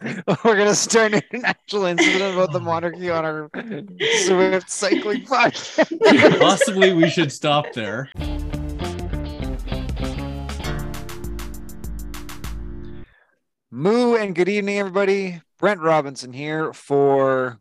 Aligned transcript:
We're 0.44 0.56
gonna 0.56 0.74
start 0.74 1.12
an 1.12 1.44
actual 1.44 1.84
incident 1.84 2.34
about 2.34 2.52
the 2.52 2.58
oh 2.58 2.64
monarchy 2.64 3.10
on 3.10 3.24
our 3.26 3.50
Zwift 3.50 4.70
cycling 4.70 5.22
podcast. 5.26 6.38
Possibly 6.38 6.94
we 6.94 7.10
should 7.10 7.30
stop 7.30 7.66
there. 7.74 8.08
Moo 13.70 14.16
and 14.16 14.34
good 14.34 14.48
evening, 14.48 14.78
everybody. 14.78 15.42
Brent 15.58 15.80
Robinson 15.80 16.32
here 16.32 16.72
for 16.72 17.60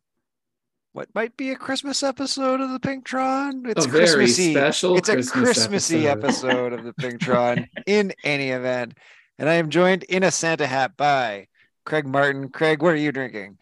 what 0.94 1.10
might 1.14 1.36
be 1.36 1.52
a 1.52 1.58
Christmas 1.58 2.04
episode 2.04 2.62
of 2.62 2.70
the 2.72 2.80
Pinktron. 2.80 3.68
It's 3.68 3.86
a 3.86 3.90
very 3.90 4.06
Christmassy. 4.08 4.54
special 4.54 4.98
it's 4.98 5.10
Christmas 5.10 5.30
a 5.30 5.44
Christmassy 5.44 6.08
episode. 6.08 6.48
episode 6.48 6.74
of 6.74 6.86
the 6.86 6.94
Pinktron 6.94 7.68
in 7.86 8.14
any 8.24 8.52
event. 8.52 8.98
And 9.38 9.50
I 9.50 9.56
am 9.56 9.70
joined 9.70 10.04
in 10.04 10.24
a 10.24 10.32
Santa 10.32 10.68
hat 10.68 10.96
by 10.96 11.48
Craig 11.90 12.06
Martin. 12.06 12.50
Craig, 12.50 12.84
what 12.84 12.94
are 12.94 12.98
you 12.98 13.12
drinking? 13.12 13.58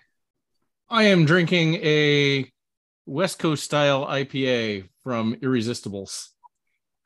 I 0.89 1.03
am 1.03 1.23
drinking 1.23 1.75
a 1.75 2.51
West 3.05 3.39
Coast 3.39 3.63
style 3.63 4.05
IPA 4.05 4.89
from 5.01 5.35
Irresistibles. 5.35 6.27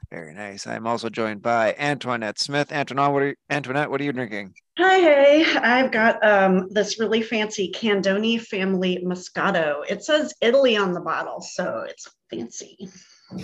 Very 0.09 0.33
nice. 0.33 0.65
I'm 0.65 0.87
also 0.87 1.09
joined 1.09 1.43
by 1.43 1.75
Antoinette 1.77 2.39
Smith. 2.39 2.71
Antoinette, 2.71 3.13
what 3.13 3.21
are 3.21 3.27
you, 3.27 3.35
Antoinette, 3.51 3.91
what 3.91 4.01
are 4.01 4.03
you 4.03 4.13
drinking? 4.13 4.55
Hi, 4.79 4.97
hey, 4.97 5.45
I've 5.57 5.91
got 5.91 6.25
um, 6.27 6.67
this 6.71 6.99
really 6.99 7.21
fancy 7.21 7.71
Candoni 7.71 8.41
family 8.41 9.03
Moscato. 9.05 9.83
It 9.87 10.03
says 10.03 10.33
Italy 10.41 10.75
on 10.75 10.91
the 10.91 11.01
bottle, 11.01 11.39
so 11.39 11.85
it's 11.87 12.07
fancy. 12.31 12.89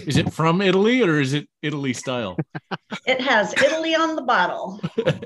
Is 0.08 0.18
it 0.18 0.34
from 0.34 0.64
Italy 0.64 1.04
or 1.04 1.22
is 1.22 1.36
it 1.36 1.48
Italy 1.62 1.94
style? 1.94 2.38
It 3.06 3.22
has 3.22 3.54
Italy 3.54 3.94
on 3.96 4.16
the 4.16 4.24
bottle. 4.24 4.82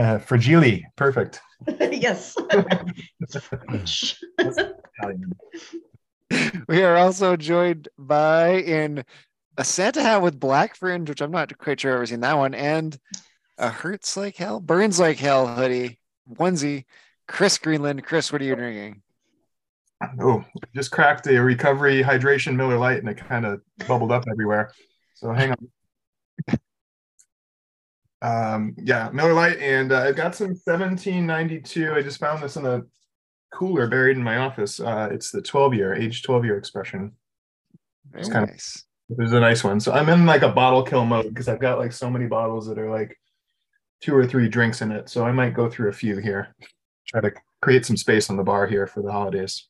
Uh, 0.00 0.18
fragile, 0.18 0.80
perfect. 0.96 1.42
yes. 1.92 2.34
It's 3.20 3.36
French. 3.36 4.20
Italian. 4.38 5.32
We 6.68 6.82
are 6.82 6.96
also 6.96 7.36
joined 7.36 7.88
by 7.98 8.54
in 8.54 9.04
a 9.58 9.64
Santa 9.64 10.02
hat 10.02 10.22
with 10.22 10.40
black 10.40 10.76
fringe, 10.76 11.08
which 11.08 11.20
I'm 11.20 11.30
not 11.30 11.56
quite 11.58 11.80
sure 11.80 11.92
I've 11.92 11.96
ever 11.96 12.06
seen 12.06 12.20
that 12.20 12.38
one, 12.38 12.54
and 12.54 12.98
a 13.58 13.68
hurts 13.68 14.16
like 14.16 14.36
hell, 14.36 14.60
burns 14.60 14.98
like 14.98 15.18
hell 15.18 15.46
hoodie, 15.46 15.98
onesie. 16.28 16.84
Chris 17.28 17.58
Greenland. 17.58 18.04
Chris, 18.04 18.32
what 18.32 18.42
are 18.42 18.44
you 18.44 18.56
drinking? 18.56 19.02
Oh, 20.20 20.44
just 20.74 20.90
cracked 20.90 21.26
a 21.28 21.40
recovery 21.40 22.02
hydration 22.02 22.56
Miller 22.56 22.76
Lite 22.76 22.98
and 22.98 23.08
it 23.08 23.16
kind 23.16 23.46
of 23.46 23.60
bubbled 23.86 24.12
up 24.12 24.24
everywhere. 24.30 24.72
So 25.14 25.32
hang 25.32 25.52
on. 25.52 26.58
Um, 28.22 28.74
yeah, 28.78 29.10
Miller 29.12 29.34
Lite, 29.34 29.58
and 29.58 29.90
uh, 29.90 29.98
I've 30.02 30.16
got 30.16 30.34
some 30.36 30.50
1792. 30.50 31.92
I 31.92 32.02
just 32.02 32.20
found 32.20 32.40
this 32.42 32.56
in 32.56 32.64
a 32.64 32.82
cooler 33.52 33.88
buried 33.88 34.16
in 34.16 34.22
my 34.22 34.36
office. 34.38 34.78
Uh, 34.78 35.08
it's 35.10 35.32
the 35.32 35.42
12 35.42 35.74
year, 35.74 35.92
age 35.94 36.22
12 36.22 36.44
year 36.44 36.56
expression. 36.56 37.12
Very 38.10 38.24
kind 38.24 38.44
of- 38.44 38.50
nice. 38.50 38.84
This 39.08 39.26
is 39.26 39.32
a 39.34 39.40
nice 39.40 39.62
one. 39.62 39.78
So 39.78 39.92
I'm 39.92 40.08
in 40.08 40.24
like 40.24 40.40
a 40.42 40.48
bottle 40.48 40.82
kill 40.82 41.04
mode 41.04 41.28
because 41.28 41.46
I've 41.46 41.60
got 41.60 41.78
like 41.78 41.92
so 41.92 42.08
many 42.08 42.26
bottles 42.26 42.66
that 42.68 42.78
are 42.78 42.88
like 42.90 43.18
two 44.00 44.14
or 44.14 44.26
three 44.26 44.48
drinks 44.48 44.80
in 44.80 44.90
it. 44.90 45.10
So 45.10 45.26
I 45.26 45.32
might 45.32 45.52
go 45.52 45.68
through 45.68 45.90
a 45.90 45.92
few 45.92 46.16
here. 46.16 46.54
Try 47.08 47.20
to 47.20 47.32
create 47.60 47.84
some 47.84 47.96
space 47.98 48.30
on 48.30 48.36
the 48.38 48.42
bar 48.42 48.66
here 48.66 48.86
for 48.86 49.02
the 49.02 49.12
holidays. 49.12 49.68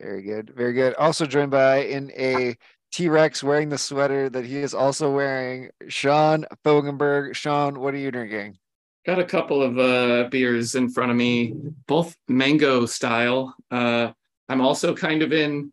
Very 0.00 0.22
good. 0.22 0.52
Very 0.56 0.72
good. 0.72 0.94
Also 0.94 1.26
joined 1.26 1.52
by 1.52 1.84
in 1.84 2.10
a 2.12 2.56
T-Rex 2.92 3.42
wearing 3.42 3.68
the 3.68 3.78
sweater 3.78 4.28
that 4.30 4.44
he 4.44 4.58
is 4.58 4.74
also 4.74 5.10
wearing, 5.10 5.70
Sean 5.88 6.44
Fogenberg. 6.64 7.34
Sean, 7.34 7.78
what 7.78 7.94
are 7.94 7.98
you 7.98 8.10
drinking? 8.10 8.58
Got 9.06 9.18
a 9.18 9.24
couple 9.24 9.62
of 9.62 9.78
uh, 9.78 10.28
beers 10.28 10.74
in 10.74 10.90
front 10.90 11.10
of 11.10 11.16
me, 11.16 11.54
both 11.86 12.16
mango 12.28 12.86
style. 12.86 13.54
Uh, 13.70 14.12
I'm 14.48 14.60
also 14.60 14.94
kind 14.94 15.22
of 15.22 15.32
in 15.32 15.72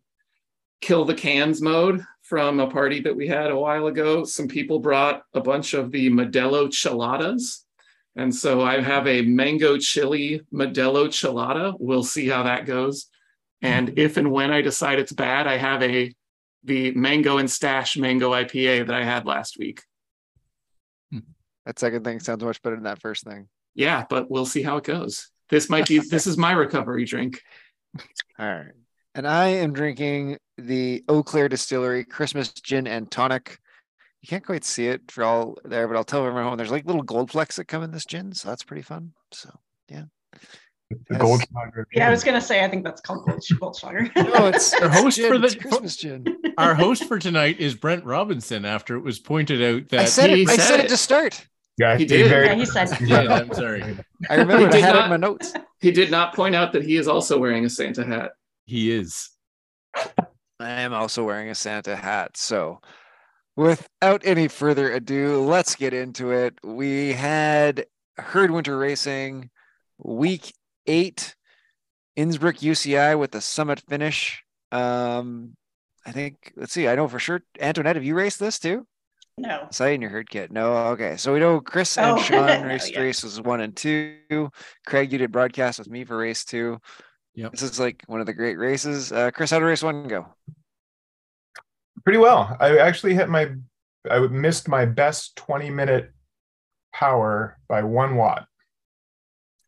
kill 0.80 1.04
the 1.04 1.14
cans 1.14 1.60
mode 1.60 2.04
from 2.22 2.60
a 2.60 2.70
party 2.70 3.00
that 3.00 3.16
we 3.16 3.26
had 3.26 3.50
a 3.50 3.58
while 3.58 3.86
ago. 3.86 4.24
Some 4.24 4.48
people 4.48 4.78
brought 4.78 5.22
a 5.34 5.40
bunch 5.40 5.74
of 5.74 5.90
the 5.90 6.10
Modelo 6.10 6.68
Cheladas. 6.68 7.64
And 8.16 8.34
so 8.34 8.62
I 8.62 8.80
have 8.80 9.06
a 9.06 9.22
mango 9.22 9.78
chili 9.78 10.42
Modelo 10.52 11.06
Chelada. 11.06 11.74
We'll 11.78 12.02
see 12.02 12.28
how 12.28 12.44
that 12.44 12.66
goes. 12.66 13.06
And 13.62 13.98
if 13.98 14.16
and 14.16 14.30
when 14.30 14.50
I 14.50 14.60
decide 14.60 14.98
it's 14.98 15.12
bad, 15.12 15.46
I 15.46 15.56
have 15.56 15.82
a 15.82 16.14
the 16.64 16.92
mango 16.92 17.38
and 17.38 17.50
stash 17.50 17.96
mango 17.96 18.32
IPA 18.32 18.86
that 18.86 18.94
I 18.94 19.04
had 19.04 19.26
last 19.26 19.58
week. 19.58 19.82
Hmm. 21.12 21.20
That 21.66 21.78
second 21.78 22.04
thing 22.04 22.20
sounds 22.20 22.44
much 22.44 22.62
better 22.62 22.76
than 22.76 22.84
that 22.84 23.00
first 23.00 23.24
thing. 23.24 23.48
Yeah, 23.74 24.04
but 24.08 24.30
we'll 24.30 24.46
see 24.46 24.62
how 24.62 24.76
it 24.76 24.84
goes. 24.84 25.30
This 25.50 25.70
might 25.70 25.86
be 25.86 25.98
this 26.10 26.26
is 26.26 26.36
my 26.36 26.52
recovery 26.52 27.04
drink. 27.04 27.42
All 28.38 28.46
right. 28.46 28.72
And 29.14 29.26
I 29.26 29.48
am 29.48 29.72
drinking 29.72 30.38
the 30.58 31.02
Eau 31.08 31.22
Claire 31.22 31.48
Distillery 31.48 32.04
Christmas 32.04 32.52
Gin 32.52 32.86
and 32.86 33.10
Tonic. 33.10 33.58
You 34.22 34.28
can't 34.28 34.44
quite 34.44 34.64
see 34.64 34.88
it 34.88 35.10
for 35.10 35.24
all 35.24 35.56
there, 35.64 35.88
but 35.88 35.96
I'll 35.96 36.04
tell 36.04 36.26
everyone 36.26 36.56
there's 36.56 36.70
like 36.70 36.84
little 36.86 37.02
gold 37.02 37.30
flecks 37.30 37.56
that 37.56 37.66
come 37.66 37.82
in 37.82 37.90
this 37.90 38.04
gin, 38.04 38.32
so 38.32 38.48
that's 38.48 38.64
pretty 38.64 38.82
fun. 38.82 39.12
So 39.32 39.50
The 40.90 40.96
Yes. 41.10 41.20
gold. 41.20 41.42
Yeah, 41.92 42.08
I 42.08 42.10
was 42.10 42.24
gonna 42.24 42.40
say 42.40 42.64
I 42.64 42.68
think 42.68 42.82
that's 42.84 43.00
called 43.02 43.26
Gold- 43.26 43.40
Goldschlager. 43.60 44.10
no, 44.16 44.46
it's 44.46 44.72
Our 44.80 44.88
host 44.88 45.16
gin, 45.18 45.28
for 45.30 45.38
the- 45.38 45.54
Christmas 45.54 45.96
gin. 45.96 46.24
Our 46.56 46.74
host 46.74 47.04
for 47.04 47.18
tonight 47.18 47.60
is 47.60 47.74
Brent 47.74 48.04
Robinson 48.04 48.64
after 48.64 48.96
it 48.96 49.00
was 49.00 49.18
pointed 49.18 49.62
out 49.62 49.88
that 49.90 50.00
I 50.00 50.04
said 50.06 50.30
he 50.30 50.42
it. 50.42 50.48
I 50.48 50.56
said 50.56 50.62
said 50.66 50.80
it 50.80 50.86
it. 50.86 50.88
to 50.88 50.96
start. 50.96 51.46
Yeah, 51.76 51.94
He 51.96 52.04
he 52.04 52.06
did. 52.08 52.28
Very, 52.28 52.46
Yeah, 52.46 52.54
he 52.54 52.64
said. 52.64 52.88
Yeah, 53.02 53.20
I'm 53.34 53.52
sorry. 53.52 53.82
I 54.30 54.34
remembered. 54.36 54.68
I 54.70 54.72
did 54.72 54.80
had 54.84 54.96
it 54.96 55.04
in 55.04 55.10
my 55.10 55.16
notes. 55.16 55.52
He 55.80 55.92
did 55.92 56.10
not 56.10 56.34
point 56.34 56.54
out 56.56 56.72
that 56.72 56.82
he 56.82 56.96
is 56.96 57.06
also 57.06 57.38
wearing 57.38 57.64
a 57.66 57.70
Santa 57.70 58.04
hat. 58.04 58.32
He 58.64 58.90
is. 58.90 59.30
I 59.94 60.26
am 60.80 60.92
also 60.92 61.22
wearing 61.22 61.50
a 61.50 61.54
Santa 61.54 61.94
hat. 61.94 62.36
So, 62.36 62.80
without 63.56 64.22
any 64.24 64.48
further 64.48 64.92
ado, 64.92 65.40
let's 65.44 65.76
get 65.76 65.92
into 65.94 66.32
it. 66.32 66.54
We 66.64 67.12
had 67.12 67.86
Herd 68.16 68.50
Winter 68.50 68.76
Racing 68.76 69.50
week 69.98 70.52
eight, 70.88 71.36
Innsbruck 72.16 72.56
UCI 72.56 73.16
with 73.18 73.30
the 73.30 73.40
summit 73.40 73.80
finish. 73.88 74.42
Um, 74.72 75.54
I 76.04 76.10
think, 76.12 76.52
let's 76.56 76.72
see, 76.72 76.88
I 76.88 76.96
know 76.96 77.06
for 77.06 77.18
sure. 77.20 77.42
Antoinette, 77.60 77.94
have 77.96 78.04
you 78.04 78.14
raced 78.16 78.40
this 78.40 78.58
too? 78.58 78.86
No. 79.36 79.66
I 79.68 79.70
saw 79.70 79.84
you 79.86 79.92
in 79.92 80.00
your 80.00 80.10
herd 80.10 80.28
kit. 80.28 80.50
No, 80.50 80.72
okay. 80.88 81.16
So 81.16 81.32
we 81.32 81.38
know 81.38 81.60
Chris 81.60 81.96
and 81.96 82.18
Oh, 82.18 82.22
Sean 82.22 82.46
no, 82.46 82.64
raced 82.66 82.92
yeah. 82.92 83.00
races 83.00 83.40
one 83.40 83.60
and 83.60 83.76
two. 83.76 84.50
Craig, 84.84 85.12
you 85.12 85.18
did 85.18 85.30
broadcast 85.30 85.78
with 85.78 85.88
me 85.88 86.04
for 86.04 86.16
race 86.16 86.44
two. 86.44 86.80
Yep. 87.34 87.52
This 87.52 87.62
is 87.62 87.78
like 87.78 88.02
one 88.08 88.18
of 88.18 88.26
the 88.26 88.32
great 88.32 88.58
races. 88.58 89.12
Uh, 89.12 89.30
Chris, 89.30 89.50
how 89.52 89.60
did 89.60 89.66
race 89.66 89.82
one 89.82 90.08
go? 90.08 90.26
pretty 92.04 92.18
well. 92.18 92.56
I 92.58 92.78
actually 92.78 93.14
hit 93.14 93.28
my, 93.28 93.50
I 94.10 94.18
missed 94.28 94.66
my 94.68 94.86
best 94.86 95.36
20 95.36 95.68
minute 95.68 96.10
power 96.94 97.58
by 97.68 97.82
one 97.82 98.16
watt. 98.16 98.46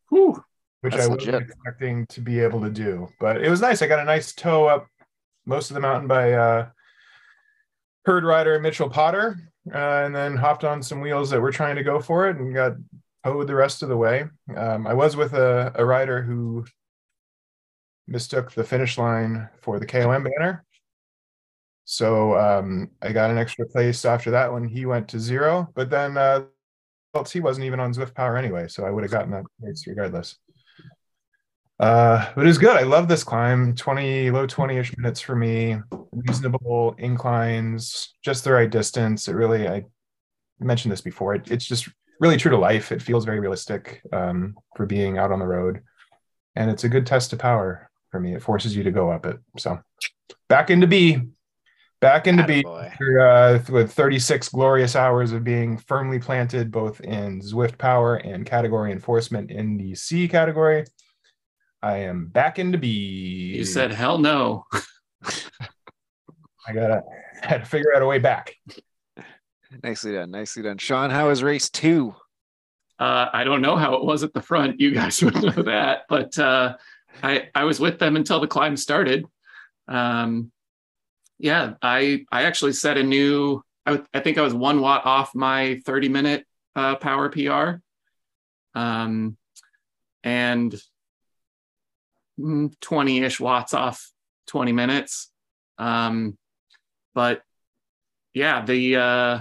Whew. 0.09 0.43
Which 0.81 0.95
That's 0.95 1.07
I 1.07 1.09
wasn't 1.09 1.35
legit. 1.35 1.51
expecting 1.51 2.07
to 2.07 2.21
be 2.21 2.41
able 2.41 2.61
to 2.63 2.71
do. 2.71 3.09
But 3.21 3.43
it 3.43 3.51
was 3.51 3.61
nice. 3.61 3.83
I 3.83 3.87
got 3.87 4.01
a 4.01 4.05
nice 4.05 4.33
tow 4.33 4.67
up 4.67 4.87
most 5.47 5.71
of 5.71 5.75
the 5.75 5.81
mountain 5.81 6.09
by 6.09 6.33
uh, 6.33 6.69
herd 8.05 8.25
rider 8.25 8.59
Mitchell 8.59 8.89
Potter, 8.89 9.39
uh, 9.73 9.77
and 10.05 10.15
then 10.15 10.37
hopped 10.37 10.65
on 10.65 10.83
some 10.83 11.01
wheels 11.01 11.31
that 11.31 11.41
were 11.41 11.53
trying 11.53 11.77
to 11.77 11.83
go 11.83 12.01
for 12.01 12.29
it 12.29 12.37
and 12.37 12.55
got 12.55 12.73
towed 13.25 13.47
the 13.47 13.55
rest 13.55 13.83
of 13.83 13.89
the 13.89 13.97
way. 13.97 14.25
Um, 14.57 14.87
I 14.87 14.95
was 14.95 15.17
with 15.17 15.35
a, 15.35 15.73
a 15.75 15.85
rider 15.85 16.23
who 16.23 16.65
mistook 18.07 18.53
the 18.53 18.65
finish 18.65 18.99
line 18.99 19.49
for 19.61 19.79
the 19.79 19.87
KOM 19.87 20.25
banner. 20.25 20.65
So 21.85 22.39
um, 22.39 22.91
I 23.03 23.13
got 23.13 23.31
an 23.31 23.39
extra 23.39 23.67
place 23.67 24.05
after 24.05 24.31
that 24.31 24.53
when 24.53 24.67
he 24.67 24.87
went 24.87 25.09
to 25.09 25.19
zero, 25.19 25.69
but 25.75 25.91
then 25.91 26.17
uh, 26.17 26.45
he 27.31 27.41
wasn't 27.41 27.67
even 27.67 27.81
on 27.81 27.93
Zwift 27.93 28.15
Power 28.15 28.37
anyway, 28.37 28.69
so 28.69 28.85
I 28.85 28.91
would 28.91 29.03
have 29.03 29.11
gotten 29.11 29.33
that 29.33 29.45
race 29.61 29.85
regardless. 29.87 30.39
Uh, 31.81 32.31
but 32.35 32.45
it 32.45 32.47
was 32.47 32.59
good. 32.59 32.77
I 32.77 32.83
love 32.83 33.09
this 33.09 33.25
climb. 33.25 33.75
20 33.75 34.31
low 34.31 34.47
20-ish 34.47 34.97
minutes 34.99 35.19
for 35.19 35.35
me. 35.35 35.79
Reasonable 36.13 36.95
inclines, 36.99 38.15
just 38.23 38.45
the 38.45 38.53
right 38.53 38.71
distance. 38.71 39.29
It 39.29 39.33
really, 39.33 39.67
I 39.67 39.87
mentioned 40.59 40.93
this 40.93 41.01
before. 41.01 41.35
It, 41.35 41.51
it's 41.51 41.65
just 41.65 41.89
really 42.21 42.37
true 42.37 42.51
to 42.51 42.59
life. 42.59 42.93
It 42.93 43.01
feels 43.01 43.25
very 43.25 43.41
realistic 43.41 44.03
um, 44.13 44.57
for 44.77 44.85
being 44.85 45.17
out 45.17 45.33
on 45.33 45.39
the 45.39 45.47
road, 45.47 45.81
and 46.55 46.71
it's 46.71 46.85
a 46.85 46.89
good 46.89 47.07
test 47.07 47.33
of 47.33 47.39
power 47.39 47.91
for 48.11 48.21
me. 48.21 48.35
It 48.35 48.43
forces 48.43 48.77
you 48.77 48.83
to 48.83 48.91
go 48.91 49.11
up 49.11 49.25
it. 49.25 49.39
So 49.57 49.81
back 50.51 50.69
into 50.69 50.87
B, 50.87 51.19
back 52.03 52.27
into 52.27 52.45
B 52.45 52.63
uh, 52.63 53.59
with 53.71 53.91
36 53.91 54.51
glorious 54.51 54.97
hours 54.97 55.33
of 55.33 55.45
being 55.45 55.79
firmly 55.79 56.19
planted 56.19 56.71
both 56.71 57.01
in 57.01 57.41
Zwift 57.41 57.79
power 57.79 58.17
and 58.17 58.45
category 58.45 58.93
enforcement 58.93 59.51
in 59.51 59.79
the 59.79 59.95
C 59.95 60.29
category. 60.29 60.85
I 61.83 61.99
am 61.99 62.27
back 62.27 62.59
into 62.59 62.79
B. 62.79 62.89
You 63.57 63.65
said 63.65 63.93
hell 63.93 64.19
no. 64.19 64.65
I 65.25 66.73
gotta 66.73 67.03
had 67.43 67.59
to 67.59 67.65
figure 67.65 67.95
out 67.95 68.03
a 68.03 68.07
way 68.07 68.19
back. 68.19 68.55
Nicely 69.83 70.13
done. 70.13 70.31
Nicely 70.31 70.63
done. 70.63 70.79
Sean, 70.79 71.11
how 71.11 71.29
was 71.29 71.43
race 71.43 71.71
two? 71.71 72.15
Uh, 72.99 73.31
I 73.33 73.45
don't 73.45 73.63
know 73.63 73.77
how 73.77 73.95
it 73.95 74.05
was 74.05 74.23
at 74.23 74.35
the 74.35 74.43
front. 74.43 74.79
You 74.79 74.93
guys 74.93 75.23
would 75.23 75.43
know 75.43 75.51
that, 75.63 76.03
but 76.09 76.39
uh, 76.39 76.77
I 77.23 77.49
I 77.55 77.65
was 77.65 77.81
with 77.81 77.99
them 77.99 78.17
until 78.17 78.41
the 78.41 78.47
climb 78.47 78.77
started. 78.77 79.25
Um, 79.89 80.53
yeah, 81.39 81.75
I 81.81 82.27
I 82.31 82.43
actually 82.43 82.73
set 82.73 82.99
a 82.99 83.03
new. 83.03 83.63
I, 83.87 84.03
I 84.13 84.21
think 84.21 84.37
I 84.37 84.43
was 84.43 84.53
one 84.53 84.83
watt 84.83 85.07
off 85.07 85.35
my 85.35 85.81
30 85.87 86.11
minute 86.11 86.47
uh, 86.77 86.97
power 86.97 87.31
PR, 87.31 87.81
um, 88.79 89.39
and 90.23 90.75
20 92.81 93.19
ish 93.21 93.41
watts 93.41 93.75
off 93.75 94.11
20 94.49 94.73
minutes. 94.73 95.31
Um, 95.79 96.37
but 97.15 97.43
yeah, 98.35 98.65
the 98.65 98.97
uh, 98.97 99.39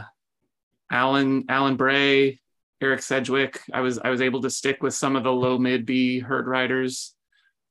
Alan 0.92 1.46
Alan 1.50 1.76
Bray, 1.76 2.40
Eric 2.82 3.02
Sedgwick, 3.02 3.62
I 3.72 3.82
was 3.82 4.00
I 4.00 4.10
was 4.10 4.22
able 4.22 4.42
to 4.42 4.50
stick 4.50 4.82
with 4.82 4.94
some 4.94 5.16
of 5.16 5.24
the 5.24 5.32
low 5.32 5.58
mid 5.58 5.86
B 5.86 6.20
herd 6.20 6.48
riders 6.48 7.14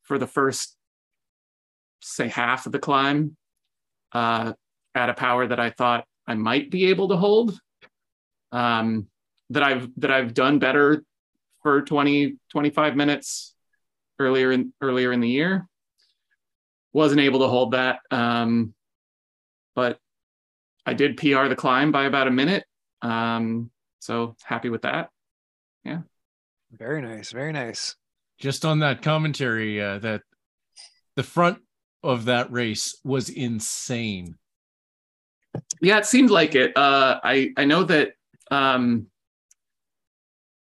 for 0.03 0.19
the 0.19 0.27
first 0.27 0.77
say 2.01 2.29
half 2.29 2.67
of 2.67 2.73
the 2.73 2.79
climb 2.79 3.37
uh, 4.13 4.53
at 4.95 5.11
a 5.11 5.15
power 5.15 5.47
that 5.47 5.59
I 5.59 5.71
thought 5.71 6.07
I 6.27 6.35
might 6.35 6.71
be 6.71 6.87
able 6.87 7.09
to 7.09 7.17
hold. 7.17 7.59
Um, 8.53 9.09
that 9.51 9.63
I've 9.63 9.89
that 9.97 10.11
I've 10.11 10.35
done 10.35 10.59
better 10.59 11.03
for 11.63 11.83
20 11.83 12.37
25 12.51 12.97
minutes 12.97 13.55
earlier 14.19 14.53
in 14.53 14.73
earlier 14.81 15.13
in 15.13 15.21
the 15.21 15.29
year. 15.29 15.67
Wasn't 16.93 17.21
able 17.21 17.41
to 17.41 17.49
hold 17.49 17.73
that. 17.73 18.01
Um, 18.11 18.75
but 19.75 19.99
I 20.87 20.95
did 20.95 21.17
PR 21.17 21.49
the 21.49 21.57
climb 21.57 21.93
by 21.93 22.05
about 22.05 22.29
a 22.29 22.33
minute. 22.33 22.65
Um, 23.03 23.71
so 24.01 24.37
happy 24.43 24.71
with 24.71 24.83
that. 24.83 25.11
Yeah. 25.85 26.01
Very 26.73 27.03
nice. 27.03 27.31
Very 27.31 27.53
nice. 27.53 27.95
Just 28.39 28.65
on 28.65 28.81
that 28.81 29.03
commentary, 29.03 29.81
uh, 29.81 29.99
that 29.99 30.23
the 31.17 31.23
front 31.23 31.59
of 32.03 32.27
that 32.27 32.51
race 32.53 32.99
was 33.05 33.29
insane. 33.29 34.37
Yeah, 35.81 35.99
it 35.99 36.07
seemed 36.07 36.31
like 36.31 36.55
it. 36.55 36.77
Uh, 36.77 37.19
I 37.23 37.51
I 37.57 37.65
know 37.65 37.85
that 37.85 38.13
um, 38.51 39.07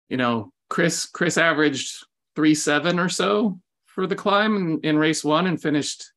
you 0.09 0.17
know 0.17 0.53
Chris 0.69 1.07
Chris 1.07 1.39
averaged 1.39 2.06
three 2.37 2.55
seven 2.55 3.01
or 3.01 3.09
so 3.09 3.59
for 3.87 4.07
the 4.07 4.15
climb 4.15 4.57
in, 4.57 4.81
in 4.83 4.99
race 4.99 5.25
one 5.25 5.47
and 5.47 5.61
finished 5.61 6.13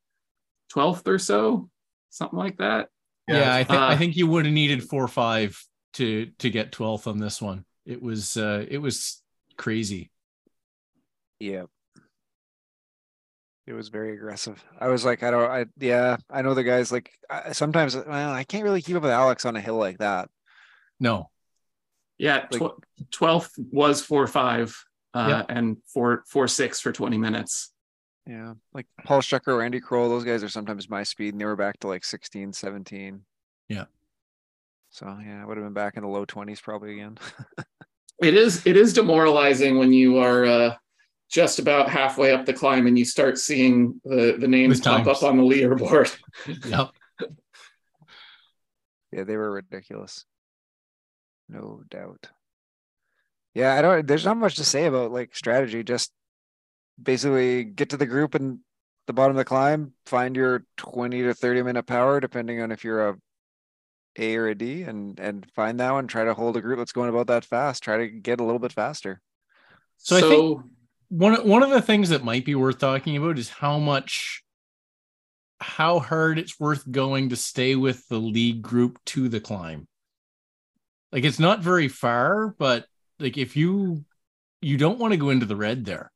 twelfth 0.68 1.08
or 1.08 1.18
so, 1.18 1.68
something 2.10 2.38
like 2.38 2.58
that. 2.58 2.88
Yeah, 3.26 3.38
yeah 3.38 3.54
I 3.54 3.64
think 3.64 3.80
uh, 3.80 3.86
I 3.86 3.96
think 3.96 4.16
you 4.16 4.26
would 4.28 4.44
have 4.44 4.54
needed 4.54 4.84
four 4.84 5.02
or 5.02 5.08
five 5.08 5.60
to 5.94 6.26
to 6.38 6.50
get 6.50 6.70
twelfth 6.70 7.06
on 7.06 7.18
this 7.18 7.42
one. 7.42 7.64
It 7.84 8.00
was 8.00 8.36
uh, 8.36 8.64
it 8.68 8.78
was 8.78 9.22
crazy. 9.56 10.10
Yeah. 11.40 11.64
It 13.66 13.72
was 13.72 13.88
very 13.88 14.14
aggressive. 14.14 14.62
I 14.80 14.88
was 14.88 15.04
like, 15.04 15.22
I 15.22 15.30
don't, 15.30 15.48
I, 15.48 15.64
yeah, 15.78 16.16
I 16.28 16.42
know 16.42 16.54
the 16.54 16.64
guys 16.64 16.90
like 16.90 17.12
I, 17.30 17.52
sometimes, 17.52 17.94
well, 17.94 18.32
I 18.32 18.42
can't 18.42 18.64
really 18.64 18.82
keep 18.82 18.96
up 18.96 19.02
with 19.02 19.12
Alex 19.12 19.44
on 19.44 19.54
a 19.54 19.60
hill 19.60 19.76
like 19.76 19.98
that. 19.98 20.28
No. 20.98 21.30
Yeah. 22.18 22.46
Like- 22.50 22.72
Twelfth 23.12 23.54
was 23.70 24.02
four 24.02 24.26
five 24.26 24.76
uh, 25.14 25.26
Yeah. 25.48 25.54
and 25.54 25.76
four 25.92 26.24
four 26.26 26.46
six 26.48 26.80
for 26.80 26.92
twenty 26.92 27.18
minutes. 27.18 27.72
Yeah. 28.26 28.54
Like 28.72 28.86
Paul 29.04 29.20
Schucker 29.22 29.48
or 29.48 29.62
Andy 29.62 29.80
Kroll, 29.80 30.08
those 30.08 30.24
guys 30.24 30.44
are 30.44 30.48
sometimes 30.48 30.88
my 30.90 31.02
speed 31.02 31.34
and 31.34 31.40
they 31.40 31.44
were 31.46 31.56
back 31.56 31.80
to 31.80 31.88
like 31.88 32.04
16, 32.04 32.52
17. 32.52 33.22
Yeah. 33.68 33.84
So 34.90 35.06
yeah, 35.24 35.42
I 35.42 35.46
would 35.46 35.56
have 35.56 35.66
been 35.66 35.72
back 35.72 35.96
in 35.96 36.02
the 36.02 36.08
low 36.08 36.26
20s 36.26 36.62
probably 36.62 36.94
again. 36.94 37.18
It 38.22 38.34
is 38.34 38.66
it 38.66 38.76
is 38.76 38.92
demoralizing 38.92 39.78
when 39.78 39.94
you 39.94 40.18
are 40.18 40.44
uh, 40.44 40.74
just 41.30 41.58
about 41.58 41.88
halfway 41.88 42.32
up 42.32 42.44
the 42.44 42.52
climb 42.52 42.86
and 42.86 42.98
you 42.98 43.06
start 43.06 43.38
seeing 43.38 43.98
the 44.04 44.36
the 44.38 44.46
names 44.46 44.78
The 44.82 44.90
pop 44.90 45.06
up 45.06 45.22
on 45.22 45.38
the 45.38 45.42
leaderboard. 45.42 46.14
Yep. 46.66 46.90
yeah, 49.12 49.24
they 49.24 49.36
were 49.38 49.50
ridiculous. 49.50 50.26
No 51.48 51.82
doubt. 51.90 52.28
Yeah, 53.54 53.74
I 53.74 53.82
don't 53.82 54.06
there's 54.06 54.24
not 54.24 54.36
much 54.36 54.56
to 54.56 54.64
say 54.64 54.86
about 54.86 55.10
like 55.12 55.34
strategy, 55.34 55.82
just 55.82 56.12
basically 57.02 57.64
get 57.64 57.90
to 57.90 57.96
the 57.96 58.06
group 58.06 58.34
and 58.34 58.60
the 59.06 59.12
bottom 59.12 59.32
of 59.32 59.36
the 59.38 59.44
climb, 59.44 59.92
find 60.06 60.36
your 60.36 60.64
20 60.76 61.22
to 61.22 61.34
30 61.34 61.62
minute 61.62 61.86
power 61.86 62.20
depending 62.20 62.60
on 62.60 62.70
if 62.70 62.84
you're 62.84 63.08
a 63.08 63.16
A 64.18 64.36
or 64.36 64.48
a 64.48 64.54
D 64.54 64.82
and 64.82 65.18
and 65.18 65.50
find 65.52 65.80
that 65.80 65.92
one, 65.92 66.06
try 66.06 66.24
to 66.24 66.34
hold 66.34 66.56
a 66.56 66.60
group 66.60 66.78
that's 66.78 66.92
going 66.92 67.08
about 67.08 67.26
that 67.28 67.44
fast, 67.44 67.82
try 67.82 67.98
to 67.98 68.08
get 68.08 68.40
a 68.40 68.44
little 68.44 68.58
bit 68.60 68.72
faster. 68.72 69.20
So 69.96 70.16
I 70.16 70.20
think- 70.20 70.62
one 71.08 71.48
one 71.48 71.64
of 71.64 71.70
the 71.70 71.82
things 71.82 72.10
that 72.10 72.22
might 72.24 72.44
be 72.44 72.54
worth 72.54 72.78
talking 72.78 73.16
about 73.16 73.36
is 73.38 73.48
how 73.48 73.78
much 73.80 74.44
how 75.60 75.98
hard 75.98 76.38
it's 76.38 76.58
worth 76.58 76.88
going 76.90 77.28
to 77.30 77.36
stay 77.36 77.74
with 77.74 78.06
the 78.08 78.18
lead 78.18 78.62
group 78.62 78.98
to 79.04 79.28
the 79.28 79.40
climb 79.40 79.86
like 81.12 81.24
it's 81.24 81.38
not 81.40 81.60
very 81.60 81.88
far 81.88 82.54
but 82.58 82.86
like 83.20 83.38
if 83.38 83.56
you 83.56 84.04
you 84.60 84.76
don't 84.76 84.98
want 84.98 85.12
to 85.12 85.18
go 85.18 85.30
into 85.30 85.46
the 85.46 85.56
red 85.56 85.84
there 85.84 86.12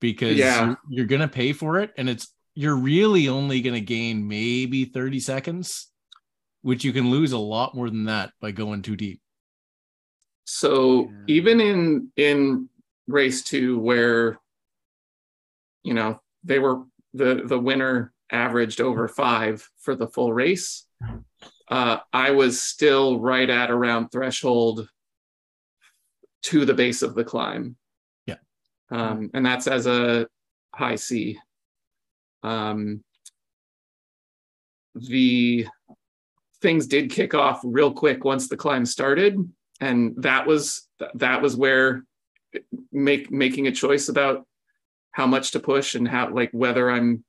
because 0.00 0.38
Yeah. 0.38 0.66
you're, 0.66 0.78
you're 0.90 1.06
gonna 1.06 1.28
pay 1.28 1.52
for 1.52 1.78
it 1.80 1.92
and 1.98 2.08
it's 2.08 2.34
you're 2.54 2.76
really 2.76 3.28
only 3.28 3.60
gonna 3.60 3.80
gain 3.80 4.26
maybe 4.28 4.84
30 4.84 5.20
seconds 5.20 5.90
which 6.62 6.84
you 6.84 6.92
can 6.92 7.10
lose 7.10 7.32
a 7.32 7.38
lot 7.38 7.74
more 7.74 7.88
than 7.90 8.04
that 8.04 8.32
by 8.40 8.50
going 8.50 8.82
too 8.82 8.96
deep 8.96 9.20
So 10.44 11.10
Yeah. 11.10 11.24
even 11.28 11.60
in 11.60 12.12
in 12.16 12.68
race 13.06 13.42
two, 13.42 13.78
where 13.78 14.38
you 15.82 15.94
know 15.94 16.20
they 16.44 16.58
were 16.58 16.84
the 17.14 17.42
the 17.44 17.58
winner 17.58 18.12
averaged 18.30 18.80
over 18.80 19.08
five 19.08 19.66
for 19.78 19.94
the 19.94 20.06
full 20.08 20.32
race, 20.32 20.86
uh, 21.70 21.98
I 22.12 22.32
was 22.32 22.60
still 22.60 23.18
right 23.20 23.48
at 23.48 23.70
around 23.70 24.08
threshold 24.10 24.88
to 26.44 26.64
the 26.64 26.74
base 26.74 27.02
of 27.02 27.14
the 27.14 27.24
climb. 27.24 27.76
Yeah. 28.26 28.36
um, 28.90 29.30
and 29.34 29.44
that's 29.44 29.66
as 29.66 29.86
a 29.86 30.26
high 30.74 30.96
C. 30.96 31.38
Um, 32.42 33.02
the 34.94 35.66
things 36.60 36.86
did 36.86 37.10
kick 37.10 37.34
off 37.34 37.60
real 37.64 37.92
quick 37.92 38.24
once 38.24 38.48
the 38.48 38.56
climb 38.56 38.84
started 38.84 39.36
and 39.80 40.14
that 40.18 40.46
was 40.46 40.88
that 41.14 41.40
was 41.40 41.56
where 41.56 42.04
make 42.90 43.30
making 43.30 43.66
a 43.66 43.72
choice 43.72 44.08
about 44.08 44.44
how 45.12 45.26
much 45.26 45.52
to 45.52 45.60
push 45.60 45.94
and 45.94 46.08
how 46.08 46.30
like 46.30 46.50
whether 46.52 46.90
i'm 46.90 47.24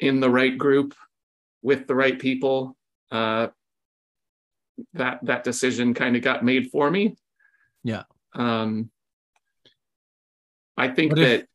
in 0.00 0.20
the 0.20 0.30
right 0.30 0.58
group 0.58 0.94
with 1.62 1.86
the 1.86 1.94
right 1.94 2.18
people 2.18 2.76
uh 3.12 3.46
that 4.94 5.20
that 5.22 5.44
decision 5.44 5.94
kind 5.94 6.16
of 6.16 6.22
got 6.22 6.44
made 6.44 6.70
for 6.70 6.90
me 6.90 7.14
Yeah. 7.84 8.02
Um 8.36 8.90
i 10.76 10.88
think 10.88 11.12
What 11.12 11.18
if- 11.20 11.40
that 11.40 11.48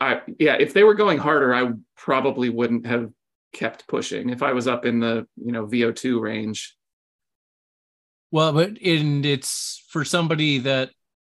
i 0.00 0.20
yeah 0.38 0.56
if 0.58 0.74
they 0.74 0.82
were 0.84 0.94
going 0.94 1.18
harder 1.18 1.54
i 1.54 1.72
probably 1.96 2.50
wouldn't 2.50 2.86
have 2.86 3.10
kept 3.52 3.86
pushing 3.86 4.30
if 4.30 4.42
i 4.42 4.52
was 4.52 4.66
up 4.66 4.84
in 4.84 5.00
the 5.00 5.26
you 5.36 5.52
know 5.52 5.66
vo2 5.66 6.20
range 6.20 6.76
Well, 8.32 8.52
but 8.52 8.78
and 8.82 9.24
it's 9.24 9.84
for 9.90 10.04
somebody 10.04 10.58
that, 10.58 10.90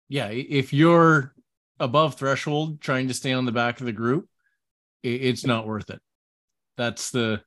yeah, 0.10 0.30
if 0.32 0.74
you're 0.74 1.36
above 1.80 2.16
threshold 2.16 2.82
trying 2.82 3.08
to 3.10 3.14
stay 3.14 3.34
on 3.34 3.46
the 3.46 3.52
back 3.52 3.80
of 3.80 3.86
the 3.86 3.92
group, 3.92 4.28
it's 5.04 5.46
not 5.46 5.68
worth 5.68 5.92
it. 5.92 6.02
That's 6.76 7.12
the, 7.12 7.42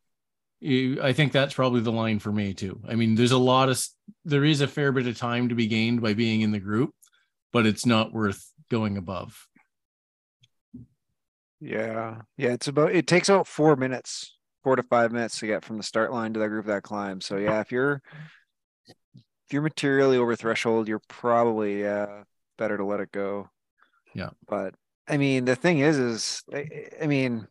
I 0.63 1.13
think 1.13 1.33
that's 1.33 1.55
probably 1.55 1.81
the 1.81 1.91
line 1.91 2.21
for 2.21 2.31
me 2.31 2.55
too. 2.55 2.81
I 2.89 2.95
mean, 2.95 3.17
there's 3.17 3.33
a 3.33 3.39
lot 3.39 3.69
of, 3.69 3.85
there 4.25 4.45
is 4.45 4.61
a 4.61 4.69
fair 4.69 4.93
bit 4.93 5.09
of 5.09 5.19
time 5.19 5.49
to 5.49 5.57
be 5.57 5.67
gained 5.67 6.01
by 6.01 6.15
being 6.15 6.43
in 6.43 6.53
the 6.53 6.61
group, 6.61 6.95
but 7.53 7.67
it's 7.67 7.87
not 7.87 8.13
worth 8.13 8.53
going 8.71 8.97
above. 8.97 9.47
Yeah. 11.61 12.23
Yeah. 12.37 12.53
It's 12.53 12.69
about, 12.69 12.95
it 12.95 13.07
takes 13.07 13.29
about 13.29 13.47
four 13.47 13.77
minutes, 13.77 14.37
four 14.65 14.77
to 14.77 14.83
five 14.83 15.13
minutes 15.13 15.39
to 15.41 15.47
get 15.47 15.65
from 15.65 15.77
the 15.77 15.83
start 15.83 16.13
line 16.13 16.33
to 16.35 16.41
the 16.41 16.49
group 16.49 16.67
that 16.67 16.83
climb. 16.83 17.21
So 17.21 17.37
yeah, 17.37 17.61
if 17.61 17.71
you're, 17.71 18.03
if 18.87 19.53
you're 19.53 19.63
materially 19.63 20.17
over 20.17 20.37
threshold, 20.37 20.89
you're 20.89 21.03
probably, 21.09 21.87
uh, 21.87 22.25
better 22.57 22.77
to 22.77 22.85
let 22.85 23.01
it 23.01 23.11
go. 23.11 23.49
Yeah. 24.15 24.31
But 24.49 24.75
I 25.09 25.17
mean, 25.17 25.45
the 25.45 25.57
thing 25.57 25.81
is, 25.81 25.99
is 25.99 26.43
I, 26.53 26.69
I 27.03 27.07
mean, 27.07 27.49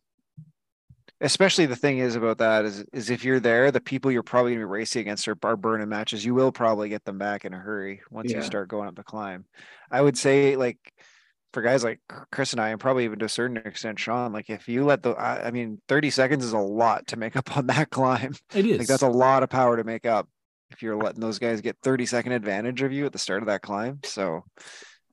especially 1.20 1.66
the 1.66 1.76
thing 1.76 1.98
is 1.98 2.16
about 2.16 2.38
that 2.38 2.64
is, 2.64 2.84
is 2.92 3.10
if 3.10 3.24
you're 3.24 3.40
there, 3.40 3.70
the 3.70 3.80
people 3.80 4.10
you're 4.10 4.22
probably 4.22 4.52
gonna 4.52 4.60
be 4.60 4.64
racing 4.64 5.02
against 5.02 5.28
are, 5.28 5.36
are 5.42 5.56
burning 5.56 5.88
matches. 5.88 6.24
You 6.24 6.34
will 6.34 6.52
probably 6.52 6.88
get 6.88 7.04
them 7.04 7.18
back 7.18 7.44
in 7.44 7.52
a 7.52 7.58
hurry 7.58 8.00
once 8.10 8.32
you 8.32 8.42
start 8.42 8.68
going 8.68 8.88
up 8.88 8.96
the 8.96 9.02
climb. 9.02 9.44
I 9.90 10.00
would 10.00 10.16
say 10.16 10.56
like 10.56 10.78
for 11.52 11.62
guys 11.62 11.82
like 11.82 12.00
Chris 12.30 12.52
and 12.52 12.60
I, 12.60 12.70
and 12.70 12.80
probably 12.80 13.04
even 13.04 13.18
to 13.18 13.24
a 13.24 13.28
certain 13.28 13.56
extent, 13.56 13.98
Sean, 13.98 14.32
like 14.32 14.48
if 14.48 14.68
you 14.68 14.84
let 14.84 15.02
the, 15.02 15.10
I, 15.10 15.48
I 15.48 15.50
mean, 15.50 15.80
30 15.88 16.10
seconds 16.10 16.44
is 16.44 16.52
a 16.52 16.58
lot 16.58 17.08
to 17.08 17.16
make 17.16 17.36
up 17.36 17.56
on 17.56 17.66
that 17.66 17.90
climb. 17.90 18.34
It 18.54 18.66
is. 18.66 18.78
Like 18.78 18.88
that's 18.88 19.02
a 19.02 19.08
lot 19.08 19.42
of 19.42 19.50
power 19.50 19.76
to 19.76 19.84
make 19.84 20.06
up 20.06 20.28
if 20.70 20.82
you're 20.82 20.96
letting 20.96 21.20
those 21.20 21.38
guys 21.38 21.60
get 21.60 21.76
30 21.82 22.06
second 22.06 22.32
advantage 22.32 22.82
of 22.82 22.92
you 22.92 23.04
at 23.04 23.12
the 23.12 23.18
start 23.18 23.42
of 23.42 23.46
that 23.46 23.62
climb. 23.62 23.98
So 24.04 24.44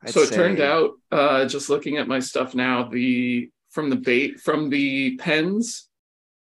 I'd 0.04 0.12
so 0.12 0.22
it 0.22 0.32
turned 0.32 0.62
out, 0.62 0.92
uh, 1.12 1.46
just 1.46 1.70
looking 1.70 1.98
at 1.98 2.08
my 2.08 2.20
stuff 2.20 2.54
now, 2.54 2.88
the 2.88 3.50
from 3.72 3.90
the 3.90 3.96
bait 3.96 4.40
from 4.40 4.70
the 4.70 5.18
pens 5.18 5.87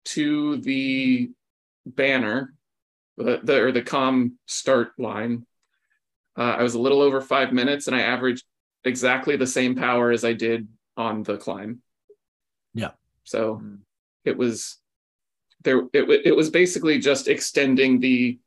to 0.07 0.57
the 0.59 1.31
banner, 1.87 2.55
the, 3.17 3.41
the 3.43 3.61
or 3.63 3.73
the 3.73 3.83
com 3.83 4.39
start 4.47 4.93
line, 4.99 5.47
uh, 6.37 6.57
I 6.59 6.63
was 6.63 6.75
a 6.75 6.81
little 6.81 7.01
over 7.03 7.21
five 7.21 7.53
minutes, 7.53 7.87
and 7.87 7.97
I 7.97 8.01
averaged 8.01 8.45
exactly 8.85 9.37
the 9.37 9.47
same 9.47 9.75
power 9.75 10.11
as 10.11 10.25
I 10.25 10.33
did 10.33 10.69
on 10.97 11.23
the 11.23 11.37
climb. 11.37 11.83
Yeah. 12.75 12.93
So 13.25 13.57
Hmm. 13.57 13.77
it 14.25 14.37
was 14.37 14.79
there. 15.63 15.83
It 15.93 16.27
it 16.27 16.37
was 16.37 16.51
basically 16.51 16.99
just 16.99 17.29
extending 17.29 18.01
the 18.01 18.39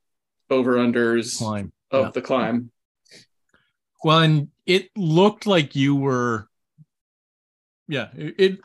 over 0.49 0.75
unders 0.77 1.39
of 1.91 2.05
yeah. 2.05 2.11
the 2.11 2.21
climb. 2.21 2.71
Well, 4.03 4.19
and 4.19 4.47
it 4.65 4.89
looked 4.97 5.45
like 5.45 5.75
you 5.75 5.95
were, 5.95 6.49
yeah, 7.87 8.09
it, 8.15 8.35
it 8.37 8.59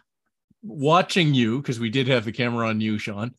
watching 0.62 1.34
you 1.34 1.60
because 1.60 1.80
we 1.80 1.90
did 1.90 2.08
have 2.08 2.24
the 2.24 2.32
camera 2.32 2.68
on 2.68 2.80
you, 2.80 2.98
Sean. 2.98 3.34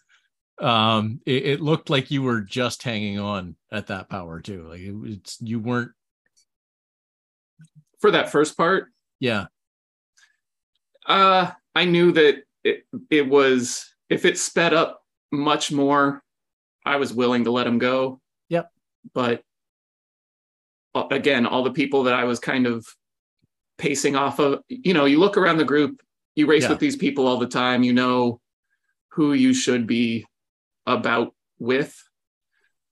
Um, 0.60 1.22
it, 1.26 1.46
it 1.46 1.62
looked 1.62 1.90
like 1.90 2.12
you 2.12 2.22
were 2.22 2.42
just 2.42 2.84
hanging 2.84 3.20
on 3.20 3.56
at 3.72 3.88
that 3.88 4.10
power 4.10 4.42
too. 4.42 4.68
Like 4.68 4.82
it, 4.82 4.96
it's 5.06 5.38
you 5.42 5.60
weren't. 5.60 5.92
For 8.02 8.12
that 8.12 8.32
first 8.32 8.56
part, 8.56 8.88
Yeah, 9.20 9.48
Uh, 11.06 11.52
I 11.76 11.86
knew 11.86 12.12
that 12.14 12.44
it, 12.64 12.86
it 13.10 13.28
was 13.28 13.94
if 14.10 14.26
it 14.26 14.38
sped 14.38 14.74
up 14.74 15.02
much 15.32 15.72
more, 15.72 16.24
I 16.86 16.96
was 16.96 17.14
willing 17.14 17.44
to 17.44 17.52
let 17.52 17.68
him 17.68 17.78
go. 17.78 18.20
Yep. 18.50 18.72
But 19.14 19.44
uh, 20.96 21.08
again, 21.12 21.46
all 21.46 21.64
the 21.64 21.72
people 21.72 22.04
that 22.04 22.14
I 22.14 22.24
was 22.24 22.40
kind 22.40 22.68
of 22.68 22.86
pacing 23.78 24.16
off 24.16 24.40
of, 24.40 24.62
you 24.68 24.94
know, 24.94 25.06
you 25.06 25.20
look 25.20 25.38
around 25.38 25.58
the 25.58 25.66
group, 25.66 26.02
you 26.40 26.48
race 26.48 26.64
Yeah. 26.64 26.70
with 26.70 26.80
these 26.80 26.96
people 26.96 27.28
all 27.28 27.38
the 27.38 27.48
time, 27.48 27.84
you 27.84 27.94
know 27.94 28.42
who 29.10 29.34
you 29.34 29.54
should 29.54 29.86
be 29.86 30.26
about 30.86 31.36
with, 31.60 31.96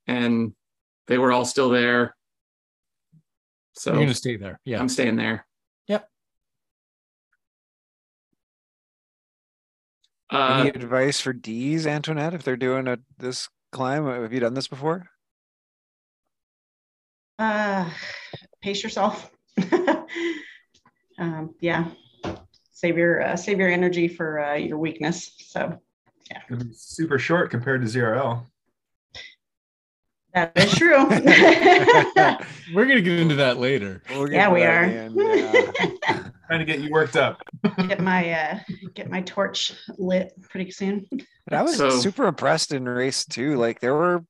and 0.05 0.53
they 1.07 1.17
were 1.17 1.31
all 1.31 1.45
still 1.45 1.69
there. 1.69 2.15
So 3.73 3.93
you're 3.93 4.01
gonna 4.01 4.13
stay 4.13 4.35
there. 4.35 4.59
Yeah, 4.65 4.79
I'm 4.79 4.89
staying 4.89 5.15
there. 5.15 5.47
Yep. 5.87 6.09
Uh, 10.29 10.57
Any 10.61 10.69
advice 10.69 11.21
for 11.21 11.31
D's, 11.31 11.87
Antoinette, 11.87 12.33
if 12.33 12.43
they're 12.43 12.57
doing 12.57 12.87
a 12.87 12.99
this 13.17 13.47
climb? 13.71 14.05
Have 14.05 14.33
you 14.33 14.39
done 14.39 14.53
this 14.53 14.67
before? 14.67 15.07
Uh, 17.39 17.89
pace 18.61 18.83
yourself. 18.83 19.31
um, 21.19 21.55
yeah, 21.61 21.87
save 22.77 22.95
your 22.95 23.23
uh, 23.23 23.35
save 23.35 23.57
your 23.57 23.69
energy 23.69 24.07
for 24.07 24.39
uh, 24.39 24.53
your 24.53 24.77
weakness. 24.77 25.31
So 25.39 25.79
It'll 26.51 26.63
be 26.63 26.73
super 26.73 27.17
short 27.17 27.49
compared 27.49 27.81
to 27.81 27.87
ZRL. 27.87 28.45
that 30.33 30.51
is 30.55 30.71
true. 30.75 30.97
we're 32.75 32.85
gonna 32.85 33.01
get 33.01 33.19
into 33.19 33.35
that 33.35 33.57
later. 33.57 34.03
We'll 34.11 34.29
Yeah, 34.31 34.51
we 34.51 34.61
are. 34.63 34.83
at 34.83 35.13
the 35.15 35.21
end, 35.23 36.01
yeah. 36.07 36.29
Trying 36.47 36.59
to 36.59 36.65
get 36.65 36.79
you 36.79 36.91
worked 36.91 37.15
up. 37.15 37.41
get 37.87 37.99
my 37.99 38.29
uh, 38.31 38.59
get 38.93 39.09
my 39.09 39.21
torch 39.21 39.73
lit 39.97 40.33
pretty 40.49 40.69
soon. 40.71 41.07
But 41.11 41.53
I 41.53 41.63
was 41.63 41.77
So- 41.77 41.89
super 41.89 42.27
impressed 42.27 42.73
in 42.73 42.87
race 42.87 43.25
two. 43.25 43.55
Like 43.55 43.79
there 43.79 43.95
were 43.95 44.23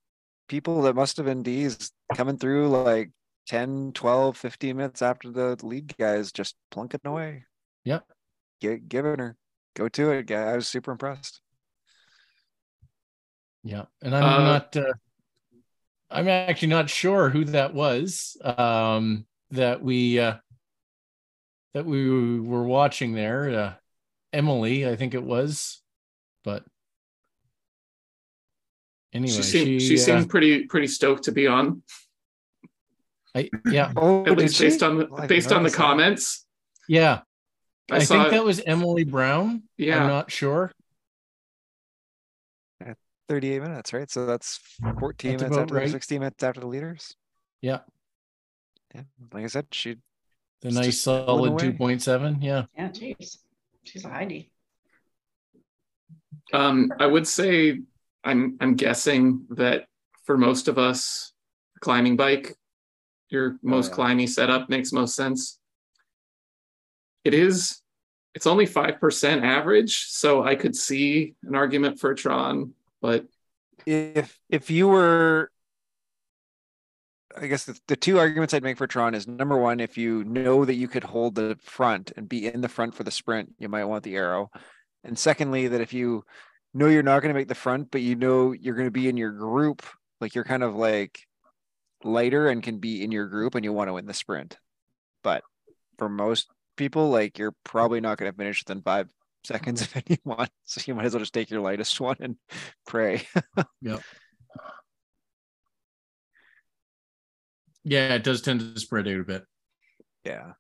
people 0.48 0.84
that 0.84 0.96
must 0.96 1.18
have 1.18 1.26
been 1.26 1.44
D's 1.44 1.92
coming 2.16 2.38
through 2.38 2.70
like 2.70 3.12
10, 3.48 3.92
12, 3.94 4.38
15 4.38 4.78
minutes 4.78 5.02
after 5.02 5.30
the 5.32 5.58
lead 5.64 5.94
guys 5.98 6.32
just 6.32 6.56
plunking 6.72 7.02
away. 7.06 7.44
Yep. 7.84 8.06
Get 8.60 8.90
giving 8.90 9.20
her. 9.20 9.36
Go 9.76 9.88
to 9.90 10.12
it, 10.12 10.26
guy. 10.26 10.42
I 10.42 10.56
was 10.56 10.68
super 10.68 10.92
impressed. 10.92 11.42
Yeah, 13.64 13.86
and 14.02 14.16
I'm 14.16 14.24
Uh, 14.24 14.44
not. 14.44 14.78
Uh, 14.78 14.94
I'm 16.10 16.28
actually 16.28 16.70
not 16.70 16.90
sure 16.90 17.30
who 17.30 17.46
that 17.46 17.74
was. 17.74 18.38
Um, 18.44 19.26
that 19.52 19.82
we 19.82 20.20
uh, 20.20 20.38
that 21.74 21.86
we 21.86 22.40
were 22.40 22.64
watching 22.64 23.14
there. 23.14 23.50
Uh, 23.50 23.74
Emily, 24.34 24.88
I 24.88 24.96
think 24.96 25.14
it 25.14 25.24
was, 25.24 25.82
but 26.44 26.64
anyway, 29.14 29.36
she 29.36 29.44
seemed 29.44 29.82
she, 29.82 29.88
she 29.88 29.96
uh, 29.96 29.98
seemed 30.06 30.30
pretty 30.30 30.66
pretty 30.66 30.88
stoked 30.88 31.26
to 31.26 31.32
be 31.32 31.48
on 31.48 31.82
I, 33.36 33.50
yeah, 33.66 33.92
Oh, 33.96 34.26
at 34.26 34.38
least 34.38 34.60
based 34.60 34.80
she? 34.80 34.86
on 34.86 34.98
the 34.98 35.06
based 35.28 35.52
on 35.52 35.64
the 35.64 35.70
comments 35.72 36.46
yeah. 36.88 37.22
I, 37.92 37.98
I, 37.98 38.00
saw 38.00 38.20
think 38.20 38.32
that 38.32 38.44
was 38.44 38.60
Emily 38.66 39.04
Brown. 39.04 39.64
Yeah. 39.78 40.02
I'm 40.02 40.08
not 40.08 40.32
sure. 40.32 40.72
38 43.30 43.62
minutes, 43.62 43.94
right? 43.94 44.10
So 44.10 44.26
that's 44.26 44.60
14 45.00 45.32
That's 45.32 45.44
minutes 45.44 45.58
after 45.58 45.76
right. 45.76 45.90
16 45.90 46.20
minutes 46.20 46.44
after 46.44 46.62
the 46.62 46.68
leaders. 46.68 47.16
Yeah, 47.62 47.80
Yeah. 48.96 49.02
Like 49.34 49.44
I 49.44 49.48
said, 49.48 49.68
she 49.72 49.98
the 50.62 50.72
nice 50.72 51.02
solid 51.02 51.60
two 51.60 51.74
point 51.74 52.02
seven. 52.02 52.42
Yeah, 52.42 52.64
Yeah, 52.78 52.90
jeez, 52.90 53.38
she's 53.84 54.06
a 54.06 54.10
Heidi. 54.10 54.52
um 56.54 56.92
i 57.00 57.06
would 57.06 57.28
say 57.28 57.80
i'm 58.24 58.58
i'm 58.62 58.76
guessing 58.76 59.46
that 59.50 59.86
for 60.24 60.38
most 60.38 60.68
of 60.70 60.78
us 60.78 61.34
climbing 61.82 62.16
bike 62.16 62.56
your 63.30 63.58
most 63.62 63.90
yeah. 63.92 63.98
climby 63.98 64.30
setup 64.30 64.70
makes 64.70 64.94
most 64.94 65.14
sense 65.16 65.60
it 67.28 67.34
is 67.34 67.82
it's 68.34 68.48
only 68.48 68.66
5% 68.66 69.44
average 69.44 70.06
so 70.08 70.44
i 70.44 70.56
could 70.56 70.76
see 70.76 71.36
an 71.44 71.56
argument 71.56 72.00
for 72.00 72.14
tron 72.14 72.74
but 73.02 73.26
if 73.86 74.40
if 74.50 74.70
you 74.70 74.88
were 74.88 75.52
I 77.40 77.48
guess 77.48 77.66
the, 77.66 77.80
the 77.88 77.96
two 77.96 78.18
arguments 78.18 78.54
I'd 78.54 78.64
make 78.64 78.78
for 78.78 78.88
Tron 78.88 79.14
is 79.14 79.28
number 79.28 79.58
one, 79.58 79.80
if 79.80 79.98
you 79.98 80.24
know 80.24 80.66
that 80.66 80.74
you 80.74 80.88
could 80.88 81.04
hold 81.04 81.36
the 81.36 81.58
front 81.62 82.12
and 82.18 82.28
be 82.28 82.48
in 82.48 82.62
the 82.62 82.70
front 82.70 82.96
for 82.96 83.04
the 83.04 83.12
sprint, 83.12 83.54
you 83.60 83.70
might 83.70 83.86
want 83.86 84.04
the 84.04 84.16
arrow. 84.16 84.50
And 85.04 85.18
secondly, 85.18 85.68
that 85.68 85.82
if 85.82 85.94
you 85.94 86.24
know 86.74 86.88
you're 86.88 87.04
not 87.04 87.22
going 87.22 87.34
to 87.34 87.40
make 87.40 87.48
the 87.48 87.56
front, 87.56 87.92
but 87.92 88.02
you 88.02 88.16
know 88.16 88.54
you're 88.54 88.76
going 88.76 88.88
to 88.88 88.92
be 88.92 89.08
in 89.08 89.18
your 89.18 89.32
group, 89.32 89.84
like 90.20 90.34
you're 90.34 90.44
kind 90.44 90.64
of 90.64 90.76
like 90.76 91.20
lighter 92.04 92.48
and 92.50 92.64
can 92.64 92.80
be 92.80 93.04
in 93.04 93.12
your 93.12 93.28
group 93.28 93.56
and 93.56 93.64
you 93.64 93.74
want 93.74 93.88
to 93.88 93.94
win 93.94 94.06
the 94.06 94.14
sprint. 94.14 94.58
But 95.24 95.44
for 95.98 96.10
most 96.10 96.48
people, 96.78 97.10
like 97.10 97.38
you're 97.38 97.56
probably 97.64 98.00
not 98.00 98.18
going 98.18 98.32
to 98.32 98.38
finish 98.38 98.64
within 98.66 98.82
five 98.82 99.10
seconds 99.44 99.82
of 99.82 99.94
anyone. 100.08 100.48
So 100.66 100.82
you 100.86 100.96
might 100.96 101.06
as 101.06 101.14
well 101.14 101.20
just 101.20 101.34
take 101.34 101.50
your 101.50 101.62
lightest 101.62 102.00
one 102.02 102.18
and 102.20 102.36
pray. 102.86 103.28
Yep. 103.82 104.02
Yeah, 107.84 108.16
it 108.16 108.24
does 108.24 108.42
tend 108.42 108.60
to 108.60 108.80
spread 108.80 109.08
out 109.08 109.20
a 109.20 109.24
bit. 109.24 109.44
yeah. 110.26 110.54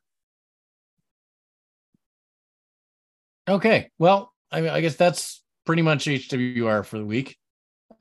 Okay. 3.49 3.89
Well, 3.97 4.33
I 4.51 4.61
mean, 4.61 4.69
I 4.71 4.81
guess 4.81 4.95
that's 4.95 5.43
pretty 5.65 5.81
much 5.81 6.05
HWR 6.05 6.85
for 6.85 6.97
the 6.97 7.05
week. 7.05 7.37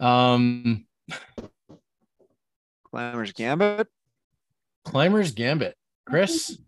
Um, 0.01 0.87
Climber's 2.91 3.33
Gambit. 3.33 3.89
Climbers 4.85 5.33
Gambit. 5.33 5.77
Chris, 6.07 6.51
Nice. 6.51 6.59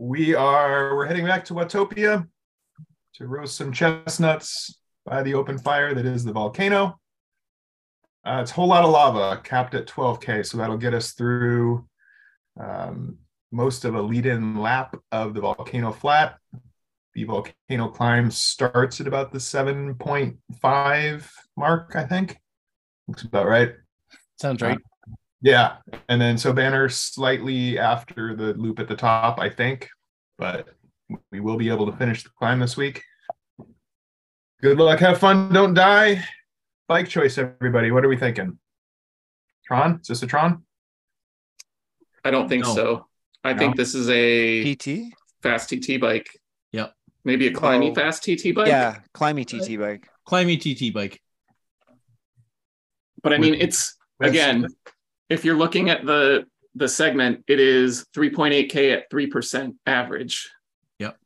We 0.00 0.34
are 0.34 0.96
we're 0.96 1.04
heading 1.04 1.26
back 1.26 1.44
to 1.44 1.52
Watopia 1.52 2.26
to 3.16 3.26
roast 3.26 3.58
some 3.58 3.70
chestnuts 3.70 4.80
by 5.04 5.22
the 5.22 5.34
open 5.34 5.58
fire 5.58 5.92
that 5.92 6.06
is 6.06 6.24
the 6.24 6.32
volcano. 6.32 6.98
Uh, 8.24 8.38
it's 8.40 8.50
a 8.50 8.54
whole 8.54 8.68
lot 8.68 8.82
of 8.82 8.92
lava, 8.92 9.42
capped 9.44 9.74
at 9.74 9.86
12k, 9.86 10.46
so 10.46 10.56
that'll 10.56 10.78
get 10.78 10.94
us 10.94 11.12
through 11.12 11.86
um, 12.58 13.18
most 13.52 13.84
of 13.84 13.94
a 13.94 14.00
lead-in 14.00 14.56
lap 14.56 14.96
of 15.12 15.34
the 15.34 15.42
volcano 15.42 15.92
flat. 15.92 16.38
The 17.12 17.24
volcano 17.24 17.88
climb 17.88 18.30
starts 18.30 19.02
at 19.02 19.06
about 19.06 19.32
the 19.32 19.38
7.5 19.38 21.30
mark, 21.58 21.92
I 21.94 22.04
think. 22.06 22.38
Looks 23.06 23.24
about 23.24 23.46
right. 23.46 23.74
sounds 24.40 24.62
right. 24.62 24.78
Yeah, 25.42 25.76
and 26.08 26.20
then 26.20 26.36
so 26.36 26.52
banner 26.52 26.88
slightly 26.88 27.78
after 27.78 28.36
the 28.36 28.52
loop 28.54 28.78
at 28.78 28.88
the 28.88 28.96
top, 28.96 29.38
I 29.38 29.48
think, 29.48 29.88
but 30.36 30.68
we 31.32 31.40
will 31.40 31.56
be 31.56 31.70
able 31.70 31.90
to 31.90 31.96
finish 31.96 32.22
the 32.22 32.30
climb 32.38 32.60
this 32.60 32.76
week. 32.76 33.02
Good 34.60 34.78
luck, 34.78 34.98
have 35.00 35.18
fun, 35.18 35.52
don't 35.52 35.72
die. 35.72 36.22
Bike 36.88 37.08
choice, 37.08 37.38
everybody. 37.38 37.90
What 37.90 38.04
are 38.04 38.08
we 38.08 38.18
thinking? 38.18 38.58
Tron? 39.66 40.00
Is 40.02 40.08
this 40.08 40.22
a 40.22 40.26
Tron? 40.26 40.64
i 42.22 42.30
don't 42.30 42.50
think 42.50 42.64
No. 42.64 42.74
so 42.74 43.06
i 43.44 43.54
No? 43.54 43.58
think 43.58 43.76
this 43.76 43.94
is 43.94 44.10
a 44.10 44.74
PT? 44.74 45.14
fast 45.42 45.70
tt 45.70 45.98
bike 45.98 46.28
Yep. 46.72 46.92
maybe 47.24 47.46
a 47.46 47.50
climby 47.54 47.92
Oh. 47.92 47.94
fast 47.94 48.22
tt 48.24 48.54
bike 48.54 48.66
Yeah, 48.68 48.98
climby 49.14 49.46
TT 49.46 49.78
bike. 49.78 50.06
Climby 50.28 50.58
TT 50.60 50.92
bike. 50.92 51.18
but 53.22 53.32
i 53.32 53.38
mean 53.38 53.54
it's 53.54 53.96
again 54.20 54.66
if 55.30 55.44
you're 55.44 55.56
looking 55.56 55.88
at 55.88 56.04
the 56.04 56.44
the 56.74 56.88
segment, 56.88 57.44
it 57.48 57.58
is 57.58 58.06
3.8K 58.14 58.92
at 58.92 59.10
3% 59.10 59.74
average. 59.86 60.50
Yep. 60.98 61.16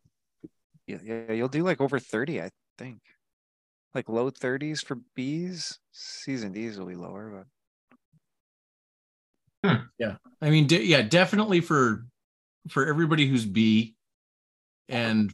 Yeah, 0.86 0.98
yeah, 1.04 1.32
you'll 1.32 1.48
do 1.48 1.62
like 1.62 1.80
over 1.80 1.98
30, 1.98 2.40
I 2.40 2.50
think. 2.78 3.00
Like 3.94 4.08
low 4.08 4.30
30s 4.30 4.84
for 4.84 4.98
Bs. 5.18 5.76
Season 5.92 6.52
Ds 6.52 6.78
will 6.78 6.86
be 6.86 6.94
lower, 6.94 7.46
but 9.62 9.70
hmm. 9.70 9.82
yeah. 9.98 10.16
I 10.40 10.50
mean, 10.50 10.66
de- 10.66 10.84
yeah, 10.84 11.02
definitely 11.02 11.60
for 11.60 12.04
for 12.70 12.86
everybody 12.86 13.26
who's 13.28 13.44
B, 13.44 13.94
and 14.88 15.32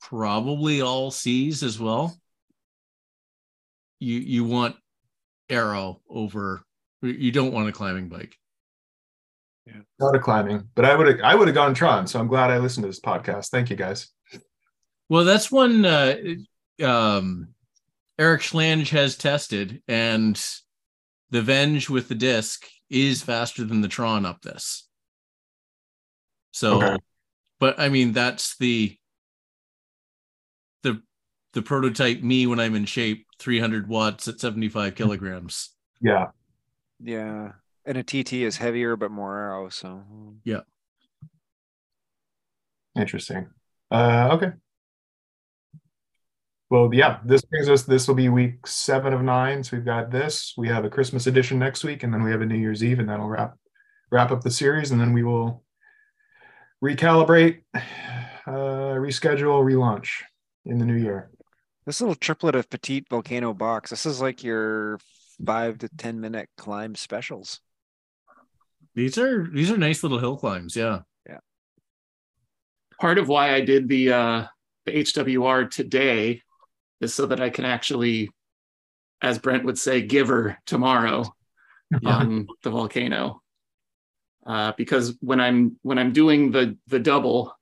probably 0.00 0.80
all 0.80 1.10
C's 1.10 1.62
as 1.62 1.78
well. 1.78 2.16
You 4.00 4.18
you 4.18 4.44
want 4.44 4.74
arrow 5.48 6.00
over. 6.10 6.64
You 7.02 7.32
don't 7.32 7.52
want 7.52 7.68
a 7.68 7.72
climbing 7.72 8.08
bike. 8.08 8.36
Yeah. 9.66 9.80
Not 10.00 10.14
a 10.14 10.18
climbing, 10.18 10.68
but 10.74 10.84
I 10.84 10.94
would 10.96 11.06
have 11.08 11.20
I 11.22 11.34
would 11.34 11.48
have 11.48 11.54
gone 11.54 11.74
Tron. 11.74 12.06
So 12.06 12.18
I'm 12.18 12.28
glad 12.28 12.50
I 12.50 12.58
listened 12.58 12.84
to 12.84 12.88
this 12.88 13.00
podcast. 13.00 13.48
Thank 13.50 13.70
you 13.70 13.76
guys. 13.76 14.08
Well, 15.08 15.24
that's 15.24 15.50
one 15.50 15.84
uh, 15.84 16.16
um, 16.82 17.48
Eric 18.18 18.40
Schlange 18.40 18.90
has 18.90 19.16
tested, 19.16 19.82
and 19.86 20.40
the 21.30 21.42
Venge 21.42 21.90
with 21.90 22.08
the 22.08 22.14
disc 22.14 22.66
is 22.88 23.22
faster 23.22 23.64
than 23.64 23.80
the 23.80 23.88
Tron 23.88 24.24
up 24.26 24.42
this. 24.42 24.88
So, 26.52 26.82
Okay. 26.82 26.96
but 27.58 27.78
I 27.78 27.88
mean, 27.88 28.12
that's 28.12 28.56
the 28.58 28.96
the 30.82 31.02
the 31.52 31.62
prototype 31.62 32.22
me 32.22 32.46
when 32.46 32.60
I'm 32.60 32.74
in 32.74 32.84
shape, 32.84 33.26
300 33.38 33.88
watts 33.88 34.28
at 34.28 34.40
75 34.40 34.94
kilograms. 34.94 35.70
Yeah. 36.00 36.28
Yeah. 37.02 37.52
And 37.84 37.98
a 37.98 38.02
TT 38.02 38.34
is 38.34 38.56
heavier 38.56 38.96
but 38.96 39.10
more 39.10 39.36
arrow, 39.36 39.68
so 39.68 40.02
yeah. 40.44 40.60
Interesting. 42.96 43.48
Uh, 43.90 44.30
okay. 44.32 44.52
Well, 46.70 46.88
yeah, 46.92 47.18
this 47.24 47.42
brings 47.42 47.68
us, 47.68 47.82
this 47.82 48.08
will 48.08 48.14
be 48.14 48.30
week 48.30 48.66
seven 48.66 49.12
of 49.12 49.20
nine. 49.20 49.62
So 49.62 49.76
we've 49.76 49.84
got 49.84 50.10
this, 50.10 50.54
we 50.56 50.68
have 50.68 50.84
a 50.84 50.90
Christmas 50.90 51.26
edition 51.26 51.58
next 51.58 51.84
week, 51.84 52.02
and 52.02 52.14
then 52.14 52.22
we 52.22 52.30
have 52.30 52.40
a 52.40 52.46
New 52.46 52.56
Year's 52.56 52.82
Eve, 52.82 52.98
and 52.98 53.08
that'll 53.08 53.28
wrap 53.28 53.56
wrap 54.10 54.30
up 54.30 54.42
the 54.42 54.50
series, 54.50 54.90
and 54.90 55.00
then 55.00 55.12
we 55.12 55.22
will 55.22 55.64
recalibrate, 56.84 57.62
uh, 57.74 57.80
reschedule, 58.46 59.64
relaunch 59.64 60.08
in 60.66 60.78
the 60.78 60.84
new 60.84 60.96
year. 60.96 61.30
this 61.86 62.00
little 62.00 62.14
triplet 62.14 62.54
of 62.54 62.70
petite 62.70 63.08
volcano 63.08 63.52
box, 63.54 63.90
this 63.90 64.06
is 64.06 64.20
like 64.20 64.44
your 64.44 64.98
five 65.44 65.78
to 65.78 65.88
ten 65.96 66.20
minute 66.20 66.48
climb 66.56 66.94
specials. 66.94 67.60
These 68.94 69.18
are 69.18 69.48
these 69.52 69.70
are 69.70 69.76
nice 69.76 70.02
little 70.02 70.18
hill 70.18 70.36
climbs. 70.36 70.76
Yeah. 70.76 71.00
Yeah. 71.26 71.38
Part 73.00 73.18
of 73.18 73.28
why 73.28 73.54
I 73.54 73.60
did 73.60 73.88
the 73.88 74.12
uh, 74.12 74.46
the 74.86 74.92
HWR 74.92 75.70
today 75.70 76.42
is 77.00 77.14
so 77.14 77.26
that 77.26 77.40
I 77.40 77.50
can 77.50 77.64
actually, 77.64 78.30
as 79.20 79.38
Brent 79.38 79.64
would 79.64 79.78
say, 79.78 80.02
give 80.02 80.28
her 80.28 80.58
tomorrow 80.66 81.24
on 82.04 82.46
the 82.62 82.70
volcano. 82.70 83.42
Uh, 84.46 84.72
because 84.76 85.16
when 85.20 85.40
I'm 85.40 85.76
when 85.82 85.98
I'm 85.98 86.12
doing 86.12 86.50
the 86.50 86.76
the 86.88 86.98
double, 86.98 87.56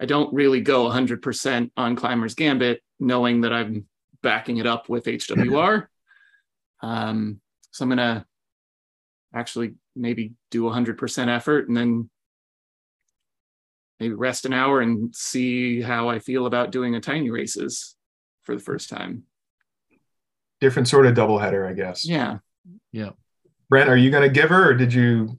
I 0.00 0.06
don't 0.06 0.32
really 0.32 0.60
go 0.60 0.88
100% 0.88 1.70
on 1.76 1.96
Climber's 1.96 2.34
Gambit, 2.34 2.82
knowing 2.98 3.42
that 3.42 3.52
I'm 3.52 3.86
backing 4.22 4.56
it 4.56 4.66
up 4.66 4.88
with 4.88 5.04
HWR. 5.06 5.86
Um, 6.82 7.40
so 7.70 7.84
I'm 7.84 7.88
gonna 7.88 8.26
actually 9.34 9.74
maybe 9.96 10.32
do 10.50 10.64
100% 10.64 11.28
effort 11.28 11.68
and 11.68 11.76
then 11.76 12.10
maybe 14.00 14.14
rest 14.14 14.44
an 14.44 14.52
hour 14.52 14.80
and 14.80 15.14
see 15.14 15.80
how 15.80 16.08
I 16.08 16.18
feel 16.18 16.46
about 16.46 16.72
doing 16.72 16.94
a 16.94 17.00
tiny 17.00 17.30
races 17.30 17.94
for 18.42 18.54
the 18.54 18.62
first 18.62 18.90
time. 18.90 19.24
Different 20.60 20.88
sort 20.88 21.06
of 21.06 21.14
doubleheader, 21.14 21.68
I 21.68 21.72
guess. 21.72 22.06
Yeah. 22.06 22.38
Yeah. 22.90 23.10
Brent, 23.68 23.88
are 23.88 23.96
you 23.96 24.10
going 24.10 24.22
to 24.22 24.28
give 24.28 24.50
her, 24.50 24.70
or 24.70 24.74
did 24.74 24.92
you 24.92 25.38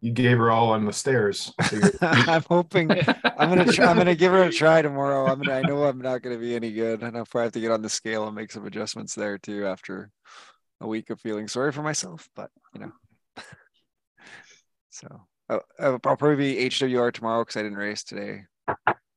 you 0.00 0.12
gave 0.12 0.38
her 0.38 0.50
all 0.50 0.70
on 0.70 0.84
the 0.84 0.92
stairs? 0.92 1.52
I'm 2.00 2.44
hoping 2.48 2.90
I'm 2.90 3.48
gonna 3.48 3.72
try, 3.72 3.86
I'm 3.86 3.96
gonna 3.96 4.14
give 4.14 4.32
her 4.32 4.44
a 4.44 4.52
try 4.52 4.82
tomorrow. 4.82 5.26
I'm 5.26 5.40
gonna 5.40 5.58
I 5.58 5.62
know 5.62 5.84
I'm 5.84 6.00
not 6.00 6.22
gonna 6.22 6.38
be 6.38 6.54
any 6.54 6.72
good. 6.72 7.02
and 7.02 7.16
I'll 7.16 7.26
probably 7.26 7.46
have 7.46 7.52
to 7.52 7.60
get 7.60 7.72
on 7.72 7.82
the 7.82 7.88
scale 7.88 8.26
and 8.26 8.34
make 8.34 8.52
some 8.52 8.66
adjustments 8.66 9.14
there 9.14 9.38
too 9.38 9.66
after 9.66 10.10
a 10.80 10.86
week 10.86 11.10
of 11.10 11.20
feeling 11.20 11.48
sorry 11.48 11.72
for 11.72 11.82
myself, 11.82 12.28
but 12.34 12.50
you 12.74 12.80
know. 12.80 12.92
so 14.90 15.08
I'll, 15.48 15.64
I'll 15.78 15.98
probably 15.98 16.36
be 16.36 16.68
HWR 16.68 17.12
tomorrow 17.12 17.42
because 17.42 17.56
I 17.56 17.62
didn't 17.62 17.78
race 17.78 18.04
today. 18.04 18.44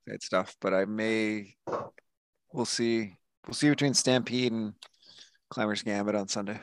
That 0.07 0.23
stuff, 0.23 0.55
but 0.61 0.73
I 0.73 0.85
may 0.85 1.55
we'll 2.51 2.65
see. 2.65 3.15
We'll 3.47 3.53
see 3.53 3.69
between 3.69 3.93
Stampede 3.93 4.51
and 4.51 4.73
Climbers 5.49 5.83
Gambit 5.83 6.15
on 6.15 6.27
Sunday. 6.27 6.59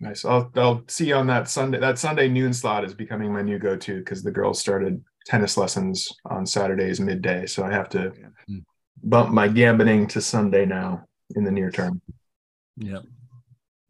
Nice. 0.00 0.24
I'll 0.24 0.50
I'll 0.54 0.84
see 0.86 1.08
you 1.08 1.14
on 1.16 1.26
that 1.28 1.48
Sunday. 1.48 1.80
That 1.80 1.98
Sunday 1.98 2.28
noon 2.28 2.52
slot 2.52 2.84
is 2.84 2.94
becoming 2.94 3.32
my 3.32 3.42
new 3.42 3.58
go-to 3.58 3.98
because 3.98 4.22
the 4.22 4.30
girls 4.30 4.60
started 4.60 5.02
tennis 5.26 5.56
lessons 5.56 6.12
on 6.26 6.46
Saturdays 6.46 7.00
midday, 7.00 7.46
so 7.46 7.64
I 7.64 7.72
have 7.72 7.88
to 7.90 8.12
Hmm. 8.46 8.58
bump 9.02 9.30
my 9.30 9.48
gambiting 9.48 10.06
to 10.08 10.20
Sunday 10.20 10.64
now 10.64 11.04
in 11.34 11.44
the 11.44 11.50
near 11.50 11.70
term. 11.70 12.00
Yeah. 12.76 13.00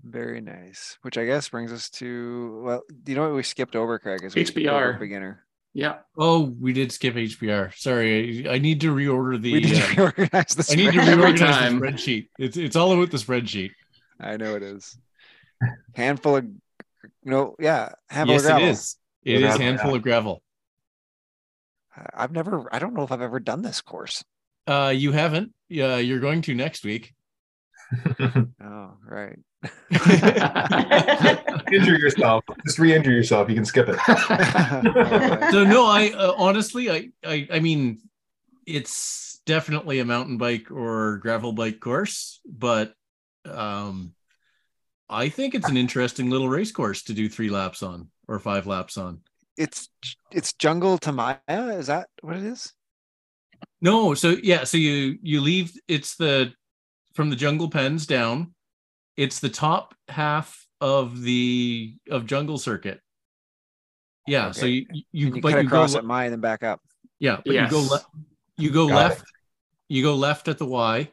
Very 0.02 0.40
nice. 0.40 0.96
Which 1.02 1.18
I 1.18 1.24
guess 1.24 1.48
brings 1.48 1.72
us 1.72 1.90
to 1.90 2.61
well, 2.64 2.82
you 3.06 3.14
know 3.14 3.22
what 3.22 3.34
we 3.34 3.42
skipped 3.42 3.74
over, 3.76 3.98
Craig? 3.98 4.22
Is 4.24 4.34
we 4.34 4.44
skipped 4.44 4.66
over 4.66 4.94
HBR. 4.94 4.98
beginner. 4.98 5.44
Yeah. 5.74 5.98
Oh, 6.16 6.54
we 6.61 6.72
did 6.72 6.92
skip 6.92 7.14
HBR. 7.14 7.74
Sorry, 7.76 8.48
I, 8.48 8.54
I 8.54 8.58
need 8.58 8.80
to 8.82 8.94
reorder 8.94 9.40
the. 9.40 9.52
we 9.52 9.61
need 9.61 9.74
uh, 9.76 9.87
to 9.87 9.96
reorganize 9.96 10.54
the 10.54 10.68
I 10.72 10.76
need 10.76 10.92
to 10.92 11.02
spread. 11.02 11.18
Reorganize 11.18 11.56
time. 11.56 11.78
the 11.80 11.87
spreadsheet. 11.87 12.28
It's 12.38 12.56
it's 12.56 12.76
all 12.76 12.92
about 12.92 13.11
the 13.11 13.18
spreadsheet. 13.18 13.70
I 14.20 14.37
know 14.37 14.54
it 14.56 14.62
is. 14.62 14.96
Handful 15.94 16.37
of 16.37 16.46
no, 17.24 17.56
yeah, 17.58 17.90
handful 18.08 18.34
yes, 18.34 18.42
of 18.44 18.48
gravel. 18.48 18.66
it 18.66 18.70
is. 18.70 18.96
It 19.24 19.34
is 19.34 19.40
Gravel, 19.42 19.61
handful 19.61 19.94
of 19.96 20.02
gravel. 20.02 20.42
I- 21.96 22.22
I've 22.24 22.32
never. 22.32 22.72
I 22.72 22.78
don't 22.78 22.94
know 22.94 23.02
if 23.02 23.12
I've 23.12 23.20
ever 23.20 23.40
done 23.40 23.62
this 23.62 23.80
course. 23.80 24.24
Uh, 24.66 24.92
you 24.94 25.12
haven't. 25.12 25.52
Yeah, 25.68 25.96
you're 25.96 26.20
going 26.20 26.42
to 26.42 26.54
next 26.54 26.84
week. 26.84 27.14
Oh, 28.61 28.92
right. 29.04 29.38
injure 31.73 31.99
yourself. 31.99 32.44
Just 32.64 32.79
re-injure 32.79 33.11
yourself. 33.11 33.49
You 33.49 33.55
can 33.57 33.64
skip 33.64 33.88
it. 33.88 33.97
so 35.51 35.64
no, 35.64 35.87
I 35.87 36.12
uh, 36.16 36.35
honestly, 36.37 36.90
I, 36.90 37.09
I, 37.25 37.49
I 37.55 37.61
mean, 37.61 38.01
it's 38.66 39.40
definitely 39.47 39.99
a 39.99 40.05
mountain 40.05 40.38
bike 40.38 40.71
or 40.71 41.18
gravel 41.18 41.53
bike 41.53 41.81
course, 41.81 42.40
but 42.47 42.94
um, 43.47 44.12
I 45.09 45.29
think 45.29 45.55
it's 45.55 45.68
an 45.68 45.77
interesting 45.77 46.31
little 46.31 46.49
race 46.49 46.71
course 46.71 47.03
to 47.05 47.14
do 47.14 47.29
three 47.29 47.51
laps 47.51 47.83
on 47.83 48.11
or 48.29 48.38
five 48.38 48.66
laps 48.66 48.97
on. 48.99 49.23
it's 49.57 49.88
it's 50.31 50.53
jungle 50.53 50.99
to 50.99 51.12
Maya. 51.12 51.38
Is 51.49 51.88
that 51.88 52.09
what 52.21 52.37
it 52.37 52.44
is? 52.44 52.73
No, 53.81 54.14
so 54.14 54.37
yeah, 54.42 54.64
so 54.64 54.77
you 54.77 55.18
you 55.23 55.40
leave. 55.40 55.73
It's 55.88 56.16
the 56.16 56.53
from 57.14 57.31
the 57.31 57.37
jungle 57.37 57.71
pens 57.71 58.07
down. 58.07 58.55
It's 59.18 59.40
the 59.40 59.48
top 59.48 59.94
half 60.09 60.64
of 60.81 61.20
the 61.22 61.96
of 62.09 62.24
jungle 62.24 62.57
circuit. 62.57 63.00
Yeah, 64.28 64.52
so 64.52 64.61
Okay. 64.62 64.70
you 64.70 64.87
you, 65.11 65.26
And 65.26 65.37
you 65.37 65.42
but 65.42 65.52
cut 65.54 65.61
you 65.62 65.66
across 65.66 65.92
le- 65.94 65.98
at 65.98 66.04
Maya 66.04 66.26
and 66.26 66.33
then 66.35 66.40
back 66.40 66.62
up. 66.62 66.81
Yeah, 67.18 67.40
but 67.44 67.52
you 67.52 67.68
go 67.68 67.81
left. 67.81 68.07
You 68.57 68.70
go 68.70 68.87
Got 68.87 68.92
it. 68.92 68.96
left. 69.09 69.24
You 69.88 70.02
go 70.04 70.14
left 70.14 70.46
at 70.46 70.59
the 70.59 70.66
Y. 70.66 71.11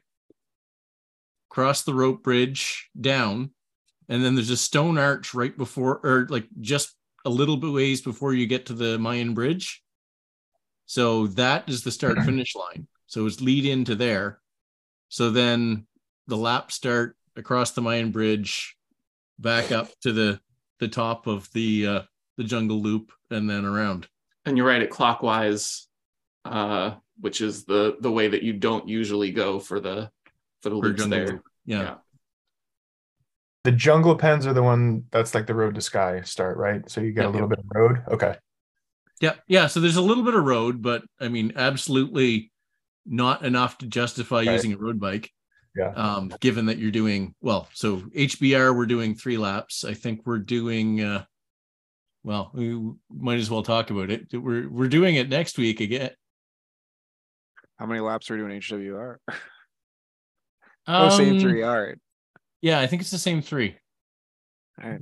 Cross 1.49 1.83
the 1.83 1.93
rope 1.95 2.21
bridge 2.21 2.89
down, 2.99 3.49
and 4.07 4.23
then 4.23 4.35
there's 4.35 4.49
a 4.51 4.57
stone 4.57 4.97
arch 4.99 5.33
right 5.33 5.57
before, 5.57 5.99
or 6.03 6.27
like 6.29 6.47
just 6.61 6.93
a 7.25 7.29
little 7.29 7.57
bit 7.57 7.71
ways 7.71 8.01
before 8.01 8.33
you 8.35 8.45
get 8.45 8.67
to 8.67 8.73
the 8.73 8.99
Mayan 8.99 9.33
bridge. 9.33 9.81
So 10.85 11.25
that 11.27 11.67
is 11.67 11.83
the 11.83 11.91
start 11.91 12.19
finish 12.25 12.53
line. 12.55 12.87
So 13.07 13.25
it's 13.25 13.41
lead 13.41 13.65
into 13.65 13.95
there. 13.95 14.41
So 15.09 15.31
then 15.31 15.87
the 16.27 16.37
lap 16.37 16.71
start 16.71 17.15
across 17.35 17.71
the 17.71 17.81
Mayan 17.81 18.11
bridge, 18.11 18.75
back 19.39 19.71
up 19.71 19.89
to 20.01 20.11
the 20.11 20.39
the 20.79 20.87
top 20.87 21.27
of 21.27 21.51
the 21.53 21.87
uh, 21.87 22.01
the 22.37 22.43
jungle 22.43 22.81
loop, 22.81 23.11
and 23.29 23.49
then 23.49 23.65
around. 23.65 24.07
and 24.45 24.57
you're 24.57 24.67
right 24.67 24.81
at 24.81 24.89
clockwise, 24.89 25.87
uh, 26.45 26.95
which 27.19 27.41
is 27.41 27.65
the 27.65 27.97
the 28.01 28.11
way 28.11 28.27
that 28.27 28.43
you 28.43 28.53
don't 28.53 28.87
usually 28.87 29.31
go 29.31 29.59
for 29.59 29.79
the 29.79 30.09
for 30.61 30.69
the 30.69 30.75
for 30.79 30.87
loops 30.87 30.99
jungle 31.01 31.17
there. 31.19 31.27
loop. 31.27 31.43
Yeah. 31.65 31.81
Yeah. 31.81 31.95
The 33.63 33.71
jungle 33.71 34.15
pens 34.15 34.45
are 34.45 34.53
the 34.53 34.61
one 34.61 35.05
that's 35.11 35.33
like 35.33 35.47
the 35.47 35.55
road 35.55 35.73
to 35.75 35.81
sky 35.81 36.21
start, 36.21 36.57
right? 36.57 36.87
So 36.89 37.01
you 37.01 37.11
get 37.11 37.23
Yeah. 37.23 37.29
a 37.29 37.31
little 37.31 37.47
bit 37.47 37.59
of 37.59 37.65
road. 37.73 38.03
Okay. 38.11 38.35
Yeah, 39.21 39.33
yeah. 39.47 39.65
So 39.67 39.79
there's 39.79 39.95
a 39.95 40.01
little 40.03 40.23
bit 40.23 40.35
of 40.35 40.43
road, 40.43 40.81
but 40.83 41.03
I 41.19 41.29
mean, 41.29 41.53
absolutely 41.55 42.51
not 43.07 43.43
enough 43.43 43.77
to 43.79 43.87
justify 43.87 44.37
Right. 44.37 44.51
using 44.51 44.73
a 44.73 44.77
road 44.77 44.99
bike. 44.99 45.31
Yeah. 45.75 45.89
Um, 45.89 46.31
given 46.39 46.67
that 46.67 46.77
you're 46.77 46.91
doing 46.91 47.35
well, 47.41 47.67
so 47.73 47.97
HBR 47.97 48.75
we're 48.75 48.85
doing 48.85 49.13
three 49.13 49.37
laps. 49.37 49.83
I 49.83 49.93
think 49.93 50.21
we're 50.25 50.39
doing 50.39 51.01
uh 51.01 51.25
well, 52.23 52.49
we 52.53 52.81
might 53.11 53.37
as 53.37 53.51
well 53.51 53.61
talk 53.61 53.89
about 53.91 54.09
it. 54.09 54.27
We're 54.33 54.69
we're 54.69 54.87
doing 54.87 55.15
it 55.15 55.29
next 55.29 55.57
week 55.57 55.79
again. 55.81 56.11
How 57.77 57.85
many 57.85 57.99
laps 57.99 58.31
are 58.31 58.35
we 58.35 58.39
doing 58.39 58.59
HWR? 58.61 59.17
oh, 60.87 61.09
same 61.09 61.33
Um, 61.33 61.39
three. 61.39 61.61
All 61.61 61.81
right. 61.81 61.97
Yeah, 62.61 62.79
I 62.79 62.87
think 62.87 63.01
it's 63.01 63.11
the 63.11 63.17
same 63.17 63.41
three. 63.41 63.75
All 64.81 64.89
right. 64.89 65.01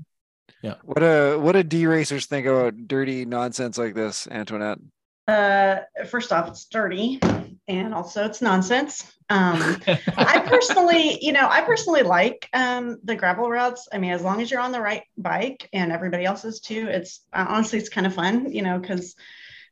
Yeah. 0.62 0.76
What 0.84 1.04
a 1.04 1.38
what 1.38 1.54
do 1.54 1.64
D 1.64 1.86
racers 1.86 2.26
think 2.26 2.48
about 2.48 2.88
dirty 2.88 3.26
nonsense 3.26 3.78
like 3.78 3.94
this, 3.94 4.28
Antoinette? 4.30 4.80
Uh, 5.28 5.78
first 6.10 6.34
off, 6.34 6.50
it's 6.50 6.66
dirty, 6.66 7.20
and 7.68 7.94
also 7.94 8.26
it's 8.26 8.42
nonsense. 8.42 9.04
Um, 9.30 9.82
I 10.18 10.44
personally, 10.46 11.24
you 11.24 11.32
know, 11.32 11.48
I 11.50 11.62
personally 11.62 12.04
like 12.04 12.50
um, 12.54 12.98
the 13.04 13.16
gravel 13.16 13.50
routes. 13.50 13.88
I 13.92 13.98
mean, 13.98 14.12
as 14.12 14.22
long 14.22 14.42
as 14.42 14.52
you're 14.52 14.60
on 14.60 14.72
the 14.72 14.82
right 14.82 15.04
bike 15.18 15.70
and 15.74 15.92
everybody 15.92 16.26
else 16.26 16.46
is 16.46 16.60
too, 16.60 16.88
it's 16.90 17.22
uh, 17.32 17.46
honestly 17.48 17.80
it's 17.80 17.90
kind 17.90 18.08
of 18.08 18.14
fun, 18.14 18.52
you 18.52 18.62
know, 18.62 18.80
because 18.80 19.16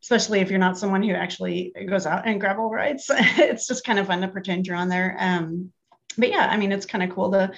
especially 0.01 0.39
if 0.39 0.49
you're 0.49 0.59
not 0.59 0.77
someone 0.77 1.03
who 1.03 1.13
actually 1.13 1.73
goes 1.87 2.05
out 2.05 2.27
and 2.27 2.41
gravel 2.41 2.69
rides, 2.69 3.05
it's 3.13 3.67
just 3.67 3.85
kind 3.85 3.99
of 3.99 4.07
fun 4.07 4.21
to 4.21 4.27
pretend 4.27 4.67
you're 4.67 4.75
on 4.75 4.89
there. 4.89 5.15
Um, 5.19 5.71
but 6.17 6.29
yeah, 6.29 6.47
I 6.49 6.57
mean, 6.57 6.71
it's 6.71 6.85
kind 6.85 7.03
of 7.03 7.11
cool 7.15 7.31
to 7.31 7.51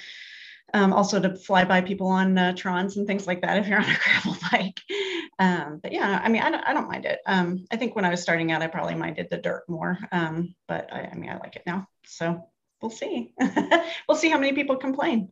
um, 0.73 0.91
also 0.93 1.19
to 1.19 1.36
fly 1.36 1.63
by 1.63 1.81
people 1.81 2.07
on 2.07 2.38
uh, 2.38 2.53
trons 2.53 2.97
and 2.97 3.05
things 3.05 3.27
like 3.27 3.41
that 3.41 3.57
if 3.57 3.67
you're 3.67 3.79
on 3.79 3.86
a 3.86 3.97
gravel 4.03 4.38
bike. 4.51 4.79
Um, 5.39 5.79
but 5.81 5.91
yeah, 5.91 6.19
I 6.23 6.29
mean, 6.29 6.41
I 6.41 6.49
don't, 6.49 6.63
I 6.67 6.73
don't 6.73 6.88
mind 6.88 7.05
it. 7.05 7.19
Um, 7.25 7.65
I 7.71 7.77
think 7.77 7.95
when 7.95 8.05
I 8.05 8.09
was 8.09 8.21
starting 8.21 8.51
out, 8.51 8.62
I 8.62 8.67
probably 8.67 8.95
minded 8.95 9.27
the 9.29 9.38
dirt 9.38 9.63
more. 9.67 9.97
Um, 10.12 10.55
but 10.67 10.91
I, 10.91 11.09
I 11.12 11.15
mean, 11.15 11.29
I 11.29 11.38
like 11.38 11.55
it 11.55 11.63
now. 11.65 11.88
So 12.05 12.47
we'll 12.81 12.91
see. 12.91 13.33
we'll 14.07 14.17
see 14.17 14.29
how 14.29 14.39
many 14.39 14.53
people 14.53 14.77
complain. 14.77 15.31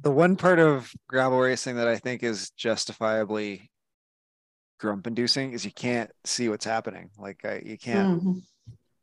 The 0.00 0.10
one 0.10 0.36
part 0.36 0.58
of 0.58 0.90
gravel 1.08 1.38
racing 1.38 1.76
that 1.76 1.88
I 1.88 1.96
think 1.96 2.22
is 2.22 2.50
justifiably 2.50 3.70
grump 4.78 5.06
inducing 5.06 5.52
is 5.52 5.64
you 5.64 5.72
can't 5.72 6.10
see 6.24 6.48
what's 6.48 6.64
happening. 6.64 7.10
Like 7.18 7.44
uh, 7.44 7.58
you 7.62 7.76
can't 7.76 8.22
Mhm. 8.22 8.42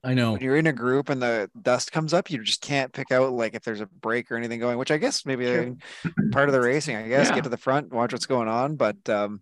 I 0.03 0.13
know. 0.13 0.33
when 0.33 0.41
you're 0.41 0.55
in 0.55 0.67
a 0.67 0.73
group 0.73 1.09
and 1.09 1.21
the 1.21 1.49
dust 1.61 1.91
comes 1.91 2.13
up, 2.13 2.29
you 2.29 2.41
just 2.43 2.61
can't 2.61 2.93
pick 2.93 3.11
out 3.11 3.33
like 3.33 3.55
if 3.55 3.63
there's 3.63 3.81
a 3.81 3.87
break 3.87 4.31
or 4.31 4.37
anything 4.37 4.59
going, 4.59 4.77
which 4.77 4.91
I 4.91 4.97
guess 4.97 5.25
maybe 5.25 5.45
True. 5.45 5.77
uh, 6.05 6.09
part 6.31 6.47
of 6.49 6.53
the 6.53 6.61
racing, 6.61 6.95
I 6.95 7.07
guess, 7.07 7.29
Yeah. 7.29 7.35
get 7.35 7.43
to 7.45 7.49
the 7.49 7.57
front, 7.57 7.91
watch 7.91 8.13
what's 8.13 8.25
going 8.27 8.47
on, 8.47 8.75
but 8.75 9.09
um, 9.09 9.41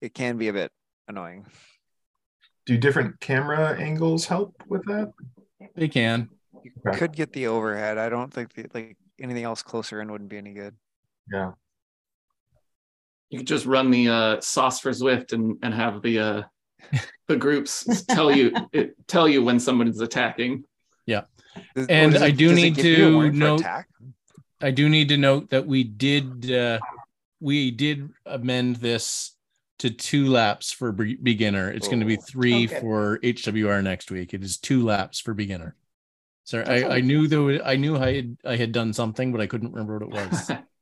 it 0.00 0.14
can 0.14 0.38
be 0.38 0.48
a 0.48 0.52
bit 0.52 0.70
annoying. 1.08 1.46
Do 2.64 2.76
different 2.78 3.20
camera 3.20 3.78
angles 3.78 4.26
help 4.26 4.54
with 4.68 4.84
that? 4.86 5.12
They 5.74 5.88
can. 5.88 6.28
You 6.64 6.70
Okay. 6.86 6.98
could 6.98 7.12
get 7.16 7.32
the 7.32 7.46
overhead. 7.48 7.98
I 7.98 8.08
don't 8.08 8.32
think 8.32 8.54
the, 8.54 8.66
like 8.74 8.96
anything 9.20 9.44
else 9.44 9.62
closer 9.62 10.00
in 10.00 10.10
wouldn't 10.10 10.30
be 10.30 10.38
any 10.38 10.52
good. 10.52 10.74
Yeah. 11.32 11.52
You 13.30 13.38
could 13.38 13.46
just 13.46 13.66
run 13.66 13.90
the 13.90 14.08
uh, 14.08 14.40
sauce 14.40 14.80
for 14.80 14.90
Zwift 14.90 15.32
and 15.32 15.56
and 15.62 15.74
have 15.74 16.02
the 16.02 16.18
uh, 16.18 16.42
the 17.28 17.36
groups 17.36 18.04
tell 18.06 18.30
you 18.34 18.52
it, 18.72 18.94
tell 19.08 19.28
you 19.28 19.42
when 19.42 19.58
someone 19.60 19.88
is 19.88 20.00
attacking. 20.00 20.64
Does- 21.74 21.86
And 21.88 22.12
does 22.12 22.22
I 22.22 22.30
do 22.32 22.54
need 22.54 22.74
give 22.74 22.84
you 22.84 23.20
a 23.22 23.30
to 23.30 23.36
note- 23.36 23.62
I 24.60 24.70
do 24.70 24.88
need 24.90 25.08
to 25.08 25.16
note 25.16 25.50
that 25.50 25.66
we 25.66 25.84
did 25.84 26.50
uh, 26.52 26.78
we 27.40 27.70
did 27.70 28.10
amend 28.26 28.76
this 28.76 29.32
to 29.78 29.90
two 29.90 30.26
laps 30.28 30.72
for 30.72 30.92
be- 30.92 31.16
beginner. 31.16 31.70
It's 31.70 31.86
going 31.88 32.00
to 32.00 32.06
be 32.06 32.16
three 32.16 32.66
three 32.66 32.66
Oh, 32.66 32.68
good. 32.68 32.80
for 32.80 33.18
HWR 33.20 33.82
next 33.82 34.10
week. 34.10 34.32
It 34.34 34.42
is 34.42 34.56
two 34.58 34.84
laps 34.84 35.20
for 35.20 35.32
beginner. 35.34 35.76
Sorry, 36.44 36.64
I. 36.66 36.96
I 36.96 37.00
knew 37.00 37.26
there 37.26 37.42
was, 37.42 37.60
I 37.64 37.76
knew 37.76 37.96
I 37.96 38.14
had 38.14 38.36
I 38.44 38.56
had 38.56 38.72
done 38.72 38.92
something, 38.92 39.32
but 39.32 39.40
I 39.40 39.46
couldn't 39.46 39.72
remember 39.72 39.98
what 39.98 40.08
it 40.08 40.30
was. 40.30 40.50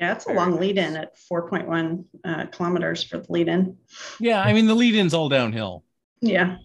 Yeah, 0.00 0.12
it's 0.14 0.24
a 0.24 0.28
Very 0.28 0.38
long 0.38 0.50
nice. 0.52 0.60
lead 0.60 0.78
in 0.78 0.96
at 0.96 1.14
4.1 1.30 2.04
uh, 2.24 2.46
kilometers 2.46 3.02
for 3.04 3.18
the 3.18 3.26
lead 3.30 3.48
in. 3.48 3.76
yeah, 4.18 4.40
I 4.42 4.52
mean 4.54 4.66
the 4.66 4.74
lead 4.74 4.94
in's 4.94 5.12
all 5.12 5.28
downhill. 5.28 5.84
Yeah. 6.22 6.56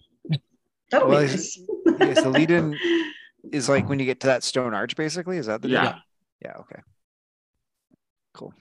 That'll 0.90 1.08
Well, 1.08 1.20
be 1.20 1.26
nice. 1.26 1.58
yes, 2.00 2.22
the 2.22 2.30
lead 2.30 2.50
in 2.50 2.78
is 3.52 3.68
like 3.68 3.88
when 3.88 3.98
you 3.98 4.06
get 4.06 4.20
to 4.20 4.28
that 4.28 4.42
stone 4.42 4.72
arch, 4.72 4.96
basically. 4.96 5.36
Is 5.36 5.46
that 5.46 5.60
the 5.60 5.68
Yeah. 5.68 5.82
deal? 5.84 5.94
Yeah. 6.42 6.52
Okay. 6.60 6.80
Cool. 8.32 8.54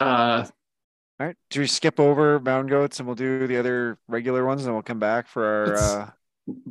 Uh, 0.00 0.46
All 1.20 1.26
right. 1.26 1.36
Do 1.50 1.60
we 1.60 1.66
skip 1.66 2.00
over 2.00 2.40
mountain 2.40 2.68
goats 2.70 2.98
and 3.00 3.06
we'll 3.06 3.14
do 3.16 3.46
the 3.46 3.58
other 3.58 3.98
regular 4.08 4.44
ones 4.46 4.64
and 4.64 4.72
we'll 4.74 4.82
come 4.82 4.98
back 4.98 5.26
for 5.28 5.44
our 5.44 5.76
uh 5.76 6.10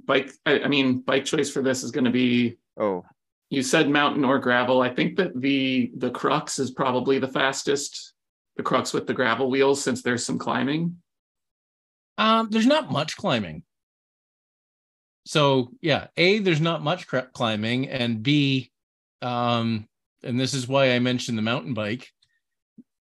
bike. 0.06 0.32
I, 0.46 0.62
I 0.62 0.68
mean, 0.68 1.00
bike 1.02 1.26
choice 1.26 1.50
for 1.52 1.62
this 1.62 1.84
is 1.84 1.92
going 1.92 2.06
to 2.06 2.12
be. 2.12 2.58
oh 2.78 3.04
You 3.52 3.62
said 3.64 3.90
mountain 3.90 4.24
or 4.24 4.40
gravel. 4.40 4.82
I 4.82 4.90
think 4.90 5.18
that 5.18 5.40
the 5.40 5.92
the 5.98 6.10
crux 6.10 6.58
is 6.58 6.72
probably 6.72 7.20
the 7.20 7.28
fastest. 7.28 8.14
The 8.56 8.64
crux 8.64 8.94
with 8.94 9.08
the 9.08 9.14
gravel 9.14 9.50
wheels, 9.50 9.84
since 9.84 10.02
there's 10.02 10.26
some 10.26 10.40
climbing. 10.40 10.96
Um, 12.18 12.48
there's 12.50 12.66
not 12.66 12.94
much 12.94 13.18
climbing. 13.18 13.64
So 15.26 15.74
yeah, 15.82 16.08
a 16.16 16.40
there's 16.40 16.62
not 16.62 16.82
much 16.82 17.08
cr- 17.08 17.30
climbing, 17.34 17.90
and 17.90 18.24
b, 18.24 18.72
um, 19.22 19.86
and 20.24 20.40
this 20.40 20.54
is 20.54 20.66
why 20.66 20.92
I 20.94 21.00
mentioned 21.00 21.38
the 21.38 21.42
mountain 21.44 21.74
bike. 21.74 22.10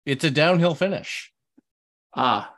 It's 0.04 0.24
a 0.24 0.30
downhill 0.30 0.74
finish. 0.74 1.32
Ah, 2.14 2.52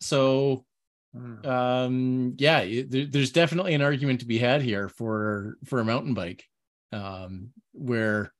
So 0.00 0.64
hmm. 1.12 1.44
um 1.44 2.34
yeah 2.38 2.64
there, 2.88 3.06
there's 3.06 3.32
definitely 3.32 3.74
an 3.74 3.82
argument 3.82 4.20
to 4.20 4.26
be 4.26 4.38
had 4.38 4.62
here 4.62 4.88
for 4.88 5.58
for 5.64 5.80
a 5.80 5.84
mountain 5.84 6.14
bike 6.14 6.44
um 6.92 7.50
where 7.72 8.32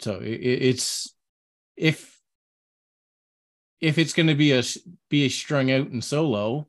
so 0.00 0.16
i 0.20 0.24
i- 0.24 0.60
it's 0.70 1.14
if 1.76 2.20
if 3.80 3.98
it's 3.98 4.12
going 4.12 4.26
to 4.26 4.34
be 4.34 4.52
a 4.52 4.62
be 5.10 5.24
a 5.24 5.28
strung 5.28 5.70
out 5.70 5.88
and 5.88 6.02
solo 6.02 6.66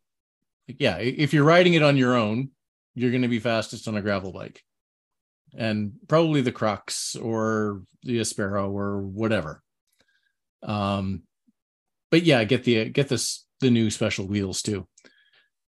like, 0.68 0.78
yeah 0.80 0.98
if 0.98 1.34
you're 1.34 1.44
riding 1.44 1.74
it 1.74 1.84
on 1.84 1.98
your 1.98 2.16
own 2.16 2.50
you're 2.96 3.12
going 3.12 3.22
to 3.22 3.28
be 3.28 3.40
fastest 3.40 3.88
on 3.88 3.96
a 3.98 4.02
gravel 4.02 4.32
bike 4.32 4.64
and 5.58 5.94
probably 6.08 6.42
the 6.42 6.52
crux 6.52 7.16
or 7.16 7.84
the 8.04 8.20
Aspero 8.20 8.70
or 8.70 9.02
whatever 9.02 9.62
um 10.64 11.24
but 12.10 12.24
yeah, 12.24 12.44
get 12.44 12.64
the 12.64 12.90
get 12.90 13.10
this 13.10 13.46
the 13.60 13.70
new 13.70 13.90
special 13.90 14.28
wheels 14.28 14.62
too. 14.62 14.88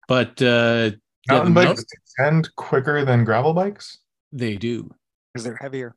But 0.08 0.42
uh 0.42 0.92
yeah, 1.28 1.44
the 1.44 1.50
Mountain 1.50 1.54
bikes 1.54 1.68
mount- 1.68 2.34
tend 2.46 2.56
quicker 2.56 3.04
than 3.06 3.24
gravel 3.24 3.54
bikes. 3.54 3.98
they 4.32 4.56
do. 4.58 4.90
because 5.34 5.44
they're 5.44 5.58
heavier. 5.62 5.96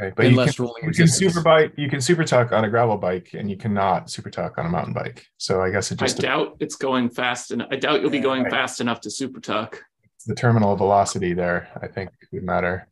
Okay, 0.00 0.12
but 0.14 0.26
And 0.26 0.34
you 0.34 0.38
less 0.38 0.54
can, 0.56 0.64
rolling 0.64 0.84
you 0.84 0.92
can 0.92 1.08
super 1.08 1.42
bike, 1.42 1.72
you 1.76 1.88
can 1.90 2.00
super 2.00 2.22
tuck 2.24 2.52
on 2.52 2.64
a 2.64 2.70
gravel 2.70 2.96
bike, 2.98 3.30
and 3.34 3.50
you 3.50 3.56
cannot 3.56 4.10
super 4.10 4.30
tuck 4.30 4.56
on 4.56 4.66
a 4.66 4.68
mountain 4.68 4.94
bike. 4.94 5.26
So 5.38 5.60
I 5.60 5.70
guess 5.70 5.90
it 5.90 6.00
I 6.00 6.06
just 6.06 6.18
doubt 6.18 6.56
it's 6.60 6.76
going 6.76 7.10
fast, 7.10 7.50
and 7.50 7.64
I 7.70 7.76
doubt 7.76 8.00
you'll 8.00 8.10
be 8.10 8.20
going 8.20 8.44
right. 8.44 8.52
fast 8.52 8.80
enough 8.80 9.00
to 9.02 9.10
super 9.10 9.40
tuck. 9.40 9.82
the 10.26 10.36
terminal 10.36 10.76
velocity 10.76 11.32
there. 11.34 11.68
I 11.82 11.88
think 11.88 12.10
would 12.32 12.44
matter. 12.44 12.86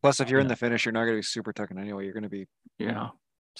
Plus, 0.00 0.20
if 0.20 0.30
you're 0.30 0.38
in 0.38 0.46
the 0.46 0.54
finish, 0.54 0.84
you're 0.84 0.92
not 0.92 1.00
going 1.06 1.14
to 1.14 1.18
be 1.18 1.22
super 1.22 1.52
tucking 1.52 1.76
anyway. 1.76 2.04
You're 2.04 2.12
going 2.12 2.22
to 2.22 2.28
be 2.28 2.46
Yeah. 2.78 3.08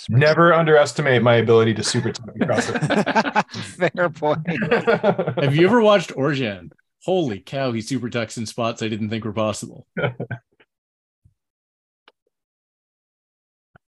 Never 0.08 0.52
underestimate 0.54 1.22
my 1.22 1.36
ability 1.36 1.74
to 1.74 1.82
super 1.82 2.12
tuck 2.12 2.30
across 2.40 2.68
it. 2.72 3.92
fair 3.92 4.10
point. 4.10 4.46
Have 5.42 5.56
you 5.56 5.66
ever 5.66 5.80
watched 5.80 6.10
Orjan? 6.10 6.70
Holy 7.04 7.40
cow, 7.40 7.72
he 7.72 7.80
super 7.80 8.10
tucks 8.10 8.36
in 8.38 8.46
spots 8.46 8.82
I 8.82 8.88
didn't 8.88 9.10
think 9.10 9.24
were 9.24 9.32
possible. 9.32 9.86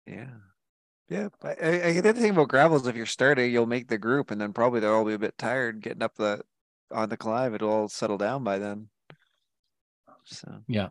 Yeah. 0.08 0.30
Yeah. 1.10 1.30
I, 1.44 1.50
I, 1.50 1.92
the 1.94 2.10
other 2.10 2.14
thing 2.14 2.32
about 2.32 2.50
gravel 2.50 2.78
is 2.78 2.88
if 2.88 2.96
you're 2.96 3.06
starting, 3.06 3.52
you'll 3.52 3.66
make 3.66 3.88
the 3.88 3.98
group 3.98 4.32
and 4.32 4.42
then 4.42 4.54
probably 4.54 4.80
they'll 4.80 4.94
all 4.94 5.06
be 5.06 5.14
a 5.14 5.20
bit 5.20 5.38
tired 5.38 5.82
getting 5.82 6.04
up 6.04 6.16
the 6.16 6.42
on 6.92 7.10
the 7.10 7.18
climb. 7.18 7.54
It'll 7.54 7.70
all 7.70 7.88
settle 7.88 8.18
down 8.18 8.44
by 8.44 8.60
then. 8.60 8.90
So 10.26 10.62
yeah. 10.68 10.90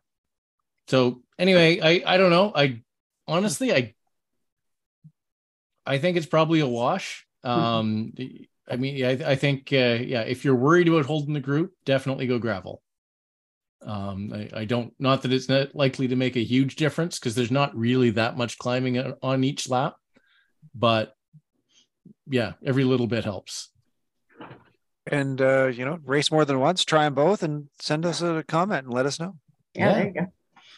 So 0.89 1.23
anyway, 1.39 1.81
I 1.81 2.03
I 2.15 2.17
don't 2.17 2.31
know. 2.31 2.53
I 2.55 2.83
honestly 3.27 3.73
I 3.73 3.95
I 5.87 5.99
think 5.99 6.17
it's 6.17 6.27
probably 6.27 6.61
a 6.61 6.67
wash. 6.67 7.27
Um 7.43 8.13
I 8.67 8.77
mean, 8.77 9.05
I, 9.05 9.33
I 9.33 9.35
think 9.35 9.69
uh, 9.73 9.77
yeah, 10.01 10.23
if 10.23 10.43
you're 10.45 10.55
worried 10.57 10.89
about 10.89 11.05
holding 11.05 11.35
the 11.35 11.41
group, 11.41 11.73
definitely 11.85 12.27
go 12.27 12.39
gravel. 12.39 12.81
Um, 13.83 14.33
I, 14.33 14.61
I 14.61 14.65
don't 14.65 14.95
not 14.99 15.21
that 15.23 15.33
it's 15.35 15.51
not 15.51 15.75
likely 15.75 16.09
to 16.09 16.17
make 16.17 16.37
a 16.37 16.43
huge 16.43 16.77
difference 16.77 17.19
because 17.19 17.35
there's 17.35 17.51
not 17.51 17.77
really 17.77 18.09
that 18.11 18.39
much 18.39 18.57
climbing 18.57 18.99
on- 18.99 19.15
on 19.23 19.45
each 19.45 19.69
lap, 19.69 19.97
but 20.75 21.15
yeah, 22.27 22.53
every 22.65 22.85
little 22.85 23.07
bit 23.07 23.25
helps. 23.25 23.71
and 25.07 25.43
uh, 25.43 25.67
you 25.67 25.85
know, 25.85 25.99
race 26.07 26.31
more 26.33 26.47
than 26.47 26.59
once, 26.59 26.83
try 26.87 27.05
them 27.05 27.13
both 27.15 27.43
and 27.43 27.69
send 27.79 28.07
us 28.07 28.23
a 28.23 28.43
comment 28.49 28.87
and 28.87 28.95
let 28.95 29.05
us 29.05 29.21
know. 29.21 29.37
Yeah, 29.75 29.93
there 29.93 30.07
you 30.07 30.13
go. 30.15 30.27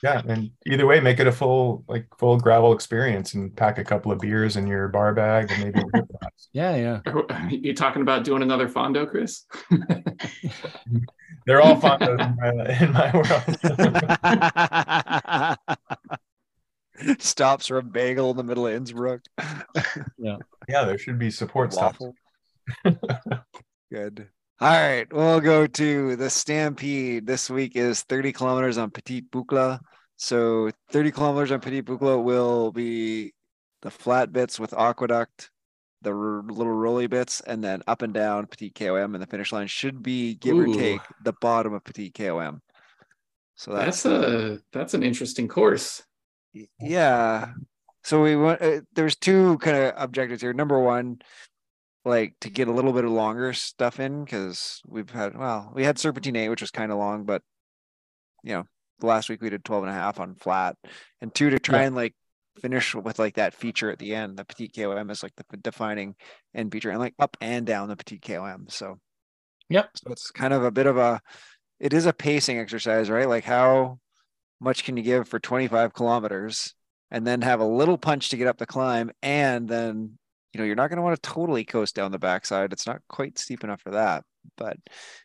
Yeah, 0.02 0.22
and 0.26 0.50
either 0.66 0.86
way, 0.86 1.00
make 1.00 1.20
it 1.20 1.26
a 1.26 1.32
full 1.32 1.84
like 1.88 2.06
full 2.18 2.38
gravel 2.38 2.72
experience, 2.72 3.34
and 3.34 3.54
pack 3.56 3.78
a 3.78 3.84
couple 3.84 4.12
of 4.12 4.18
beers 4.18 4.56
in 4.56 4.66
your 4.66 4.88
bar 4.88 5.14
bag, 5.14 5.50
and 5.50 5.64
maybe. 5.64 5.80
a. 5.94 6.02
Yeah, 6.52 6.76
yeah. 6.76 7.00
Oh, 7.06 7.26
Are 7.28 7.48
you 7.50 7.74
talking 7.74 8.02
about 8.02 8.24
doing 8.24 8.42
another 8.42 8.68
Fondo, 8.68 9.08
Chris? 9.08 9.44
They're 11.46 11.60
all 11.60 11.76
fun 11.76 12.02
in 12.02 12.16
my, 12.16 12.50
in 12.80 12.92
my 12.92 13.12
world. 16.98 17.20
Stops 17.20 17.66
for 17.66 17.78
a 17.78 17.82
bagel 17.82 18.30
in 18.30 18.36
the 18.38 18.42
middle 18.42 18.66
of 18.66 18.74
Innsbruck. 18.74 19.20
Yeah, 20.18 20.36
yeah 20.68 20.84
there 20.84 20.98
should 20.98 21.18
be 21.18 21.30
support 21.30 21.74
stops. 21.74 22.02
Good. 23.92 24.28
All 24.58 24.68
right, 24.70 25.06
we'll 25.12 25.40
go 25.40 25.66
to 25.66 26.16
the 26.16 26.30
Stampede. 26.30 27.26
This 27.26 27.50
week 27.50 27.76
is 27.76 28.02
30 28.04 28.32
kilometers 28.32 28.78
on 28.78 28.90
Petit 28.90 29.20
Boucle. 29.22 29.78
So 30.16 30.70
30 30.90 31.10
kilometers 31.10 31.52
on 31.52 31.60
Petit 31.60 31.82
Boucle 31.82 32.22
will 32.24 32.72
be 32.72 33.34
the 33.82 33.90
flat 33.90 34.32
bits 34.32 34.58
with 34.58 34.72
aqueduct, 34.72 35.50
the 36.00 36.10
r- 36.10 36.42
little 36.42 36.72
rolly 36.72 37.06
bits, 37.06 37.42
and 37.42 37.62
then 37.62 37.82
up 37.86 38.00
and 38.00 38.14
down 38.14 38.46
Petit 38.46 38.70
KOM, 38.70 39.14
and 39.14 39.22
the 39.22 39.26
finish 39.26 39.52
line 39.52 39.66
should 39.66 40.02
be 40.02 40.36
give 40.36 40.56
or 40.56 40.66
take 40.66 41.02
the 41.22 41.34
bottom 41.34 41.74
of 41.74 41.84
Petit 41.84 42.10
KOM. 42.10 42.62
So 43.56 43.74
that's, 43.74 44.04
That's 44.04 44.24
a 44.24 44.58
that's 44.72 44.94
an 44.94 45.02
interesting 45.02 45.48
course. 45.48 46.02
Yeah 46.80 47.52
so 48.06 48.22
we 48.22 48.36
went. 48.36 48.62
uh, 48.62 48.80
there's 48.94 49.16
two 49.16 49.58
kind 49.58 49.76
of 49.76 49.92
objectives 49.96 50.40
here 50.40 50.52
number 50.52 50.78
one 50.78 51.18
like 52.06 52.34
to 52.40 52.50
get 52.50 52.62
a 52.62 52.66
mm-hmm. 52.66 52.76
little 52.76 52.92
bit 52.92 53.04
of 53.04 53.10
longer 53.10 53.52
stuff 53.52 54.00
in 54.00 54.24
because 54.24 54.80
we've 54.86 55.10
had 55.10 55.36
well 55.36 55.72
we 55.74 55.84
had 55.84 55.98
serpentine 55.98 56.36
8 56.36 56.48
which 56.48 56.60
was 56.60 56.70
kind 56.70 56.92
of 56.92 56.98
long 56.98 57.24
but 57.24 57.42
you 58.42 58.54
know 58.54 58.64
last 59.02 59.28
week 59.28 59.42
we 59.42 59.50
did 59.50 59.64
12 59.64 59.84
and 59.84 59.90
a 59.90 59.94
half 59.94 60.20
on 60.20 60.36
flat 60.36 60.76
and 61.20 61.34
two 61.34 61.50
to 61.50 61.58
try 61.58 61.80
Yeah. 61.80 61.86
and 61.86 61.96
like 61.96 62.14
finish 62.62 62.94
with 62.94 63.18
like 63.18 63.34
that 63.34 63.54
feature 63.54 63.90
at 63.90 63.98
the 63.98 64.14
end 64.14 64.38
the 64.38 64.44
petite 64.44 64.72
kom 64.74 65.10
is 65.10 65.22
like 65.22 65.34
the 65.36 65.56
defining 65.58 66.14
end 66.54 66.72
feature 66.72 66.90
and 66.90 67.00
like 67.00 67.14
up 67.18 67.36
and 67.40 67.66
down 67.66 67.88
the 67.88 67.96
petite 67.96 68.22
kom 68.22 68.66
so 68.68 68.98
Yep. 69.68 69.90
so 69.96 70.12
it's 70.12 70.30
kind 70.30 70.54
of 70.54 70.62
a 70.62 70.70
bit 70.70 70.86
of 70.86 70.96
a 70.96 71.20
it 71.80 71.92
is 71.92 72.06
a 72.06 72.12
pacing 72.12 72.58
exercise 72.58 73.10
right 73.10 73.28
like 73.28 73.44
how 73.44 73.98
much 74.60 74.84
can 74.84 74.96
you 74.96 75.02
give 75.02 75.28
for 75.28 75.38
25 75.38 75.92
kilometers 75.92 76.72
and 77.10 77.26
then 77.26 77.42
have 77.42 77.60
a 77.60 77.66
little 77.66 77.98
punch 77.98 78.30
to 78.30 78.36
get 78.36 78.46
up 78.46 78.58
the 78.58 78.64
climb 78.64 79.10
and 79.22 79.68
then 79.68 80.18
you 80.56 80.62
know 80.62 80.66
you're 80.66 80.74
not 80.74 80.88
going 80.88 80.96
to 80.96 81.02
want 81.02 81.22
to 81.22 81.28
totally 81.28 81.64
coast 81.64 81.94
down 81.94 82.10
the 82.10 82.18
backside 82.18 82.72
it's 82.72 82.86
not 82.86 83.02
quite 83.10 83.38
steep 83.38 83.62
enough 83.62 83.82
for 83.82 83.90
that 83.90 84.24
but 84.56 84.78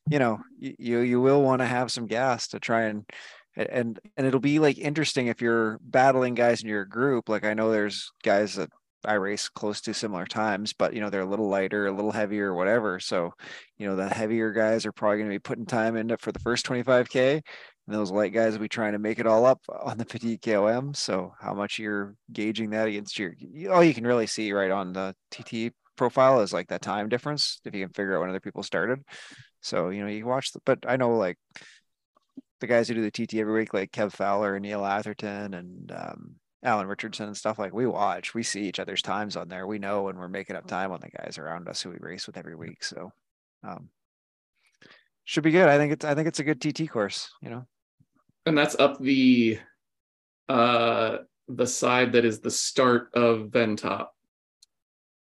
you 0.10 0.20
know 0.20 0.40
you 0.60 1.00
you 1.00 1.22
will 1.22 1.42
want 1.42 1.62
to 1.62 1.66
have 1.66 1.90
some 1.90 2.06
gas 2.06 2.50
to 2.50 2.60
try 2.60 2.82
and 2.82 3.10
and 3.56 3.98
and 4.18 4.28
it'll 4.28 4.42
be 4.42 4.60
like 4.60 4.78
interesting 4.78 5.28
if 5.28 5.42
you're 5.42 5.80
battling 5.82 6.34
guys 6.34 6.62
in 6.62 6.68
your 6.68 6.84
group 6.84 7.30
like 7.30 7.46
i 7.46 7.54
know 7.54 7.72
there's 7.72 8.12
guys 8.24 8.56
that 8.56 8.70
i 9.06 9.14
race 9.14 9.48
close 9.48 9.80
to 9.80 9.94
similar 9.94 10.26
times 10.26 10.74
but 10.74 10.94
you 10.94 11.00
know 11.00 11.10
they're 11.10 11.22
a 11.22 11.30
little 11.30 11.48
lighter 11.48 11.88
a 11.88 11.94
little 11.94 12.12
heavier 12.12 12.54
whatever 12.54 13.00
so 13.00 13.32
you 13.78 13.88
know 13.88 13.96
the 13.96 14.10
heavier 14.10 14.52
guys 14.52 14.86
are 14.86 14.92
probably 14.92 15.18
going 15.18 15.30
to 15.30 15.34
be 15.36 15.40
putting 15.40 15.66
time 15.66 15.96
into 15.96 16.18
for 16.18 16.34
the 16.34 16.40
first 16.40 16.66
25k 16.66 17.42
and 17.88 17.96
those 17.96 18.12
light 18.12 18.34
guys 18.34 18.54
will 18.54 18.62
be 18.62 18.70
trying 18.70 18.94
to 18.94 19.00
make 19.00 19.20
it 19.20 19.28
all 19.28 19.46
up 19.46 19.62
on 19.70 19.98
the 19.98 20.06
petite 20.06 20.42
KOM. 20.42 20.94
So 20.94 21.34
how 21.40 21.54
much 21.54 21.80
you're 21.80 22.16
gauging 22.32 22.72
that 22.72 22.88
against 22.88 23.18
your 23.18 23.34
all 23.72 23.84
you 23.84 23.94
can 23.94 24.06
really 24.06 24.28
see 24.28 24.52
right 24.52 24.72
on 24.72 24.94
the 24.94 25.16
TT 25.32 25.74
profile 25.96 26.42
is 26.42 26.54
like 26.54 26.68
that 26.70 26.82
time 26.82 27.10
difference 27.10 27.60
if 27.66 27.76
you 27.76 27.86
can 27.86 27.94
figure 27.94 28.16
out 28.16 28.22
when 28.22 28.30
other 28.30 28.40
people 28.40 28.64
started. 28.64 29.00
So 29.62 29.90
you 29.90 30.02
know 30.02 30.10
you 30.10 30.26
watch 30.26 30.52
the 30.52 30.60
but 30.66 30.80
I 30.88 30.98
know 30.98 31.16
like 31.18 31.38
the 32.60 32.68
guys 32.68 32.88
who 32.88 32.94
do 32.94 33.02
the 33.02 33.12
TT 33.12 33.36
every 33.36 33.54
week, 33.54 33.74
like 33.74 33.92
Kev 33.92 34.14
Fowler 34.14 34.56
and 34.56 34.64
Neil 34.64 34.86
Atherton 34.86 35.56
and 35.56 35.92
um, 35.92 36.36
Alan 36.64 36.88
Richardson 36.88 37.26
and 37.26 37.36
stuff 37.36 37.58
like 37.58 37.74
we 37.74 37.88
watch, 37.88 38.36
we 38.36 38.44
see 38.44 38.68
each 38.68 38.80
other's 38.80 39.02
times 39.02 39.36
on 39.36 39.50
there. 39.50 39.66
We 39.66 39.80
know 39.80 40.04
when 40.04 40.16
we're 40.18 40.28
making 40.28 40.56
up 40.56 40.68
time 40.68 40.92
on 40.92 41.00
the 41.02 41.10
guys 41.10 41.40
around 41.40 41.68
us 41.68 41.82
who 41.82 41.90
we 41.90 41.98
race 42.00 42.28
with 42.28 42.38
every 42.38 42.56
week. 42.56 42.84
So 42.84 43.12
um 43.64 43.90
should 45.26 45.44
be 45.44 45.52
good. 45.52 45.68
I 45.68 45.78
think 45.78 45.94
it's 45.94 46.06
I 46.06 46.16
think 46.16 46.28
it's 46.28 46.40
a 46.40 46.44
good 46.44 46.62
TT 46.62 46.90
course, 46.90 47.30
you 47.42 47.50
know. 47.50 47.66
And 48.46 48.58
that's 48.58 48.76
up 48.80 49.00
the 49.00 49.60
uh 50.50 51.18
the 51.48 51.68
side 51.68 52.14
that 52.14 52.26
is 52.26 52.40
the 52.40 52.52
start 52.52 53.10
of 53.14 53.50
Ventop. 53.50 54.08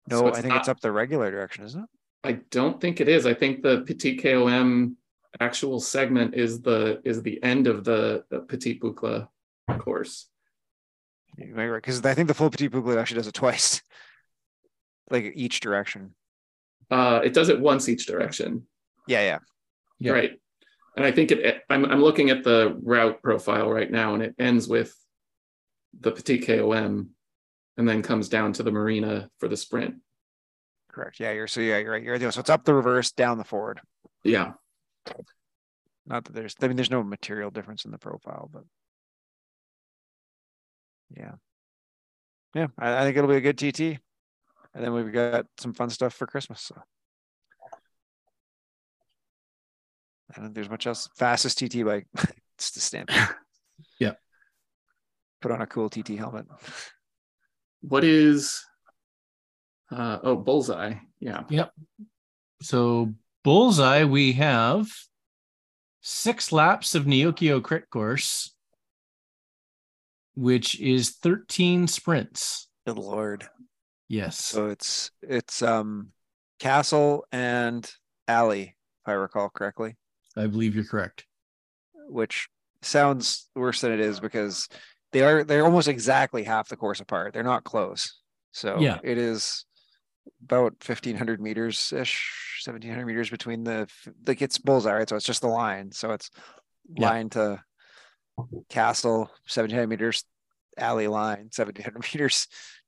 No, 0.09 0.21
So 0.21 0.35
I 0.35 0.41
think 0.41 0.55
it's 0.55 0.69
up 0.69 0.81
the 0.81 0.93
regular 0.93 1.31
direction, 1.31 1.65
isn't 1.65 1.83
it? 1.83 1.89
I 2.25 2.33
don't 2.51 2.81
think 2.81 3.01
it 3.01 3.09
is. 3.09 3.27
I 3.27 3.35
think 3.35 3.63
the 3.63 3.83
Petit 3.87 4.17
KOM 4.17 4.97
actual 5.41 5.81
segment 5.81 6.35
is 6.35 6.61
the 6.61 7.01
is 7.05 7.23
the 7.23 7.43
end 7.43 7.67
of 7.67 7.85
the, 7.85 8.25
the 8.31 8.41
Petit 8.41 8.79
Boucle 8.79 9.29
course. 9.79 10.29
You 11.37 11.55
might 11.55 11.65
be 11.65 11.69
right 11.69 11.83
because 11.83 12.05
I 12.05 12.15
think 12.15 12.27
the 12.29 12.35
full 12.35 12.51
petit 12.51 12.69
boucle 12.69 12.99
actually 12.99 13.19
does 13.19 13.29
it 13.29 13.35
twice, 13.35 13.83
like 15.11 15.33
each 15.35 15.61
direction. 15.61 16.15
Uh, 16.91 17.21
it 17.23 17.35
does 17.35 17.49
it 17.49 17.61
once 17.61 17.89
each 17.89 18.07
direction, 18.07 18.67
Yeah, 19.07 19.21
yeah. 19.21 19.39
Yeah. 19.99 20.13
right? 20.13 20.41
And 20.97 21.05
I 21.05 21.13
think 21.13 21.31
it. 21.31 21.63
I'm 21.71 21.85
I'm 21.85 22.03
looking 22.03 22.31
at 22.31 22.43
the 22.45 22.77
route 22.83 23.23
profile 23.23 23.71
right 23.71 23.91
now, 23.91 24.15
and 24.15 24.23
it 24.23 24.35
ends 24.39 24.67
with 24.67 24.95
the 25.99 26.11
Petit 26.11 26.41
KOM, 26.41 27.11
and 27.77 27.89
then 27.89 28.03
comes 28.03 28.29
down 28.29 28.53
to 28.55 28.63
the 28.63 28.73
marina 28.73 29.31
for 29.39 29.49
the 29.49 29.57
sprint. 29.57 29.97
Correct. 30.91 31.21
Yeah, 31.21 31.33
you're 31.33 31.47
so 31.47 31.61
yeah, 31.61 31.79
you're 31.79 31.93
right. 31.93 32.03
You're 32.03 32.19
right. 32.19 32.35
So 32.35 32.41
it's 32.41 32.51
up 32.51 32.65
the 32.65 32.75
reverse, 32.75 33.13
down 33.13 33.39
the 33.39 33.45
forward. 33.45 33.81
Yeah, 34.25 34.55
Not 36.07 36.25
that 36.25 36.33
there's 36.33 36.57
I 36.61 36.67
mean 36.67 36.77
there's 36.77 36.91
no 36.91 37.03
material 37.05 37.51
difference 37.51 37.85
in 37.85 37.93
the 37.93 37.99
profile, 37.99 38.51
but 38.53 38.65
yeah. 41.17 41.33
Yeah, 42.55 42.69
I, 42.79 42.99
I 42.99 43.05
think 43.05 43.17
it'll 43.17 43.31
be 43.31 43.37
a 43.37 43.41
good 43.41 43.59
TT. 43.59 44.01
And 44.75 44.85
then 44.85 44.93
we've 44.93 45.13
got 45.13 45.47
some 45.59 45.73
fun 45.75 45.91
stuff 45.91 46.15
for 46.15 46.27
Christmas. 46.27 46.61
So 46.63 46.77
I 50.31 50.37
don't 50.37 50.45
think 50.45 50.55
there's 50.55 50.71
much 50.71 50.87
else. 50.87 51.09
Fastest 51.17 51.59
TT 51.59 51.85
bike. 51.85 52.07
it's 52.57 52.71
the 52.73 52.81
stamp. 52.81 53.11
Yeah. 54.01 54.13
Put 55.41 55.53
on 55.53 55.61
a 55.61 55.67
cool 55.67 55.89
TT 55.89 56.11
helmet. 56.11 56.47
what 57.81 58.03
is? 58.05 58.65
Uh, 59.91 60.19
oh, 60.23 60.37
bullseye. 60.37 60.95
Yeah, 61.21 61.45
Yep. 61.49 61.73
So 62.63 63.15
bullseye, 63.45 64.05
we 64.05 64.33
have 64.33 64.89
six 66.01 66.53
laps 66.53 66.95
of 66.95 67.05
Neokyo 67.05 67.63
crit 67.63 67.89
course, 67.91 68.53
which 70.35 70.81
is 70.81 71.11
13 71.11 71.87
sprints. 71.87 72.69
Good 72.87 72.99
lord. 72.99 73.49
Yes. 74.09 74.39
So 74.39 74.69
it's 74.69 75.11
it's 75.23 75.63
um 75.63 76.09
Castle 76.59 77.27
and 77.31 77.89
Alley, 78.27 78.63
if 79.05 79.09
I 79.09 79.13
recall 79.13 79.51
correctly, 79.51 79.97
I 80.39 80.47
believe 80.47 80.75
you're 80.75 80.85
correct. 80.85 81.25
which 82.09 82.49
sounds 82.83 83.49
worse 83.55 83.81
than 83.81 83.93
it 83.93 84.01
is 84.01 84.21
because 84.21 84.69
they 85.13 85.23
are 85.23 85.45
they're 85.45 85.65
almost 85.65 85.89
exactly 85.89 86.45
half 86.45 86.69
the 86.69 86.77
course 86.77 87.01
apart. 87.01 87.33
They're 87.35 87.43
not 87.43 87.65
close. 87.65 88.21
So 88.53 88.81
Yeah. 88.81 89.01
it 89.03 89.19
is 89.19 89.65
about 90.45 90.75
1500 90.87 91.41
meters 91.41 91.93
ish 91.93 92.63
1700 92.65 93.07
meters 93.07 93.31
between 93.31 93.65
the 93.65 93.89
like 94.27 94.43
it's 94.43 94.59
bullseye 94.59 94.93
right 94.93 95.09
so 95.09 95.17
it's 95.17 95.25
just 95.25 95.41
the 95.41 95.49
line 95.49 95.91
so 95.91 96.13
it's 96.13 96.31
Yeah. 96.97 97.09
line 97.09 97.31
to 97.31 97.63
castle 98.69 99.31
1700 99.47 99.87
meters 99.89 100.25
alley 100.77 101.09
line 101.09 101.49
1700 101.51 102.05
meters 102.15 102.47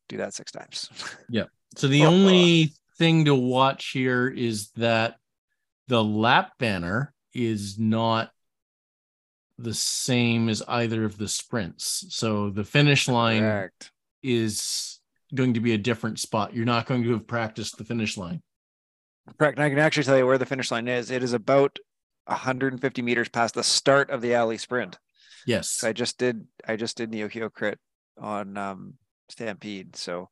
do 0.08 0.18
that 0.18 0.34
six 0.34 0.52
times 0.52 0.88
Yeah. 1.30 1.44
So 1.76 1.88
the 1.88 2.04
Oh. 2.04 2.08
only 2.08 2.72
thing 2.98 3.24
to 3.24 3.34
watch 3.34 3.90
here 3.92 4.28
is 4.28 4.70
that 4.76 5.16
the 5.88 6.02
lap 6.04 6.52
banner 6.58 7.14
is 7.32 7.78
not 7.78 8.30
the 9.58 9.74
same 9.74 10.48
as 10.48 10.62
either 10.66 11.04
of 11.04 11.18
the 11.18 11.28
sprints. 11.28 12.06
So 12.10 12.50
the 12.50 12.64
finish 12.64 13.08
line 13.08 13.42
correct 13.42 13.92
is 14.22 15.00
going 15.34 15.54
to 15.54 15.60
be 15.60 15.74
a 15.74 15.78
different 15.78 16.18
spot. 16.18 16.54
You're 16.54 16.64
not 16.64 16.86
going 16.86 17.02
to 17.04 17.12
have 17.12 17.26
practiced 17.26 17.76
the 17.78 17.84
finish 17.84 18.16
line. 18.16 18.42
correct 19.38 19.58
and 19.58 19.64
i 19.64 19.68
can 19.68 19.78
actually 19.78 20.02
tell 20.04 20.16
you 20.18 20.26
where 20.26 20.38
the 20.38 20.46
finish 20.46 20.70
line 20.70 20.88
is 20.88 21.10
it 21.10 21.22
is 21.22 21.32
about 21.34 21.78
150 22.26 23.02
meters 23.02 23.28
past 23.28 23.54
the 23.54 23.62
start 23.62 24.10
of 24.10 24.20
the 24.22 24.34
alley 24.34 24.58
sprint 24.58 24.98
Yes. 25.46 25.70
So 25.70 25.88
I 25.88 25.92
just 25.92 26.18
did 26.18 26.44
I 26.66 26.76
just 26.76 26.96
did 26.98 27.10
Neokyo 27.10 27.50
crit 27.52 27.78
on 28.18 28.56
um 28.58 28.94
Stampede. 29.30 29.96
So 29.96 30.28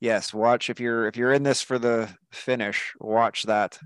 yes, 0.00 0.34
watch 0.34 0.68
if 0.70 0.80
you're 0.80 1.06
if 1.06 1.16
you're 1.16 1.32
in 1.32 1.42
this 1.44 1.62
for 1.62 1.78
the 1.78 2.08
finish, 2.32 2.92
watch 2.98 3.44
that 3.44 3.78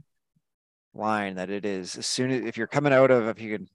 line 0.95 1.37
that 1.37 1.51
it 1.51 1.65
is. 1.65 1.97
As 1.97 2.07
soon 2.07 2.31
as 2.31 2.45
if 2.45 2.57
you're 2.57 2.67
coming 2.67 2.93
out 2.93 3.11
of 3.11 3.29
if 3.29 3.41
you 3.41 3.57
can 3.57 3.69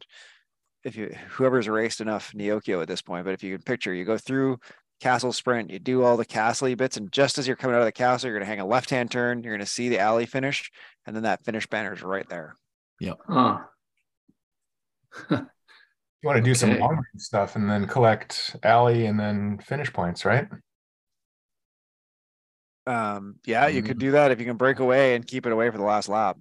if 0.83 0.95
you 0.95 1.15
whoever's 1.29 1.67
raced 1.67 2.01
enough 2.01 2.31
Neokyo 2.33 2.81
at 2.81 2.87
this 2.87 3.01
point, 3.01 3.25
but 3.25 3.33
if 3.33 3.43
you 3.43 3.55
can 3.55 3.63
picture 3.63 3.93
you 3.93 4.05
go 4.05 4.17
through 4.17 4.59
castle 4.99 5.33
sprint, 5.33 5.69
you 5.69 5.79
do 5.79 6.03
all 6.03 6.17
the 6.17 6.25
castle 6.25 6.75
bits, 6.75 6.97
and 6.97 7.11
just 7.11 7.37
as 7.37 7.47
you're 7.47 7.55
coming 7.55 7.75
out 7.75 7.81
of 7.81 7.85
the 7.85 7.91
castle, 7.91 8.29
you're 8.29 8.39
gonna 8.39 8.49
hang 8.49 8.59
a 8.59 8.65
left-hand 8.65 9.11
turn, 9.11 9.43
you're 9.43 9.53
gonna 9.53 9.65
see 9.65 9.89
the 9.89 9.99
alley 9.99 10.25
finish, 10.25 10.71
and 11.05 11.15
then 11.15 11.23
that 11.23 11.43
finish 11.43 11.67
banner 11.67 11.93
is 11.93 12.01
right 12.01 12.27
there. 12.29 12.55
huh. 13.27 13.59
You 16.23 16.27
want 16.27 16.37
to 16.37 16.43
do 16.43 16.55
some 16.55 16.79
long 16.79 16.95
range 16.95 17.21
stuff 17.21 17.55
and 17.55 17.69
then 17.69 17.85
collect 17.85 18.55
alley 18.63 19.05
and 19.05 19.19
then 19.19 19.59
finish 19.59 19.93
points, 19.93 20.25
right? 20.25 20.47
Um, 22.87 23.35
yeah, 23.45 23.67
you 23.67 23.83
could 23.83 23.99
do 23.99 24.11
that 24.11 24.31
if 24.31 24.39
you 24.39 24.45
can 24.45 24.57
break 24.57 24.79
away 24.79 25.13
and 25.13 25.27
keep 25.27 25.45
it 25.45 25.51
away 25.51 25.69
for 25.69 25.77
the 25.77 25.83
last 25.83 26.09
lap. 26.09 26.37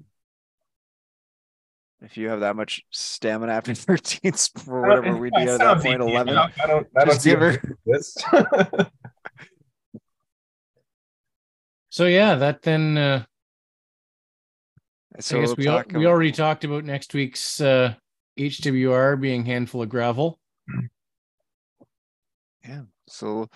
If 2.03 2.17
you 2.17 2.29
have 2.29 2.41
that 2.41 2.57
much 2.57 2.83
stamina 2.91 3.53
after 3.53 3.75
13 3.75 4.33
or 4.69 4.79
Uh, 4.79 4.89
whatever 4.89 5.17
we 5.19 5.31
do 5.31 5.39
it 5.39 5.49
at 5.49 5.59
that 5.59 5.59
sounds 5.59 5.83
point, 5.83 6.03
easy 6.03 6.11
11. 6.13 6.37
I 6.37 6.67
don't, 6.67 6.87
I 6.97 7.05
don't 7.05 7.23
give 7.23 7.41
her- 7.41 7.63
this. 7.85 8.17
So 11.89 12.05
yeah, 12.07 12.35
that 12.35 12.61
then 12.61 12.99
uh, 12.99 13.25
So 15.19 15.39
I 15.39 15.41
guess 15.41 15.49
we'll 15.49 15.57
we 15.57 15.67
al- 15.69 15.77
talk 15.79 15.93
we 15.93 16.07
already 16.07 16.33
talked 16.33 16.65
about 16.65 16.85
next 16.85 17.15
week's 17.15 17.59
uh, 17.59 17.95
HWR 18.39 19.19
being 19.19 19.47
handful 19.47 19.81
of 19.83 19.89
gravel. 19.89 20.39
Yeah. 22.63 22.83
So 23.09 23.49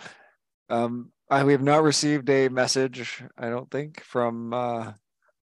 um 0.70 1.12
I, 1.30 1.44
we 1.44 1.52
have 1.52 1.62
not 1.62 1.82
received 1.82 2.30
a 2.30 2.48
message, 2.48 3.22
I 3.36 3.50
don't 3.50 3.70
think, 3.70 4.00
from 4.04 4.54
uh 4.54 4.92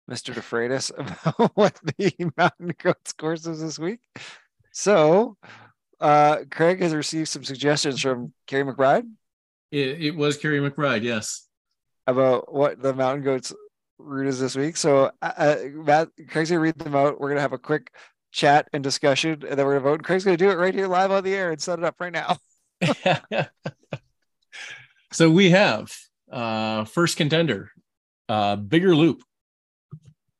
Mr. 0.09 0.33
DeFreitas 0.33 0.91
about 0.97 1.51
what 1.55 1.79
the 1.97 2.13
mountain 2.37 2.73
goats 2.81 3.13
course 3.13 3.45
is 3.47 3.61
this 3.61 3.79
week. 3.79 3.99
So 4.71 5.37
uh 5.99 6.39
Craig 6.51 6.81
has 6.81 6.93
received 6.93 7.29
some 7.29 7.43
suggestions 7.43 8.01
from 8.01 8.33
Carrie 8.47 8.63
McBride 8.65 9.05
It, 9.71 10.01
it 10.01 10.15
was 10.15 10.37
Kerry 10.37 10.59
McBride, 10.59 11.03
yes. 11.03 11.47
about 12.07 12.53
what 12.53 12.81
the 12.81 12.93
mountain 12.93 13.23
goats 13.23 13.53
route 13.97 14.27
is 14.27 14.39
this 14.39 14.55
week. 14.55 14.77
So 14.77 15.11
uh, 15.21 15.31
uh, 15.37 15.55
Matt, 15.73 16.09
Craig's 16.29 16.49
gonna 16.49 16.59
read 16.59 16.77
them 16.77 16.95
out. 16.95 17.19
We're 17.19 17.29
gonna 17.29 17.41
have 17.41 17.53
a 17.53 17.57
quick 17.57 17.91
chat 18.31 18.67
and 18.73 18.83
discussion, 18.83 19.43
and 19.47 19.57
then 19.57 19.65
we're 19.65 19.79
gonna 19.79 19.89
vote. 19.91 20.03
Craig's 20.03 20.25
gonna 20.25 20.37
do 20.37 20.49
it 20.49 20.57
right 20.57 20.73
here 20.73 20.87
live 20.87 21.11
on 21.11 21.23
the 21.23 21.33
air 21.33 21.51
and 21.51 21.61
set 21.61 21.79
it 21.79 21.85
up 21.85 21.95
right 21.99 22.13
now. 22.13 22.37
so 25.11 25.29
we 25.29 25.51
have 25.51 25.91
uh 26.31 26.83
first 26.85 27.17
contender, 27.17 27.71
uh 28.27 28.55
bigger 28.57 28.95
loop. 28.95 29.23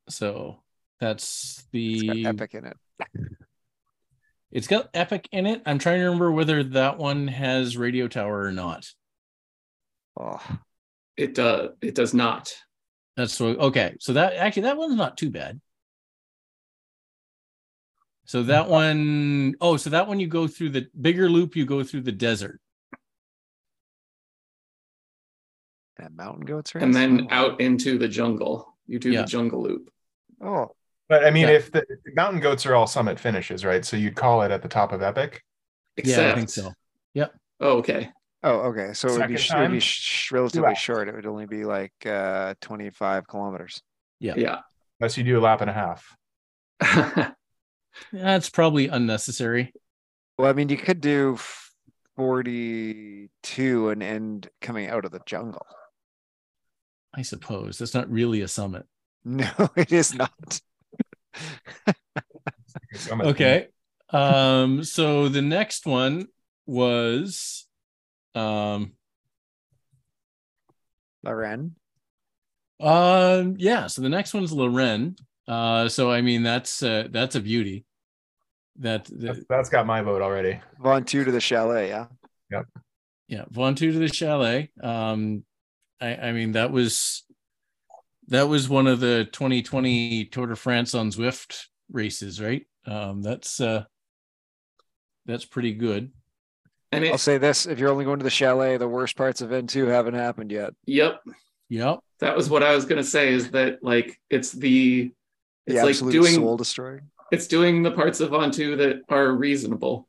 So 0.08 0.62
that's 1.00 1.58
It's 1.72 2.00
the 2.00 2.22
got 2.24 2.34
epic 2.34 2.54
in 2.54 2.64
it. 2.66 2.76
it's 4.52 4.66
got 4.66 4.88
epic 4.94 5.28
in 5.32 5.46
it. 5.46 5.62
I'm 5.66 5.78
trying 5.78 5.98
to 5.98 6.04
remember 6.04 6.30
whether 6.32 6.62
that 6.62 6.98
one 6.98 7.28
has 7.28 7.76
radio 7.76 8.08
tower 8.08 8.42
or 8.42 8.52
not. 8.52 8.86
Oh, 10.18 10.40
It 11.16 11.34
does. 11.34 11.70
It 11.82 11.94
does 11.94 12.14
not. 12.14 12.54
That's 13.16 13.38
what, 13.40 13.58
okay. 13.58 13.96
So 14.00 14.12
that 14.14 14.34
actually 14.34 14.62
that 14.62 14.76
one's 14.76 14.96
not 14.96 15.16
too 15.16 15.30
bad. 15.30 15.60
So 18.26 18.42
that 18.44 18.68
one, 18.68 19.54
oh, 19.60 19.76
so 19.76 19.90
that 19.90 20.08
one 20.08 20.18
you 20.20 20.26
go 20.26 20.46
through 20.48 20.70
the 20.70 20.88
bigger 21.00 21.28
loop, 21.30 21.54
you 21.54 21.64
go 21.64 21.82
through 21.84 22.02
the 22.02 22.12
desert. 22.12 22.60
and 25.98 26.14
mountain 26.14 26.44
goats. 26.44 26.72
And 26.74 26.92
then 26.94 27.26
out 27.30 27.58
into 27.60 27.96
the 27.98 28.06
jungle. 28.08 28.76
You 28.86 28.98
do 28.98 29.10
Yeah. 29.12 29.22
the 29.22 29.28
jungle 29.28 29.62
loop. 29.62 29.90
Oh, 30.42 30.70
but 31.08 31.24
I 31.24 31.30
mean, 31.30 31.48
Yeah. 31.48 31.54
if 31.54 31.70
the 31.72 31.84
mountain 32.14 32.40
goats 32.40 32.66
are 32.66 32.74
all 32.74 32.86
summit 32.86 33.18
finishes, 33.20 33.64
right? 33.64 33.84
So 33.84 33.96
you'd 33.96 34.16
call 34.16 34.42
it 34.42 34.50
at 34.50 34.62
the 34.62 34.68
top 34.68 34.92
of 34.92 35.02
Epic. 35.02 35.42
Except, 35.96 36.22
Yeah, 36.22 36.32
I 36.32 36.34
think 36.34 36.50
so. 36.50 36.72
Yep. 37.14 37.34
Oh, 37.60 37.78
okay. 37.78 38.10
oh, 38.42 38.58
okay. 38.70 38.92
So 38.92 39.08
it 39.08 39.18
would 39.18 39.28
be, 39.28 39.36
sh- 39.36 39.52
it 39.52 39.58
would 39.58 39.70
be 39.72 39.80
sh- 39.80 40.30
relatively 40.32 40.68
hours. 40.68 40.78
short. 40.78 41.08
It 41.08 41.14
would 41.14 41.26
only 41.26 41.46
be 41.46 41.64
like 41.64 41.92
uh 42.04 42.54
25 42.60 43.26
kilometers. 43.28 43.80
Yeah. 44.20 44.34
Yeah. 44.36 44.58
Unless 45.00 45.16
you 45.16 45.24
do 45.24 45.38
a 45.38 45.40
lap 45.40 45.60
and 45.62 45.70
a 45.70 45.72
half. 45.72 46.16
That's 48.12 48.50
probably 48.50 48.88
unnecessary. 48.88 49.72
Well, 50.38 50.50
I 50.50 50.52
mean, 50.52 50.68
you 50.68 50.76
could 50.76 51.00
do 51.00 51.38
42 52.16 53.88
and 53.90 54.02
end 54.02 54.48
coming 54.60 54.88
out 54.88 55.04
of 55.06 55.12
the 55.12 55.20
jungle. 55.24 55.66
I 57.14 57.22
suppose 57.22 57.78
that's 57.78 57.94
not 57.94 58.10
really 58.10 58.42
a 58.42 58.48
summit. 58.48 58.84
No, 59.28 59.50
it 59.76 59.90
is 59.92 60.14
not. 60.14 60.60
Okay. 63.20 63.66
Um, 64.10 64.84
so 64.84 65.28
the 65.28 65.42
next 65.42 65.84
one 65.84 66.28
was 66.64 67.66
um 68.36 68.92
La 71.24 71.32
Reine. 71.32 71.74
um 72.80 73.56
yeah, 73.58 73.88
so 73.88 74.00
the 74.02 74.08
next 74.08 74.32
one's 74.32 74.52
La 74.52 74.66
Reine. 74.66 75.16
Uh 75.48 75.88
so 75.88 76.10
I 76.10 76.20
mean 76.22 76.44
that's 76.44 76.82
uh 76.82 77.08
that's 77.10 77.34
a 77.34 77.40
beauty. 77.40 77.84
That, 78.78 79.06
That's- 79.06 79.38
that 79.38 79.48
that's 79.48 79.68
got 79.70 79.86
my 79.86 80.02
vote 80.02 80.22
already. 80.22 80.60
Ventoux 80.80 81.24
to 81.24 81.30
the 81.32 81.40
chalet, 81.40 81.88
yeah. 81.88 82.06
Yep. 82.52 82.66
Yeah, 83.26 83.44
Ventoux 83.52 83.92
to 83.92 83.98
the 83.98 84.08
chalet. 84.08 84.70
Um 84.80 85.44
I 86.00 86.14
I 86.16 86.32
mean 86.32 86.52
that 86.52 86.70
was 86.70 87.24
that 88.28 88.48
was 88.48 88.68
one 88.68 88.86
of 88.86 89.00
the 89.00 89.24
2020 89.32 90.26
Tour 90.26 90.46
de 90.46 90.56
France 90.56 90.94
on 90.94 91.10
Zwift 91.10 91.66
races, 91.90 92.40
right? 92.40 92.66
Um 92.86 93.22
that's 93.22 93.60
uh 93.60 93.84
that's 95.26 95.44
pretty 95.44 95.72
good. 95.72 96.12
and 96.92 97.04
I'll 97.04 97.18
say 97.18 97.38
this 97.38 97.66
if 97.66 97.78
you're 97.78 97.90
only 97.90 98.04
going 98.04 98.18
to 98.20 98.24
the 98.24 98.30
chalet, 98.30 98.76
the 98.76 98.88
worst 98.88 99.16
parts 99.16 99.40
of 99.40 99.50
Ventoux 99.50 99.88
haven't 99.88 100.14
happened 100.14 100.52
yet. 100.52 100.72
yep. 100.86 101.20
Yep. 101.68 101.98
That 102.20 102.36
was 102.36 102.48
what 102.48 102.62
I 102.62 102.74
was 102.74 102.84
gonna 102.84 103.02
say. 103.04 103.32
Is 103.32 103.50
that 103.50 103.82
like 103.82 104.20
it's 104.30 104.52
the 104.52 105.10
it's 105.66 105.80
the 105.80 106.04
like 106.04 106.12
doing 106.12 106.34
soul 106.34 106.56
destroying. 106.56 107.00
it's 107.32 107.48
doing 107.48 107.82
the 107.82 107.90
parts 107.90 108.20
of 108.20 108.30
Ventoux 108.30 108.76
that 108.78 109.02
are 109.08 109.32
reasonable. 109.32 110.08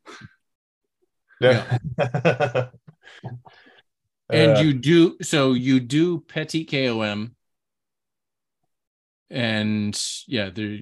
Yeah. 1.42 1.80
and 4.30 4.58
Uh, 4.58 4.60
you 4.62 4.74
do 4.74 5.18
so 5.22 5.54
you 5.54 5.80
do 5.80 6.20
petit 6.22 6.66
kom 6.66 7.36
and 9.30 10.02
yeah 10.28 10.50
there 10.50 10.80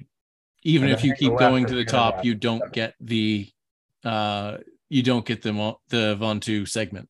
even 0.62 0.88
if 0.88 1.04
you 1.04 1.14
keep 1.14 1.36
going 1.36 1.66
to 1.66 1.74
the 1.74 1.80
and 1.80 1.90
hang 1.90 2.00
the 2.02 2.14
top 2.14 2.24
you 2.24 2.34
don't 2.34 2.72
get 2.72 2.94
the 3.00 3.48
uh 4.04 4.58
you 4.88 5.02
don't 5.02 5.24
get 5.26 5.42
the 5.42 5.52
mo- 5.52 5.80
the 5.88 6.16
Ventoux 6.16 6.66
segment 6.68 7.08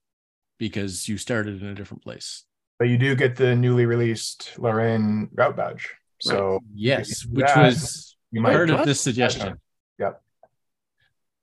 because 0.58 1.08
you 1.08 1.18
started 1.18 1.62
in 1.62 1.68
a 1.68 1.74
different 1.74 2.02
place 2.02 2.44
but 2.78 2.88
you 2.88 2.96
do 2.98 3.14
get 3.14 3.36
the 3.36 3.54
newly 3.54 3.86
released 3.86 4.58
La 4.58 4.70
Reine 4.70 5.28
route 5.34 5.56
badge. 5.56 5.94
So 6.20 6.60
yes 6.74 7.24
which 7.26 7.46
that, 7.46 7.58
was 7.62 8.16
you 8.30 8.40
might 8.40 8.52
part 8.52 8.70
of 8.70 8.84
this 8.86 9.00
suggestion 9.00 9.60
Yep. 9.98 10.22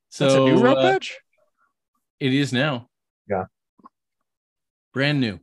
so 0.09 0.25
That's 0.25 0.35
a 0.35 0.39
new 0.39 0.63
route 0.63 0.77
uh, 0.77 0.91
badge? 0.91 1.19
it 2.19 2.33
is 2.33 2.51
now 2.51 2.89
Yeah. 3.29 3.45
brand 4.93 5.19
new 5.21 5.39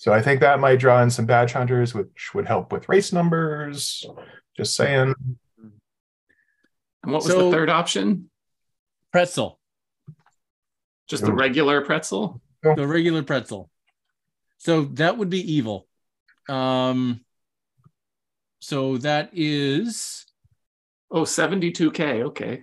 So 0.00 0.14
I 0.14 0.22
think 0.22 0.40
that 0.40 0.60
might 0.60 0.78
draw 0.78 1.02
in 1.02 1.10
some 1.10 1.26
badge 1.26 1.52
hunters, 1.52 1.92
which 1.92 2.32
would 2.32 2.46
help 2.46 2.72
with 2.72 2.88
race 2.88 3.12
numbers. 3.12 4.02
Just 4.56 4.74
saying. 4.74 5.14
And 7.02 7.12
what 7.12 7.16
was 7.22 7.26
So- 7.26 7.50
the 7.50 7.56
third 7.56 7.68
option? 7.68 8.30
pretzel 9.12 9.60
Just 11.06 11.24
the 11.26 11.32
regular 11.34 11.82
pretzel. 11.84 12.40
the 12.62 12.86
regular 12.86 13.22
pretzel. 13.22 13.68
So 14.56 14.84
that 14.94 15.18
would 15.18 15.28
be 15.28 15.52
evil. 15.52 15.86
Um 16.48 17.20
so 18.60 18.96
that 18.98 19.30
is 19.34 20.24
Oh, 21.10 21.22
72k. 21.24 22.22
Okay. 22.28 22.62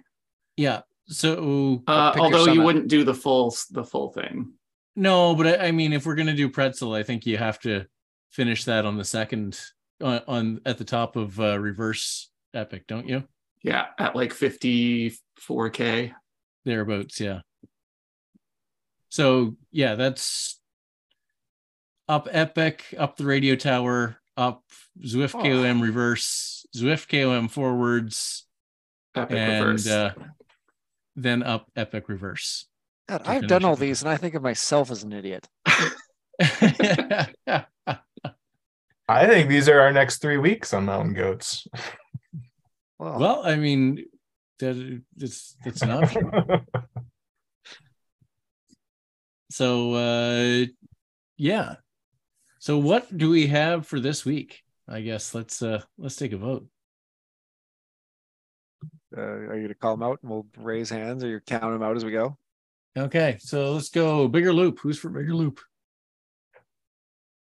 yeah. 0.56 0.82
So 1.08 1.84
Uh, 1.86 2.13
although 2.17 2.39
you 2.45 2.45
summit. 2.56 2.63
wouldn't 2.65 2.88
do 2.88 3.04
the 3.04 3.13
full 3.13 3.54
the 3.69 3.84
full 3.84 4.12
thing. 4.12 4.54
No, 4.98 5.34
but 5.36 5.48
I, 5.62 5.68
I 5.68 5.72
mean 5.72 5.94
if 5.94 6.06
we're 6.06 6.16
gonna 6.16 6.36
do 6.36 6.50
pretzel, 6.50 6.94
I 6.94 7.04
think 7.04 7.26
you 7.26 7.38
have 7.38 7.60
to 7.62 7.86
finish 8.32 8.66
that 8.66 8.86
on 8.86 8.98
the 8.98 9.06
second 9.06 9.58
on, 10.02 10.22
on 10.28 10.62
at 10.66 10.78
the 10.78 10.84
top 10.84 11.16
of 11.16 11.40
uh, 11.40 11.58
reverse 11.60 12.30
epic, 12.54 12.86
don't 12.88 13.08
you? 13.08 13.24
Yeah, 13.64 13.86
at 13.98 14.16
like 14.16 14.34
54k. 14.34 16.12
Thereabouts, 16.66 17.20
yeah. 17.22 17.40
So 19.10 19.56
yeah, 19.72 19.96
that's 19.96 20.60
up 22.10 22.28
epic, 22.32 22.94
up 22.98 23.18
the 23.18 23.26
radio 23.26 23.56
tower, 23.56 24.18
up 24.36 24.64
Zwift 25.02 25.36
Oh. 25.36 25.42
KOM 25.44 25.82
reverse, 25.82 26.66
Zwift 26.76 27.08
KOM 27.10 27.48
forwards, 27.48 28.46
Epic 29.16 29.38
and 29.38 29.66
reverse. 29.66 29.88
uh, 29.88 30.14
then 31.16 31.42
up 31.44 31.72
epic 31.76 32.08
reverse. 32.10 32.66
God, 33.10 33.22
I've 33.26 33.48
done 33.48 33.63
all 33.65 33.74
it. 33.74 33.80
these 33.80 34.02
and 34.02 34.10
I 34.10 34.17
think 34.17 34.36
of 34.36 34.41
myself 34.43 34.91
as 34.91 35.04
an 35.04 35.13
idiot. 35.13 35.48
I 39.10 39.25
think 39.27 39.50
these 39.50 39.69
are 39.69 39.79
our 39.79 39.94
next 39.94 40.17
three 40.21 40.38
weeks 40.38 40.73
on 40.73 40.86
Mountain 40.86 41.13
Goats. 41.13 41.67
Well, 43.00 43.19
well, 43.19 43.42
I 43.46 43.56
mean, 43.56 44.06
that 44.60 45.02
it's 45.17 45.56
it's 45.63 45.84
an 45.84 45.92
option. 45.92 46.32
so 49.50 49.94
uh 49.94 50.65
yeah. 51.38 51.75
So 52.60 52.77
what 52.77 53.15
do 53.15 53.29
we 53.29 53.48
have 53.48 53.88
for 53.88 54.00
this 54.00 54.25
week? 54.25 54.63
I 54.88 55.02
guess 55.02 55.34
let's 55.34 55.62
uh 55.62 55.82
let's 55.98 56.15
take 56.15 56.34
a 56.34 56.38
vote. 56.38 56.67
uh, 59.15 59.21
are 59.21 59.56
you 59.56 59.62
going 59.62 59.67
to 59.69 59.75
call 59.75 59.96
them 59.96 60.04
out 60.04 60.19
and 60.21 60.29
we'll 60.32 60.48
raise 60.58 60.90
hands 60.90 61.23
or 61.23 61.29
you 61.29 61.40
count 61.40 61.63
them 61.73 61.84
out 61.84 61.96
as 61.96 62.04
we 62.06 62.12
go? 62.12 62.38
Okay, 62.98 63.37
so 63.39 63.73
let's 63.73 63.89
go 63.89 64.27
bigger 64.27 64.52
loop. 64.52 64.79
Who's 64.79 64.98
for 64.98 65.10
bigger 65.10 65.35
loop? 65.35 65.60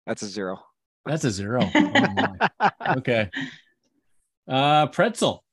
That's 0.06 0.22
a 0.22 0.26
zero. 0.26 0.60
That's 1.06 1.24
a 1.24 1.30
zero. 1.30 1.60
Oh, 2.60 2.70
okay. 2.98 3.30
Uh 4.48 4.86
pretzel. 4.88 5.44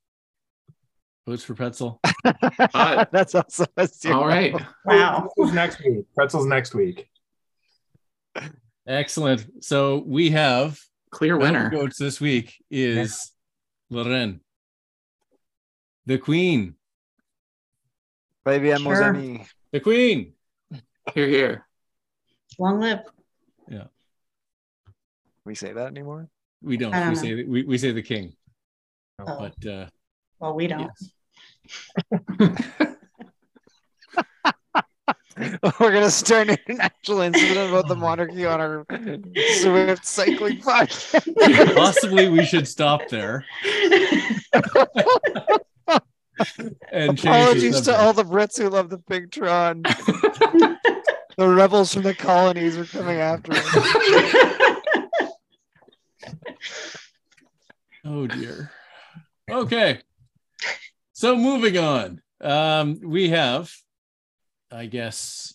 Votes 1.27 1.43
for 1.43 1.55
Pretzel. 1.55 1.99
That's 2.63 3.35
also 3.35 3.65
a 3.75 3.85
zero. 3.87 4.15
All 4.19 4.27
right. 4.27 4.53
Wow. 4.85 5.29
Pretzel's 5.37 5.53
next 5.53 5.79
week. 5.83 6.05
Pretzel's 6.15 6.45
next 6.45 6.73
week. 6.73 7.09
Excellent. 8.87 9.45
So 9.63 10.03
we 10.05 10.29
have 10.29 10.79
Clear 11.11 11.37
winner 11.37 11.63
winner. 11.65 11.69
goats 11.69 11.97
this 11.97 12.21
week 12.21 12.55
is 12.71 13.31
La 13.89 14.03
Reine, 14.03 14.39
the 16.05 16.17
Queen, 16.17 16.75
Baby 18.45 18.73
Sure. 18.77 19.13
Amozani. 19.67 19.71
the 19.71 19.79
Queen. 19.79 20.33
Here, 21.13 21.27
here. 21.27 21.67
Long 22.59 22.79
live. 22.79 22.99
Yeah. 23.69 23.85
We 25.45 25.55
say 25.55 25.73
that 25.73 25.87
anymore? 25.87 26.27
We 26.61 26.77
don't. 26.77 26.91
Don't 26.91 27.09
we 27.09 27.15
know. 27.15 27.21
say 27.21 27.43
we, 27.43 27.63
we 27.63 27.77
say 27.77 27.91
the 27.91 28.01
King, 28.01 28.33
Oh, 29.19 29.25
but 29.39 29.65
uh, 29.69 29.87
well, 30.39 30.53
we 30.53 30.67
don't. 30.67 30.91
We're 35.79 35.91
gonna 35.91 36.09
start 36.09 36.49
an 36.49 36.57
actual 36.81 37.21
incident 37.21 37.69
about 37.69 37.87
the 37.87 37.95
monarchy 37.95 38.45
on 38.45 38.59
our 38.59 38.83
Zwift 38.85 40.03
cycling 40.03 40.57
podcast. 40.59 41.75
possibly 41.75 42.27
we 42.27 42.43
should 42.43 42.67
stop 42.67 43.07
there 43.09 43.45
and 46.91 47.19
Apologies 47.19 47.81
to 47.81 47.95
all 47.95 48.13
the 48.13 48.23
Brits 48.23 48.57
who 48.57 48.69
love 48.69 48.89
the 48.89 48.97
pig 48.97 49.31
Tron. 49.31 49.81
the 49.83 51.47
rebels 51.47 51.93
from 51.93 52.03
the 52.03 52.13
colonies 52.13 52.77
are 52.77 52.85
coming 52.85 53.17
after 53.17 53.53
us. 53.53 54.53
Oh 58.09 58.25
dear. 58.25 58.71
Okay. 59.51 59.99
So 61.11 61.35
moving 61.35 61.77
on. 61.77 62.21
Um, 62.39 62.99
we 63.03 63.29
have, 63.29 63.73
I 64.71 64.85
guess, 64.85 65.53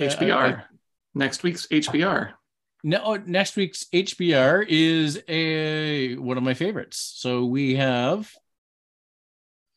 uh, 0.00 0.04
HBR. 0.04 0.62
Next 1.14 1.42
week's 1.42 1.66
HBR. 1.66 2.34
No, 2.84 3.00
oh, 3.02 3.16
next 3.26 3.56
week's 3.56 3.86
HBR 3.86 4.66
is 4.68 5.20
a 5.26 6.14
one 6.16 6.36
of 6.36 6.44
my 6.44 6.54
favorites. 6.54 7.14
So 7.16 7.44
we 7.46 7.74
have, 7.74 8.32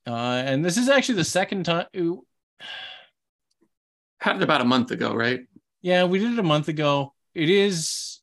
uh, 0.08 0.44
and 0.46 0.64
this 0.64 0.78
is 0.78 0.90
actually 0.90 1.16
the 1.16 1.24
second 1.24 1.64
time. 1.64 1.86
Had 4.20 4.36
it 4.36 4.44
about 4.44 4.62
a 4.62 4.66
month 4.66 4.92
ago, 4.92 5.16
right? 5.16 5.42
Yeah, 5.82 6.04
we 6.04 6.20
did 6.20 6.34
it 6.34 6.40
a 6.40 6.44
month 6.44 6.68
ago. 6.68 7.14
It 7.34 7.50
is, 7.50 8.20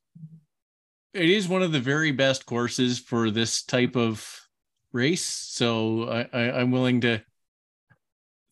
it 1.12 1.29
is 1.29 1.49
one 1.49 1.62
of 1.62 1.72
the 1.72 1.81
very 1.81 2.12
best 2.12 2.47
courses 2.47 3.01
for 3.01 3.31
this 3.31 3.64
type 3.64 3.97
of 3.97 4.49
race. 4.93 5.24
So 5.24 6.09
I, 6.09 6.29
I, 6.33 6.61
I'm 6.61 6.70
willing 6.70 7.01
to 7.01 7.20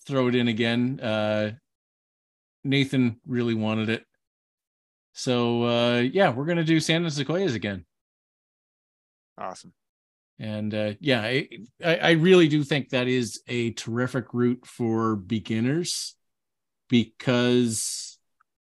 throw 0.07 0.29
it 0.29 0.35
in 0.35 0.49
again. 0.49 0.99
Uh, 1.01 1.53
Nathan 2.65 3.21
really 3.27 3.55
wanted 3.55 3.89
it. 3.91 4.05
So 5.13 5.65
uh, 5.65 5.99
yeah, 6.01 6.31
we're 6.31 6.45
gonna 6.45 6.65
do 6.65 6.81
Sand 6.81 7.05
and 7.05 7.13
Sequoias 7.13 7.55
again. 7.55 7.85
Awesome. 9.39 9.73
And 10.39 10.75
uh, 10.75 10.93
yeah, 11.01 11.23
I, 11.23 11.49
I 11.83 12.11
really 12.13 12.49
do 12.49 12.63
think 12.63 12.91
that 12.91 13.09
is 13.09 13.41
a 13.49 13.73
terrific 13.73 14.35
route 14.35 14.67
for 14.67 15.17
beginners 15.17 16.15
because 16.89 18.19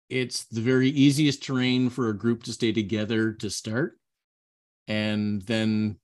it's 0.10 0.46
the 0.46 0.62
very 0.62 0.90
easiest 0.90 1.44
terrain 1.44 1.90
for 1.90 2.10
a 2.10 2.18
group 2.18 2.44
to 2.44 2.54
stay 2.54 2.72
together 2.72 3.34
to 3.34 3.50
start, 3.50 3.98
and 4.88 5.42
then 5.44 5.98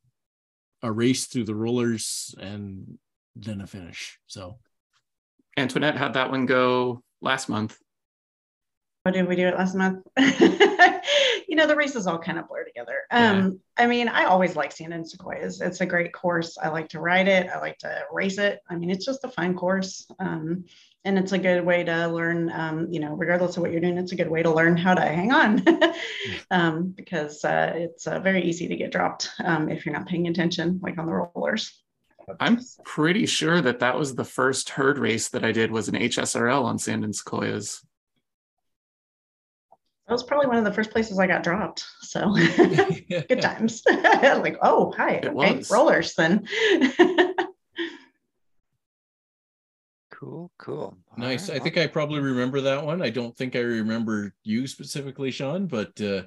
a 0.81 0.91
race 0.91 1.27
through 1.27 1.43
the 1.43 1.55
rollers 1.55 2.33
and 2.39 2.97
then 3.35 3.61
a 3.61 3.67
finish. 3.67 4.17
So 4.25 4.57
Antoinette 5.57 5.97
had 5.97 6.13
that 6.13 6.31
one 6.31 6.45
go 6.45 7.03
last 7.21 7.49
month. 7.49 7.77
What 9.03 9.13
did 9.13 9.27
we 9.27 9.35
do 9.35 9.47
it 9.47 9.55
last 9.55 9.75
month? 9.75 10.05
you 10.17 11.55
know, 11.55 11.67
the 11.67 11.75
races 11.75 12.05
all 12.05 12.19
kind 12.19 12.37
of 12.37 12.47
blur 12.47 12.65
together. 12.65 12.99
Um, 13.11 13.59
I 13.77 13.87
mean, 13.87 14.07
I 14.09 14.25
always 14.25 14.55
like 14.55 14.71
Sand 14.71 14.93
and 14.93 15.09
Sequoias. 15.09 15.61
It's 15.61 15.81
a 15.81 15.85
great 15.85 16.13
course. 16.13 16.57
I 16.61 16.67
like 16.67 16.89
to 16.89 16.99
ride 16.99 17.27
it. 17.27 17.49
I 17.49 17.59
like 17.59 17.77
to 17.79 18.03
race 18.11 18.37
it. 18.37 18.59
I 18.69 18.75
mean, 18.75 18.89
it's 18.89 19.05
just 19.05 19.23
a 19.23 19.29
fun 19.29 19.55
course. 19.55 20.05
Um, 20.19 20.65
and 21.05 21.17
it's 21.17 21.31
a 21.31 21.37
good 21.37 21.65
way 21.65 21.83
to 21.85 22.07
learn, 22.07 22.51
um, 22.51 22.87
you 22.91 22.99
know, 22.99 23.13
regardless 23.13 23.55
of 23.55 23.63
what 23.63 23.71
you're 23.71 23.81
doing, 23.81 23.97
it's 23.97 24.11
a 24.11 24.17
good 24.17 24.29
way 24.29 24.43
to 24.43 24.51
learn 24.51 24.75
how 24.75 24.93
to 24.93 25.01
hang 25.01 25.31
on 25.31 25.63
um, 26.51 26.93
because 26.95 27.43
uh, 27.45 27.71
it's 27.75 28.05
uh, 28.05 28.19
very 28.19 28.43
easy 28.43 28.67
to 28.67 28.75
get 28.75 28.91
dropped 28.91 29.29
um, 29.43 29.69
if 29.69 29.85
you're 29.85 29.95
not 29.95 30.07
paying 30.07 30.27
attention, 30.27 30.79
like 30.83 30.97
on 30.97 31.05
the 31.05 31.13
rollers. 31.13 31.73
I'm 32.39 32.59
pretty 32.83 33.25
sure 33.25 33.59
that 33.61 33.79
that 33.79 33.97
was 33.97 34.13
the 34.13 34.25
first 34.25 34.69
herd 34.69 34.99
race 34.99 35.29
that 35.29 35.43
I 35.43 35.51
did 35.51 35.71
was 35.71 35.87
an 35.87 35.95
HSRL 35.95 36.63
on 36.63 36.77
Sand 36.77 37.03
and 37.03 37.15
Sequoias. 37.15 37.83
That 40.09 40.13
was 40.15 40.23
probably 40.23 40.47
one 40.47 40.57
of 40.57 40.63
the 40.63 40.73
first 40.73 40.89
places 40.89 41.19
I 41.19 41.27
got 41.27 41.43
dropped. 41.43 41.85
So 42.01 42.33
good 42.57 43.41
times. 43.43 43.83
like, 43.87 44.57
oh, 44.63 44.91
hi. 44.97 45.11
It 45.17 45.25
okay, 45.25 45.57
was. 45.57 45.69
rollers 45.69 46.15
then. 46.15 46.47
Cool, 50.09 50.51
cool. 50.57 50.97
nice. 51.15 51.47
All 51.49 51.55
I 51.55 51.59
think 51.59 51.77
I 51.77 51.85
probably 51.85 52.21
remember 52.21 52.59
that 52.61 52.83
one. 52.83 53.03
I 53.03 53.11
don't 53.11 53.37
think 53.37 53.55
I 53.55 53.59
remember 53.59 54.33
you 54.43 54.65
specifically, 54.65 55.29
Sean, 55.29 55.67
but 55.67 56.01
uh, 56.01 56.23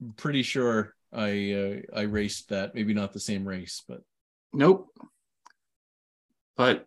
I'm 0.00 0.12
pretty 0.16 0.44
sure 0.44 0.94
I 1.12 1.82
uh, 1.94 1.98
I 1.98 2.02
raced 2.02 2.50
that. 2.50 2.76
Maybe 2.76 2.94
not 2.94 3.12
the 3.12 3.20
same 3.20 3.46
race, 3.46 3.82
but 3.88 4.02
Nope. 4.52 4.88
But 6.56 6.86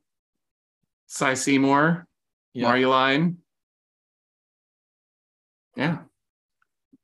Cy 1.07 1.33
Seymour, 1.33 2.07
Yeah. 2.53 2.63
Marjuline. 2.63 3.39
Yeah. 5.75 5.99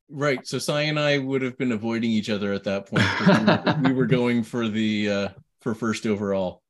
right. 0.09 0.45
So 0.45 0.59
Cy 0.59 0.84
and 0.84 0.99
I 0.99 1.17
would 1.17 1.41
have 1.41 1.57
been 1.57 1.72
avoiding 1.72 2.11
each 2.11 2.30
other 2.30 2.53
at 2.53 2.63
that 2.63 2.88
point. 2.88 3.84
we, 3.84 3.93
were, 3.93 4.05
going 4.05 4.43
for 4.51 4.67
the 4.67 5.09
uh, 5.09 5.28
for 5.61 5.76
first 5.76 6.05
overall. 6.05 6.61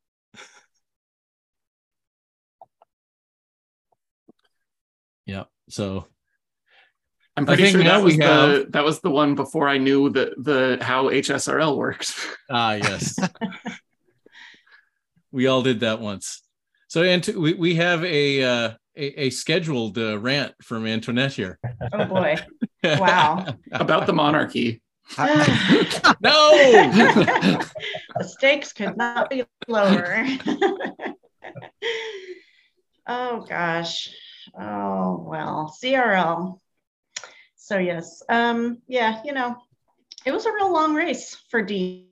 Yeah. 5.26 5.44
So 5.70 6.08
I'm 7.38 7.46
pretty 7.46 7.68
sure 7.68 7.84
that 7.84 8.04
was 8.04 8.16
we 8.16 8.20
the 8.20 8.68
that 8.70 8.84
was 8.84 9.00
the 9.00 9.10
one 9.10 9.36
before 9.36 9.68
I 9.68 9.78
knew 9.78 10.10
the 10.10 10.36
the 10.38 10.78
how 10.82 11.06
HSRL 11.06 11.78
works. 11.78 12.14
ah 12.50 12.74
yes, 12.74 13.18
we 15.32 15.48
all 15.48 15.62
did 15.62 15.80
that 15.80 16.00
once. 16.00 16.42
So 16.88 17.04
and 17.04 17.26
we 17.28 17.54
we 17.54 17.76
have 17.76 18.04
a 18.04 18.44
uh, 18.44 18.74
a, 18.96 19.26
a 19.26 19.30
scheduled 19.30 19.98
uh, 19.98 20.20
rant 20.20 20.54
from 20.62 20.86
Antoinette 20.86 21.34
here. 21.34 21.60
oh 21.94 22.06
boy. 22.06 22.38
Wow. 22.84 23.46
About 23.72 24.06
the 24.06 24.14
monarchy. 24.14 24.82
No. 25.18 26.52
the 26.52 28.24
stakes 28.24 28.72
could 28.72 28.96
not 28.96 29.30
be 29.30 29.44
lower. 29.68 30.26
oh 33.08 33.42
gosh. 33.42 34.10
Oh 34.58 35.26
well. 35.28 35.76
ZRL. 35.84 36.60
So 37.56 37.78
yes. 37.78 38.22
Um, 38.30 38.80
yeah, 38.88 39.22
you 39.26 39.34
know, 39.34 39.58
it 40.26 40.32
was 40.32 40.46
a 40.46 40.54
real 40.54 40.72
long 40.72 40.94
race 40.94 41.36
for 41.50 41.62
D. 41.62 42.08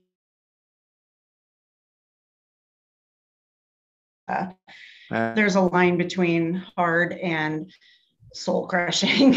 Uh, 4.27 4.47
there's 5.09 5.55
a 5.55 5.61
line 5.61 5.97
between 5.97 6.55
hard 6.75 7.13
and 7.13 7.71
soul 8.33 8.67
crushing. 8.67 9.35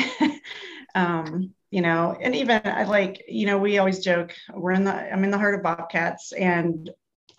um, 0.95 1.55
you 1.71 1.81
know, 1.81 2.17
and 2.21 2.37
even 2.37 2.61
I 2.65 2.85
like, 2.85 3.25
you 3.29 3.47
know, 3.47 3.59
we 3.59 3.79
always 3.79 4.01
joke, 4.01 4.35
we're 4.53 4.73
in 4.73 4.85
the, 4.85 4.93
I'm 4.93 5.25
in 5.25 5.31
the 5.31 5.39
heart 5.39 5.55
of 5.55 5.63
Bobcats, 5.63 6.33
and, 6.33 6.91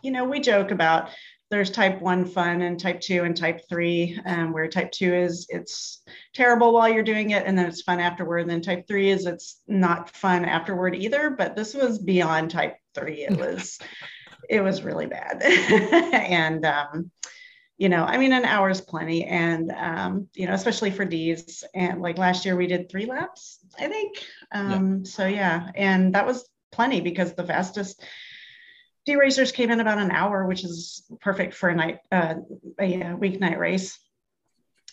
you 0.02 0.10
know, 0.10 0.26
we 0.26 0.40
joke 0.40 0.72
about 0.72 1.10
there's 1.52 1.70
type 1.70 2.02
one 2.02 2.26
fun 2.26 2.64
and 2.64 2.80
type 2.80 3.00
two 3.00 3.26
and 3.26 3.38
type 3.38 3.62
three, 3.70 4.20
um, 4.26 4.52
where 4.54 4.68
type 4.68 4.92
two 4.92 5.14
is 5.14 5.46
it's 5.50 6.02
terrible 6.34 6.74
while 6.74 6.90
you're 6.90 7.04
doing 7.04 7.30
it 7.30 7.46
and 7.46 7.56
then 7.56 7.68
it's 7.68 7.84
fun 7.84 8.00
afterward. 8.00 8.40
And 8.40 8.50
then 8.50 8.62
type 8.62 8.88
three 8.88 9.12
is 9.12 9.28
it's 9.28 9.62
not 9.68 10.10
fun 10.10 10.46
afterward 10.46 10.96
either, 10.96 11.30
but 11.30 11.56
this 11.56 11.76
was 11.76 12.00
beyond 12.00 12.50
type 12.50 12.78
three. 12.96 13.24
It 13.24 13.38
was, 13.38 13.78
it 14.50 14.62
was 14.62 14.82
really 14.82 15.06
bad. 15.06 15.44
and, 15.44 16.66
um, 16.66 17.12
you 17.78 17.90
know, 17.90 18.04
I 18.04 18.18
mean, 18.18 18.34
an 18.34 18.46
hour 18.46 18.70
is 18.70 18.82
plenty. 18.82 19.26
And, 19.26 19.72
um, 19.72 20.28
you 20.36 20.48
know, 20.48 20.54
especially 20.54 20.92
for 20.92 21.06
D's. 21.06 21.64
And 21.74 22.02
like 22.02 22.18
last 22.18 22.46
year 22.46 22.56
we 22.56 22.68
did 22.68 22.90
three 22.90 23.06
laps, 23.06 23.60
I 23.80 23.88
think. 23.88 24.24
Um, 24.52 25.06
So, 25.06 25.26
yeah. 25.26 25.70
And 25.76 26.14
that 26.16 26.26
was 26.26 26.48
plenty 26.72 27.02
because 27.02 27.34
the 27.34 27.46
fastest 27.46 28.04
D 29.06 29.16
racers 29.16 29.52
came 29.52 29.70
in 29.70 29.80
about 29.80 29.98
an 29.98 30.12
hour, 30.12 30.48
which 30.48 30.64
is 30.64 31.04
perfect 31.20 31.56
for 31.56 31.70
a 31.70 31.76
night, 31.76 32.00
uh, 32.12 32.36
a 32.80 33.02
uh, 33.02 33.16
weeknight 33.18 33.58
race. 33.58 34.00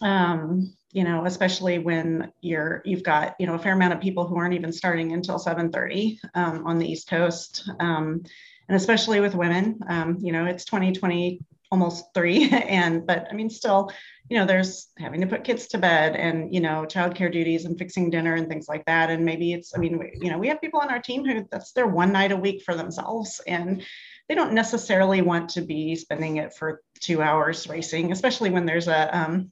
Um, 0.00 0.74
you 0.92 1.04
know, 1.04 1.24
especially 1.26 1.78
when 1.78 2.32
you're 2.40 2.82
you've 2.84 3.04
got 3.04 3.36
you 3.38 3.46
know 3.46 3.54
a 3.54 3.58
fair 3.58 3.74
amount 3.74 3.92
of 3.92 4.00
people 4.00 4.26
who 4.26 4.36
aren't 4.36 4.54
even 4.54 4.72
starting 4.72 5.12
until 5.12 5.38
7:30 5.38 6.18
um, 6.34 6.66
on 6.66 6.78
the 6.78 6.90
East 6.90 7.08
Coast, 7.08 7.70
um, 7.78 8.22
and 8.68 8.76
especially 8.76 9.20
with 9.20 9.36
women. 9.36 9.78
Um, 9.88 10.18
you 10.20 10.32
know, 10.32 10.46
it's 10.46 10.64
2020 10.64 11.40
almost 11.70 12.06
three 12.14 12.48
and 12.50 13.06
but 13.06 13.26
i 13.30 13.34
mean 13.34 13.50
still 13.50 13.90
you 14.30 14.38
know 14.38 14.46
there's 14.46 14.88
having 14.96 15.20
to 15.20 15.26
put 15.26 15.44
kids 15.44 15.66
to 15.66 15.78
bed 15.78 16.14
and 16.14 16.54
you 16.54 16.60
know 16.60 16.86
childcare 16.88 17.30
duties 17.30 17.64
and 17.64 17.76
fixing 17.76 18.10
dinner 18.10 18.34
and 18.34 18.48
things 18.48 18.68
like 18.68 18.84
that. 18.86 19.10
And 19.10 19.24
maybe 19.24 19.52
it's 19.52 19.74
i 19.74 19.78
mean 19.78 19.98
we, 19.98 20.12
you 20.20 20.30
know 20.30 20.38
we 20.38 20.48
have 20.48 20.60
people 20.60 20.80
on 20.80 20.88
our 20.88 21.02
team 21.02 21.24
who 21.24 21.44
that's 21.50 21.72
their 21.72 21.88
one 21.88 22.12
night 22.12 22.32
a 22.32 22.36
week 22.36 22.62
for 22.62 22.74
themselves 22.74 23.40
and 23.46 23.84
they 24.28 24.36
don't 24.36 24.52
necessarily 24.52 25.20
want 25.20 25.50
to 25.50 25.62
be 25.62 25.96
spending 25.96 26.36
it 26.36 26.54
for 26.54 26.80
two 27.00 27.20
hours 27.20 27.68
racing 27.68 28.12
especially 28.12 28.50
when 28.50 28.66
there's 28.66 28.86
a 28.86 29.18
um, 29.18 29.50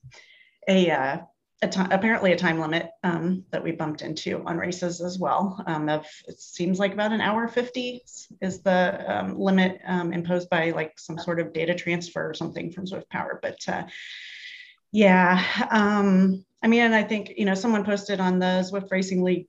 a 0.69 0.91
uh, 0.91 1.19
a 1.63 1.89
apparently 1.91 2.33
a 2.33 2.37
time 2.37 2.61
limit 2.61 2.91
um, 3.03 3.45
that 3.51 3.63
we 3.63 3.73
bumped 3.73 4.03
into 4.03 4.43
on 4.47 4.59
races 4.59 5.01
as 5.01 5.19
well. 5.19 5.63
Um, 5.67 5.89
of 5.89 6.07
it 6.27 6.41
seems 6.41 6.79
like 6.79 6.93
about 6.93 7.13
an 7.13 7.21
hour 7.21 7.49
50 7.49 8.03
is 8.41 8.63
the 8.63 9.05
um, 9.09 9.39
limit 9.39 9.81
um, 9.87 10.13
imposed 10.13 10.49
by 10.51 10.71
like 10.71 10.99
some 10.99 11.19
sort 11.19 11.41
of 11.41 11.53
data 11.53 11.75
transfer 11.75 12.31
or 12.31 12.35
something 12.35 12.71
from 12.71 12.87
ZwiftPower. 12.87 13.41
But 13.43 13.59
uh, 13.67 13.85
yeah, 14.93 15.45
um, 15.71 16.45
I 16.63 16.69
mean, 16.69 16.83
and 16.83 16.95
I 16.95 17.03
think 17.03 17.33
you 17.37 17.45
know 17.45 17.55
someone 17.55 17.85
posted 17.85 18.21
on 18.21 18.39
the 18.39 18.63
swift 18.63 18.91
Racing 18.91 19.25
League, 19.25 19.49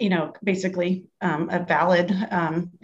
you 0.00 0.08
know, 0.08 0.32
basically 0.42 1.04
um, 1.20 1.48
a 1.50 1.60
valid 1.60 2.12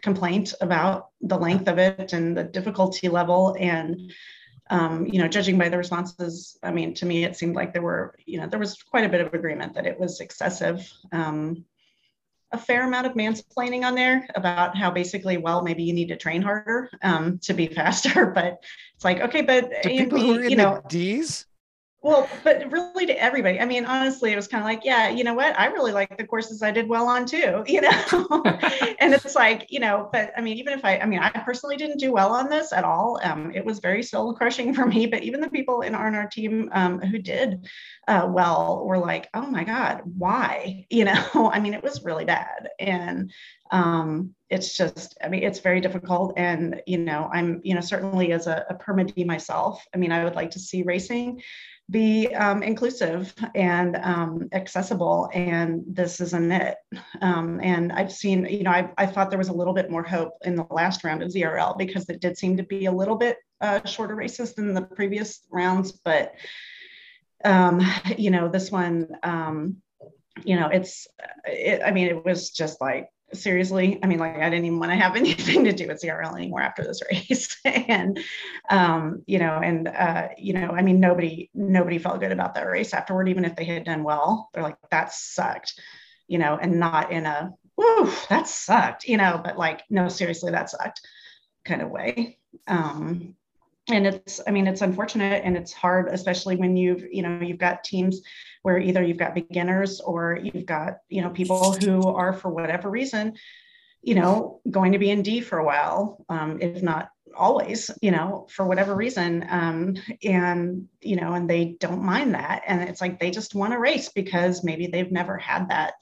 complaint 0.03 0.55
about 0.61 1.09
the 1.21 1.37
length 1.37 1.67
of 1.67 1.79
it 1.79 2.13
and 2.13 2.37
the 2.37 2.45
difficulty 2.45 3.09
level 3.09 3.57
and 3.59 4.13
um, 4.71 5.07
you 5.07 5.19
know, 5.19 5.29
judging 5.29 5.59
by 5.59 5.69
the 5.69 5.79
responses, 5.79 6.59
I 6.63 6.71
mean, 6.71 6.95
to 6.95 7.07
me, 7.07 7.25
it 7.25 7.37
seemed 7.37 7.55
like 7.55 7.73
there 7.73 7.83
were, 7.83 8.15
you 8.27 8.41
know, 8.41 8.47
there 8.47 8.59
was 8.59 8.83
quite 8.83 9.05
a 9.05 9.09
bit 9.09 9.21
of 9.21 9.33
agreement 9.35 9.75
that 9.75 9.87
it 9.87 9.99
was 9.99 10.21
excessive. 10.21 10.91
Um, 11.13 11.65
a 12.53 12.59
fair 12.59 12.87
amount 12.87 13.07
of 13.07 13.13
mansplaining 13.13 13.85
on 13.85 13.95
there 13.95 14.27
about 14.35 14.77
how 14.77 14.91
basically, 14.91 15.37
well, 15.37 15.63
maybe 15.63 15.83
you 15.83 15.93
need 15.93 16.09
to 16.09 16.17
train 16.17 16.41
harder 16.41 16.91
um, 17.03 17.39
to 17.41 17.53
be 17.53 17.67
faster. 17.75 18.27
But 18.27 18.63
it's 18.95 19.05
like, 19.05 19.21
okay, 19.21 19.43
but 19.43 19.83
to 19.83 19.89
people 19.89 20.21
who 20.21 20.39
are 20.39 20.43
in 20.43 20.51
you 20.51 20.57
know, 20.57 20.81
the 20.83 20.89
D's, 20.89 21.47
well, 22.01 22.29
but 22.45 22.71
really 22.71 23.07
to 23.07 23.21
everybody. 23.21 23.59
I 23.59 23.65
mean, 23.65 23.85
honestly, 23.85 24.33
it 24.33 24.37
was 24.37 24.47
kind 24.47 24.63
of 24.63 24.67
like, 24.67 24.85
yeah, 24.85 25.09
you 25.09 25.25
know 25.25 25.35
what? 25.35 25.59
I 25.59 25.67
really 25.67 25.91
like 25.91 26.17
the 26.17 26.27
courses 26.27 26.63
I 26.63 26.71
did 26.71 26.89
well 26.89 27.09
on 27.09 27.27
too, 27.27 27.65
you 27.67 27.81
know? 27.81 28.43
and 29.01 29.13
it's 29.13 29.35
like, 29.35 29.67
you 29.69 29.81
know, 29.81 30.09
but 30.13 30.33
I 30.37 30.41
mean, 30.41 30.59
even 30.59 30.75
if 30.75 30.85
I, 30.85 30.99
I 30.99 31.07
mean, 31.07 31.19
I 31.19 31.31
personally 31.31 31.77
didn't 31.77 31.99
do 31.99 32.13
well 32.13 32.31
on 32.31 32.49
this 32.49 32.73
at 32.73 32.85
all. 32.85 33.19
Um, 33.25 33.53
it 33.53 33.65
was 33.65 33.81
very 33.81 34.05
soul 34.05 34.33
crushing 34.33 34.73
for 34.75 34.87
me, 34.87 35.07
but 35.07 35.25
even 35.25 35.41
the 35.41 35.51
people 35.51 35.81
in 35.81 35.95
our 35.95 36.29
team 36.29 36.71
um, 36.73 37.01
who 37.01 37.19
did 37.19 37.67
uh, 38.07 38.29
well 38.31 38.85
were 38.87 38.99
like, 38.99 39.29
oh 39.35 39.47
my 39.47 39.65
God, 39.65 40.03
why? 40.05 40.87
You 40.91 41.05
know, 41.05 41.51
I 41.53 41.59
mean, 41.59 41.75
it 41.75 41.83
was 41.83 42.05
really 42.05 42.25
bad. 42.25 42.69
And 42.79 43.33
um, 43.73 44.35
it's 44.51 44.77
just, 44.77 45.19
I 45.23 45.29
mean, 45.29 45.43
it's 45.43 45.59
very 45.59 45.81
difficult. 45.81 46.35
And, 46.37 46.81
you 46.87 46.99
know, 46.99 47.29
I'm, 47.33 47.61
you 47.65 47.75
know, 47.75 47.81
certainly 47.81 48.33
as 48.33 48.47
a, 48.47 48.65
a 48.71 48.75
permit 48.75 49.17
myself, 49.27 49.85
I 49.93 49.99
mean, 49.99 50.13
I 50.13 50.25
would 50.25 50.37
like 50.37 50.53
to 50.53 50.61
see 50.61 50.83
racing 50.85 51.43
be 51.91 52.35
um, 52.35 52.63
inclusive 52.63 53.35
and 53.55 53.97
um, 53.97 54.49
accessible 54.53 55.31
and 55.33 55.83
this 55.87 56.21
isn't 56.21 56.53
it 56.53 56.77
um, 57.23 57.61
and 57.63 57.93
i've 57.93 58.13
seen 58.13 58.45
you 58.47 58.63
know 58.63 58.71
I, 58.71 58.91
I 58.99 59.07
thought 59.07 59.31
there 59.31 59.39
was 59.39 59.49
a 59.49 59.55
little 59.55 59.73
bit 59.73 59.91
more 59.91 60.03
hope 60.03 60.35
in 60.45 60.55
the 60.55 60.67
last 60.71 61.03
round 61.03 61.23
of 61.23 61.31
zrl 61.31 61.79
because 61.79 62.09
it 62.09 62.21
did 62.21 62.37
seem 62.37 62.57
to 62.59 62.63
be 62.63 62.87
a 62.87 62.93
little 62.93 63.17
bit 63.17 63.39
uh, 63.61 63.85
shorter 63.85 64.15
races 64.15 64.55
than 64.55 64.75
the 64.75 64.83
previous 64.83 65.41
rounds 65.51 65.93
but 65.93 66.35
um, 67.45 67.81
you 68.19 68.31
know 68.31 68.49
this 68.49 68.71
one 68.71 69.09
um, 69.23 69.77
you 70.45 70.57
know 70.57 70.69
it's 70.69 71.07
it, 71.47 71.81
i 71.83 71.91
mean 71.91 72.09
it 72.09 72.25
was 72.25 72.51
just 72.51 72.81
like 72.81 73.09
seriously 73.33 73.99
i 74.03 74.07
mean 74.07 74.19
like 74.19 74.37
i 74.37 74.49
didn't 74.49 74.65
even 74.65 74.79
want 74.79 74.91
to 74.91 74.97
have 74.97 75.17
anything 75.17 75.65
to 75.65 75.73
do 75.73 75.87
with 75.87 76.01
zrl 76.01 76.35
anymore 76.37 76.63
after 76.63 76.83
this 76.83 77.03
race. 77.11 77.57
And 77.65 78.19
um 78.71 79.23
you 79.27 79.39
know 79.39 79.61
and 79.63 79.89
uh 79.89 80.29
you 80.37 80.53
know 80.55 80.71
i 80.71 80.83
mean 80.83 81.01
nobody 81.01 81.51
nobody 81.55 81.99
felt 81.99 82.21
good 82.21 82.33
about 82.33 82.55
that 82.55 82.67
race 82.67 82.95
afterward 82.95 83.29
even 83.29 83.45
if 83.45 83.57
they 83.57 83.65
had 83.65 83.85
done 83.85 84.05
well. 84.05 84.51
They're 84.53 84.63
like 84.63 84.77
that 84.91 85.13
sucked 85.13 85.79
you 86.27 86.39
know 86.39 86.59
and 86.61 86.79
not 86.81 87.13
in 87.13 87.27
a 87.27 87.53
whoo 87.77 88.11
that 88.29 88.49
sucked 88.49 89.05
you 89.05 89.17
know 89.17 89.41
but 89.43 89.59
like 89.59 89.83
no 89.91 90.09
seriously 90.09 90.53
that 90.53 90.71
sucked 90.71 91.01
kind 91.65 91.83
of 91.83 91.91
way. 91.91 92.39
Um 92.67 93.35
and 93.91 94.07
it's 94.07 94.41
i 94.47 94.51
mean 94.51 94.67
it's 94.67 94.83
unfortunate 94.83 95.43
and 95.45 95.57
it's 95.57 95.73
hard 95.73 96.09
especially 96.09 96.57
when 96.57 96.77
you've 96.77 97.05
you 97.11 97.23
know 97.23 97.41
you've 97.41 97.59
got 97.59 97.85
teams 97.85 98.21
where 98.63 98.79
either 98.79 99.03
you've 99.03 99.17
got 99.17 99.35
beginners 99.35 100.01
or 100.01 100.39
you've 100.43 100.67
got 100.67 100.99
you 101.09 101.23
know 101.23 101.31
people 101.31 101.73
who 101.73 102.09
are 102.09 102.33
for 102.33 102.49
whatever 102.51 102.91
reason 102.91 103.35
you 104.03 104.15
know 104.15 104.61
going 104.71 104.93
to 104.93 104.99
be 104.99 105.11
in 105.11 105.23
d 105.23 105.41
for 105.41 105.59
a 105.59 105.65
while 105.65 106.25
um, 106.29 106.59
if 106.61 106.83
not 106.83 107.11
always 107.37 107.91
you 108.03 108.11
know 108.11 108.47
for 108.51 108.67
whatever 108.67 108.95
reason 108.95 109.47
um, 109.49 109.95
and 110.23 110.89
you 111.01 111.17
know 111.17 111.33
and 111.33 111.49
they 111.49 111.77
don't 111.81 112.03
mind 112.03 112.35
that. 112.35 112.63
And 112.67 112.83
it's 112.83 113.01
like 113.01 113.19
they 113.19 113.31
just 113.31 113.55
want 113.55 113.73
to 113.73 113.79
race 113.79 114.09
because 114.09 114.65
maybe 114.65 114.87
they've 114.87 115.13
never 115.13 115.37
had 115.37 115.69
that 115.71 115.95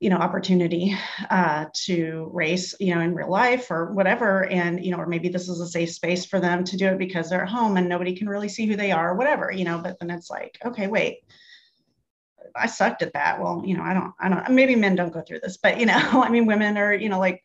you 0.00 0.10
know 0.10 0.16
opportunity 0.16 0.96
uh, 1.30 1.66
to 1.84 2.30
race 2.32 2.74
you 2.78 2.94
know 2.94 3.00
in 3.00 3.14
real 3.14 3.30
life 3.30 3.70
or 3.70 3.92
whatever. 3.92 4.44
And 4.44 4.84
you 4.84 4.90
know 4.90 4.98
or 4.98 5.06
maybe 5.06 5.28
this 5.28 5.48
is 5.48 5.60
a 5.60 5.68
safe 5.68 5.90
space 5.90 6.24
for 6.24 6.40
them 6.40 6.64
to 6.64 6.76
do 6.76 6.88
it 6.88 6.98
because 6.98 7.30
they're 7.30 7.42
at 7.42 7.48
home 7.48 7.76
and 7.76 7.88
nobody 7.88 8.16
can 8.16 8.28
really 8.28 8.48
see 8.48 8.66
who 8.66 8.76
they 8.76 8.92
are 8.92 9.10
or 9.10 9.14
whatever 9.14 9.50
you 9.50 9.64
know 9.64 9.78
but 9.78 9.98
then 9.98 10.10
it's 10.10 10.30
like 10.30 10.58
okay 10.64 10.86
wait 10.86 11.18
i 12.56 12.66
sucked 12.66 13.02
at 13.02 13.12
that. 13.12 13.40
Well 13.40 13.62
you 13.64 13.76
know 13.76 13.82
i 13.82 13.94
don't 13.94 14.12
i 14.20 14.28
don't 14.28 14.48
maybe 14.50 14.76
men 14.76 14.96
don't 14.96 15.12
go 15.12 15.22
through 15.22 15.40
this 15.40 15.56
but 15.56 15.78
you 15.78 15.86
know 15.86 15.94
i 16.24 16.28
mean 16.28 16.46
women 16.46 16.76
are 16.76 16.94
you 16.94 17.08
know 17.08 17.18
like 17.18 17.42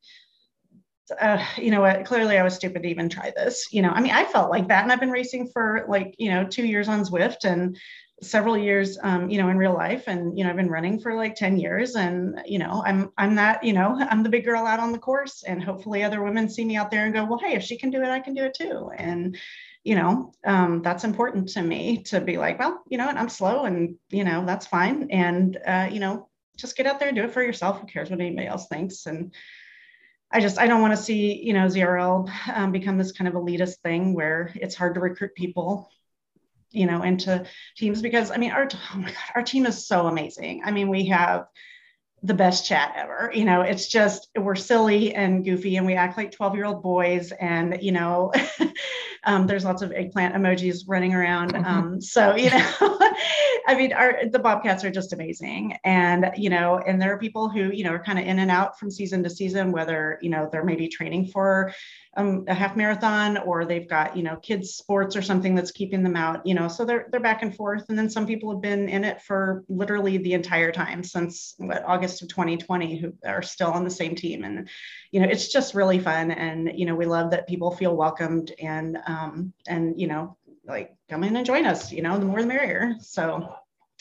uh, 1.19 1.43
you 1.57 1.69
know 1.69 1.81
what? 1.81 2.05
Clearly 2.05 2.37
i 2.37 2.43
was 2.43 2.55
stupid 2.55 2.83
to 2.83 2.89
even 2.89 3.09
try 3.09 3.31
this 3.35 3.67
you 3.71 3.81
know 3.81 3.89
i 3.89 4.01
mean 4.01 4.13
i 4.13 4.23
felt 4.23 4.49
like 4.49 4.67
that 4.69 4.83
and 4.83 4.91
i've 4.91 5.01
been 5.01 5.11
racing 5.11 5.47
for 5.47 5.85
like 5.89 6.15
you 6.17 6.31
know 6.31 6.45
two 6.45 6.65
years 6.65 6.87
on 6.87 7.03
zwift 7.03 7.43
and 7.43 7.77
several 8.21 8.57
years 8.57 8.97
um, 9.03 9.29
you 9.29 9.37
know 9.37 9.49
in 9.49 9.57
real 9.57 9.73
life 9.73 10.05
and 10.07 10.37
you 10.37 10.43
know 10.43 10.49
i've 10.49 10.55
been 10.55 10.69
running 10.69 10.99
for 10.99 11.13
like 11.13 11.35
10 11.35 11.57
years 11.57 11.95
and 11.95 12.41
you 12.45 12.57
know 12.57 12.81
i'm 12.85 13.11
i'm 13.17 13.35
that 13.35 13.63
you 13.63 13.73
know 13.73 13.97
i'm 14.09 14.23
the 14.23 14.29
big 14.29 14.45
girl 14.45 14.65
out 14.65 14.79
on 14.79 14.91
the 14.91 14.97
course 14.97 15.43
and 15.43 15.63
hopefully 15.63 16.03
other 16.03 16.23
women 16.23 16.49
see 16.49 16.63
me 16.63 16.75
out 16.75 16.89
there 16.89 17.05
and 17.05 17.13
go 17.13 17.25
well 17.25 17.39
hey 17.39 17.53
if 17.53 17.63
she 17.63 17.77
can 17.77 17.89
do 17.89 18.01
it 18.01 18.07
i 18.07 18.19
can 18.19 18.33
do 18.33 18.43
it 18.43 18.53
too 18.53 18.89
and 18.97 19.37
you 19.84 19.95
know 19.95 20.31
um, 20.45 20.81
that's 20.81 21.03
important 21.03 21.49
to 21.49 21.61
me 21.61 22.03
to 22.03 22.21
be 22.21 22.38
like 22.38 22.57
well 22.59 22.84
you 22.89 22.97
know 22.97 23.09
and 23.09 23.19
i'm 23.19 23.29
slow 23.29 23.65
and 23.65 23.95
you 24.09 24.23
know 24.23 24.45
that's 24.45 24.67
fine. 24.67 25.09
And 25.11 25.57
uh, 25.65 25.89
you 25.91 25.99
know 25.99 26.29
just 26.57 26.77
get 26.77 26.86
out 26.86 26.99
there 26.99 27.09
and 27.09 27.17
do 27.17 27.23
it 27.23 27.34
for 27.34 27.41
yourself. 27.41 27.79
Who 27.79 27.88
cares 27.88 28.09
what 28.09 28.19
anybody 28.19 28.47
else 28.47 28.67
thinks? 28.67 29.05
And 29.05 29.34
I 30.31 30.39
just 30.39 30.59
I 30.59 30.67
don't 30.67 30.81
want 30.81 30.95
to 30.95 31.01
see 31.01 31.43
you 31.43 31.53
know 31.53 31.65
ZRL 31.65 32.29
um, 32.53 32.71
become 32.71 32.97
this 32.97 33.11
kind 33.11 33.27
of 33.27 33.34
elitist 33.34 33.77
thing 33.84 34.13
where 34.13 34.51
it's 34.55 34.75
hard 34.75 34.95
to 34.95 34.99
recruit 34.99 35.36
people 35.36 35.89
you 36.71 36.88
know 36.88 37.03
into 37.03 37.45
teams 37.77 38.01
because 38.01 38.31
i 38.31 38.38
mean 38.38 38.49
our 38.49 38.67
oh 38.73 38.97
my 38.97 39.05
god 39.05 39.15
our 39.36 39.43
team 39.43 39.65
is 39.65 39.88
so 39.88 40.07
amazing. 40.07 40.61
I 40.65 40.71
mean 40.71 40.89
we 40.89 41.05
have 41.07 41.47
the 42.23 42.34
best 42.34 42.65
chat 42.65 42.93
ever. 42.95 43.31
You 43.34 43.45
know 43.45 43.61
it's 43.61 43.88
just 43.88 44.29
we're 44.36 44.55
silly 44.55 45.13
and 45.13 45.43
goofy 45.43 45.77
and 45.77 45.86
we 45.86 45.93
act 45.93 46.17
like 46.17 46.31
12 46.31 46.55
year 46.55 46.65
old 46.65 46.81
boys 46.81 47.31
and 47.31 47.77
you 47.81 47.91
know 47.91 48.31
um, 49.26 49.47
there's 49.47 49.65
lots 49.65 49.82
of 49.82 49.91
eggplant 49.91 50.36
emojis 50.36 50.84
running 50.88 51.13
around 51.13 51.53
mm-hmm. 51.53 51.65
um, 51.65 52.01
so 52.01 52.36
you 52.36 52.49
know 52.49 52.97
i 53.67 53.76
mean 53.76 53.93
our 53.93 54.26
the 54.30 54.39
bobcats 54.39 54.84
are 54.84 54.91
just 54.91 55.13
amazing. 55.13 55.78
And 55.84 56.32
you 56.38 56.49
know 56.49 56.80
and 56.80 57.01
there 57.01 57.13
are 57.13 57.17
people 57.17 57.49
who 57.49 57.71
you 57.71 57.84
know 57.84 57.91
are 57.91 58.03
kind 58.03 58.19
of 58.19 58.26
in 58.26 58.39
and 58.39 58.51
out 58.51 58.80
from 58.80 58.91
season 58.91 59.24
to 59.24 59.30
season 59.30 59.71
whether 59.71 60.19
you 60.21 60.30
know 60.30 60.49
they're 60.51 60.63
maybe 60.63 60.88
training 60.88 61.28
for 61.28 61.74
um, 62.15 62.45
a 62.47 62.53
half 62.53 62.76
marathon 62.76 63.38
or 63.38 63.65
they've 63.65 63.89
got 63.89 64.15
you 64.15 64.24
know 64.24 64.36
kids 64.38 64.76
sports 64.76 65.15
or 65.15 65.21
something 65.21 65.55
that's 65.55 65.71
keeping 65.71 66.03
them 66.03 66.15
out 66.15 66.45
you 66.45 66.53
know 66.53 66.67
so 66.67 66.86
they're 66.86 67.07
they're 67.11 67.19
back 67.19 67.41
and 67.41 67.55
forth. 67.55 67.86
And 67.89 67.97
then 67.97 68.09
some 68.09 68.26
people 68.26 68.51
have 68.51 68.61
been 68.61 68.89
in 68.89 69.03
it 69.03 69.21
for 69.21 69.63
literally 69.67 70.17
the 70.17 70.34
entire 70.34 70.71
time 70.71 71.03
since 71.03 71.55
what 71.57 71.84
august 71.86 72.21
of 72.21 72.30
2020 72.30 72.97
who 72.97 73.13
are 73.26 73.41
still 73.41 73.71
on 73.71 73.84
the 73.84 73.89
same 73.89 74.15
team. 74.15 74.43
And 74.43 74.69
you 75.11 75.19
know 75.19 75.28
it's 75.28 75.51
just 75.51 75.76
really 75.76 75.99
fun. 75.99 76.32
And 76.32 76.71
you 76.76 76.86
know 76.86 76.95
we 76.95 77.05
love 77.05 77.32
that 77.32 77.47
people 77.47 77.71
feel 77.71 77.95
welcomed 77.95 78.51
and 78.59 78.97
um 79.07 79.53
and 79.67 79.99
you 79.99 80.07
know 80.07 80.38
like 80.66 80.95
come 81.09 81.24
in 81.24 81.36
and 81.36 81.45
join 81.45 81.66
us 81.66 81.91
you 81.91 82.01
know 82.01 82.18
the 82.18 82.26
more 82.26 82.41
the 82.41 82.47
merrier 82.47 82.95
so 82.99 83.55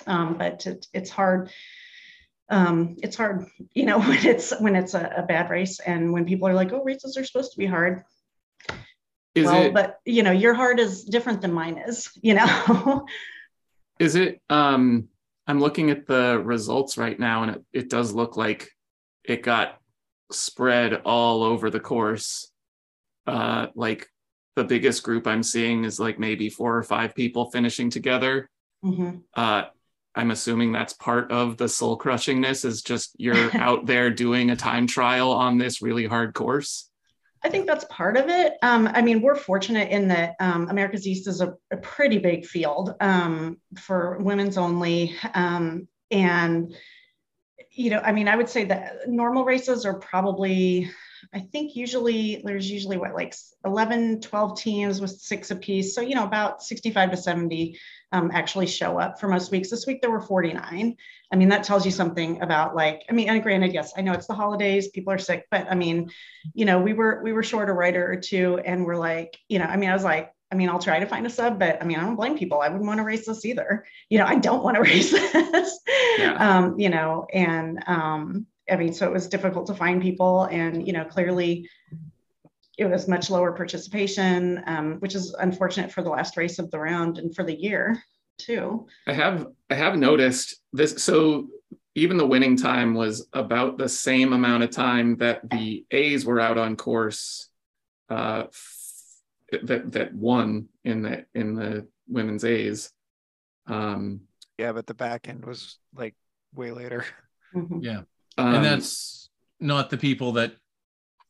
um 0.06 0.38
but 0.38 0.66
it, 0.66 0.86
it's 0.92 1.10
hard 1.10 1.50
um, 2.52 2.96
it's 3.02 3.16
hard, 3.16 3.46
you 3.74 3.86
know, 3.86 3.98
when 3.98 4.26
it's 4.26 4.52
when 4.60 4.76
it's 4.76 4.94
a, 4.94 5.12
a, 5.16 5.22
bad 5.22 5.50
race 5.50 5.80
and 5.80 6.12
when 6.12 6.26
people 6.26 6.46
are 6.46 6.54
like, 6.54 6.72
"Oh, 6.72 6.84
races 6.84 7.16
are 7.16 7.24
supposed 7.24 7.52
to 7.52 7.58
be 7.58 7.66
hard." 7.66 8.04
Is 9.34 9.46
well, 9.46 9.62
it, 9.62 9.74
but 9.74 9.98
you 10.04 10.22
know, 10.22 10.30
your 10.30 10.52
heart 10.52 10.78
is 10.78 11.04
different 11.04 11.40
than 11.40 11.52
mine 11.52 11.78
is. 11.78 12.10
You 12.22 12.34
know. 12.34 13.06
is 13.98 14.14
it? 14.14 14.40
Um, 14.50 15.08
I'm 15.46 15.60
looking 15.60 15.90
at 15.90 16.06
the 16.06 16.40
results 16.44 16.98
right 16.98 17.18
now, 17.18 17.42
and 17.42 17.56
it, 17.56 17.64
it 17.72 17.90
does 17.90 18.12
look 18.12 18.36
like 18.36 18.70
it 19.24 19.42
got 19.42 19.78
spread 20.30 21.02
all 21.04 21.42
over 21.42 21.70
the 21.70 21.80
course. 21.80 22.50
Uh, 23.26 23.68
like 23.74 24.08
the 24.56 24.64
biggest 24.64 25.02
group 25.02 25.26
I'm 25.26 25.42
seeing 25.42 25.84
is 25.84 25.98
like 25.98 26.18
maybe 26.18 26.48
four 26.50 26.76
or 26.76 26.82
five 26.82 27.14
people 27.14 27.50
finishing 27.50 27.90
together. 27.90 28.48
Mm-hmm. 28.84 29.18
Uh, 29.34 29.64
I'm 30.14 30.30
assuming 30.30 30.72
that's 30.72 30.92
part 30.92 31.32
of 31.32 31.56
the 31.56 31.68
soul 31.68 31.98
crushingness 31.98 32.64
is 32.64 32.82
just 32.82 33.14
you're 33.18 33.56
out 33.56 33.86
there 33.86 34.10
doing 34.10 34.50
a 34.50 34.56
time 34.56 34.86
trial 34.86 35.32
on 35.32 35.58
this 35.58 35.82
really 35.82 36.06
hard 36.06 36.34
course. 36.34 36.90
I 37.44 37.48
think 37.48 37.66
that's 37.66 37.84
part 37.86 38.16
of 38.16 38.28
it. 38.28 38.54
Um, 38.62 38.88
I 38.92 39.02
mean, 39.02 39.20
we're 39.20 39.34
fortunate 39.34 39.90
in 39.90 40.08
that 40.08 40.36
um, 40.38 40.68
America's 40.68 41.06
East 41.08 41.26
is 41.26 41.40
a, 41.40 41.54
a 41.72 41.76
pretty 41.76 42.18
big 42.18 42.46
field 42.46 42.94
um, 43.00 43.58
for 43.80 44.18
women's 44.18 44.56
only. 44.56 45.16
Um, 45.34 45.88
and, 46.12 46.72
you 47.72 47.90
know, 47.90 47.98
I 47.98 48.12
mean, 48.12 48.28
I 48.28 48.36
would 48.36 48.48
say 48.48 48.66
that 48.66 49.08
normal 49.08 49.44
races 49.44 49.84
are 49.84 49.94
probably, 49.94 50.88
I 51.34 51.40
think 51.40 51.76
usually 51.76 52.42
there's 52.44 52.70
usually 52.70 52.96
what, 52.96 53.14
like 53.14 53.34
11, 53.64 54.20
12 54.20 54.60
teams 54.60 55.00
with 55.00 55.10
six 55.10 55.50
apiece. 55.50 55.94
So, 55.94 56.00
you 56.00 56.14
know, 56.14 56.24
about 56.24 56.62
65 56.62 57.10
to 57.10 57.16
70 57.16 57.78
um, 58.12 58.30
actually 58.32 58.66
show 58.66 58.98
up 58.98 59.18
for 59.18 59.28
most 59.28 59.50
weeks. 59.50 59.70
This 59.70 59.86
week 59.86 60.02
there 60.02 60.10
were 60.10 60.20
49. 60.20 60.96
I 61.32 61.36
mean, 61.36 61.48
that 61.48 61.64
tells 61.64 61.84
you 61.84 61.90
something 61.90 62.42
about 62.42 62.76
like, 62.76 63.02
I 63.08 63.12
mean, 63.12 63.28
and 63.28 63.42
granted, 63.42 63.72
yes, 63.72 63.92
I 63.96 64.02
know 64.02 64.12
it's 64.12 64.26
the 64.26 64.34
holidays, 64.34 64.88
people 64.88 65.12
are 65.12 65.18
sick, 65.18 65.46
but 65.50 65.66
I 65.70 65.74
mean, 65.74 66.10
you 66.54 66.64
know, 66.64 66.80
we 66.80 66.92
were 66.92 67.20
we 67.22 67.32
were 67.32 67.42
short 67.42 67.70
a 67.70 67.72
writer 67.72 68.10
or 68.10 68.16
two, 68.16 68.58
and 68.64 68.84
we're 68.84 68.96
like, 68.96 69.38
you 69.48 69.58
know, 69.58 69.64
I 69.64 69.76
mean, 69.76 69.88
I 69.88 69.94
was 69.94 70.04
like, 70.04 70.32
I 70.52 70.54
mean, 70.54 70.68
I'll 70.68 70.78
try 70.78 70.98
to 70.98 71.06
find 71.06 71.26
a 71.26 71.30
sub, 71.30 71.58
but 71.58 71.80
I 71.80 71.86
mean, 71.86 71.98
I 71.98 72.02
don't 72.02 72.16
blame 72.16 72.36
people. 72.36 72.60
I 72.60 72.68
wouldn't 72.68 72.86
want 72.86 72.98
to 72.98 73.04
race 73.04 73.26
this 73.26 73.46
either. 73.46 73.86
You 74.10 74.18
know, 74.18 74.26
I 74.26 74.34
don't 74.34 74.62
want 74.62 74.76
to 74.76 74.82
race 74.90 75.10
this. 75.10 75.80
Yeah. 76.18 76.34
Um, 76.34 76.78
you 76.78 76.90
know, 76.90 77.26
and 77.32 77.82
um, 77.86 78.46
I 78.70 78.76
mean, 78.76 78.92
so 78.92 79.06
it 79.06 79.12
was 79.12 79.28
difficult 79.28 79.66
to 79.66 79.74
find 79.74 80.00
people, 80.00 80.44
and 80.44 80.86
you 80.86 80.92
know, 80.92 81.04
clearly 81.04 81.68
it 82.78 82.86
was 82.86 83.08
much 83.08 83.30
lower 83.30 83.52
participation, 83.52 84.62
um, 84.66 84.94
which 85.00 85.14
is 85.14 85.34
unfortunate 85.38 85.92
for 85.92 86.02
the 86.02 86.10
last 86.10 86.36
race 86.36 86.58
of 86.58 86.70
the 86.70 86.78
round 86.78 87.18
and 87.18 87.34
for 87.34 87.44
the 87.44 87.54
year 87.54 88.02
too. 88.38 88.86
I 89.06 89.12
have 89.12 89.46
I 89.70 89.74
have 89.74 89.96
noticed 89.96 90.60
this. 90.72 91.02
So 91.02 91.48
even 91.94 92.16
the 92.16 92.26
winning 92.26 92.56
time 92.56 92.94
was 92.94 93.28
about 93.32 93.78
the 93.78 93.88
same 93.88 94.32
amount 94.32 94.62
of 94.62 94.70
time 94.70 95.16
that 95.16 95.48
the 95.50 95.84
A's 95.90 96.24
were 96.24 96.40
out 96.40 96.58
on 96.58 96.76
course. 96.76 97.48
Uh, 98.08 98.44
that 99.62 99.92
that 99.92 100.14
won 100.14 100.68
in 100.84 101.02
the 101.02 101.26
in 101.34 101.54
the 101.54 101.86
women's 102.08 102.44
A's. 102.44 102.90
Um, 103.66 104.22
yeah, 104.58 104.72
but 104.72 104.86
the 104.86 104.94
back 104.94 105.28
end 105.28 105.44
was 105.44 105.78
like 105.94 106.14
way 106.54 106.70
later. 106.70 107.04
Mm-hmm. 107.54 107.80
Yeah, 107.82 108.02
um, 108.38 108.54
and 108.54 108.64
that's 108.64 109.28
not 109.60 109.90
the 109.90 109.98
people 109.98 110.32
that 110.32 110.52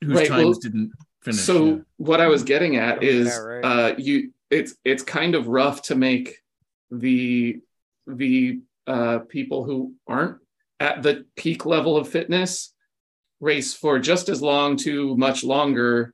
whose 0.03 0.17
right, 0.17 0.29
times 0.29 0.45
well, 0.45 0.53
didn't 0.55 0.93
finish. 1.23 1.41
So 1.41 1.65
yeah. 1.65 1.77
what 1.97 2.21
I 2.21 2.29
was 2.29 2.43
getting 2.43 2.77
at 2.77 3.03
is 3.03 3.29
yeah, 3.29 3.39
right. 3.39 3.65
uh, 3.65 3.95
you 3.99 4.33
it's 4.51 4.75
it's 4.85 5.03
kind 5.03 5.35
of 5.35 5.49
rough 5.49 5.83
to 5.83 5.95
make 5.95 6.37
the 6.91 7.61
the 8.07 8.61
uh, 8.87 9.21
people 9.21 9.65
who 9.65 9.95
aren't 10.07 10.39
at 10.81 11.03
the 11.03 11.25
peak 11.37 11.65
level 11.65 11.97
of 11.97 12.09
fitness 12.09 12.75
race 13.41 13.75
for 13.75 13.99
just 13.99 14.29
as 14.29 14.43
long 14.43 14.77
to 14.77 15.17
much 15.17 15.45
longer 15.45 16.13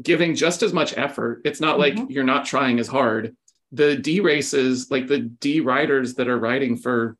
giving 0.00 0.34
just 0.34 0.62
as 0.62 0.72
much 0.72 0.96
effort 0.96 1.40
it's 1.44 1.60
not 1.60 1.78
mm-hmm. 1.78 1.98
like 2.00 2.10
you're 2.10 2.24
not 2.24 2.44
trying 2.44 2.78
as 2.78 2.86
hard 2.86 3.34
the 3.72 3.96
d 3.96 4.20
races 4.20 4.90
like 4.90 5.06
the 5.06 5.18
d 5.18 5.60
riders 5.60 6.14
that 6.14 6.28
are 6.28 6.38
riding 6.38 6.76
for 6.76 7.16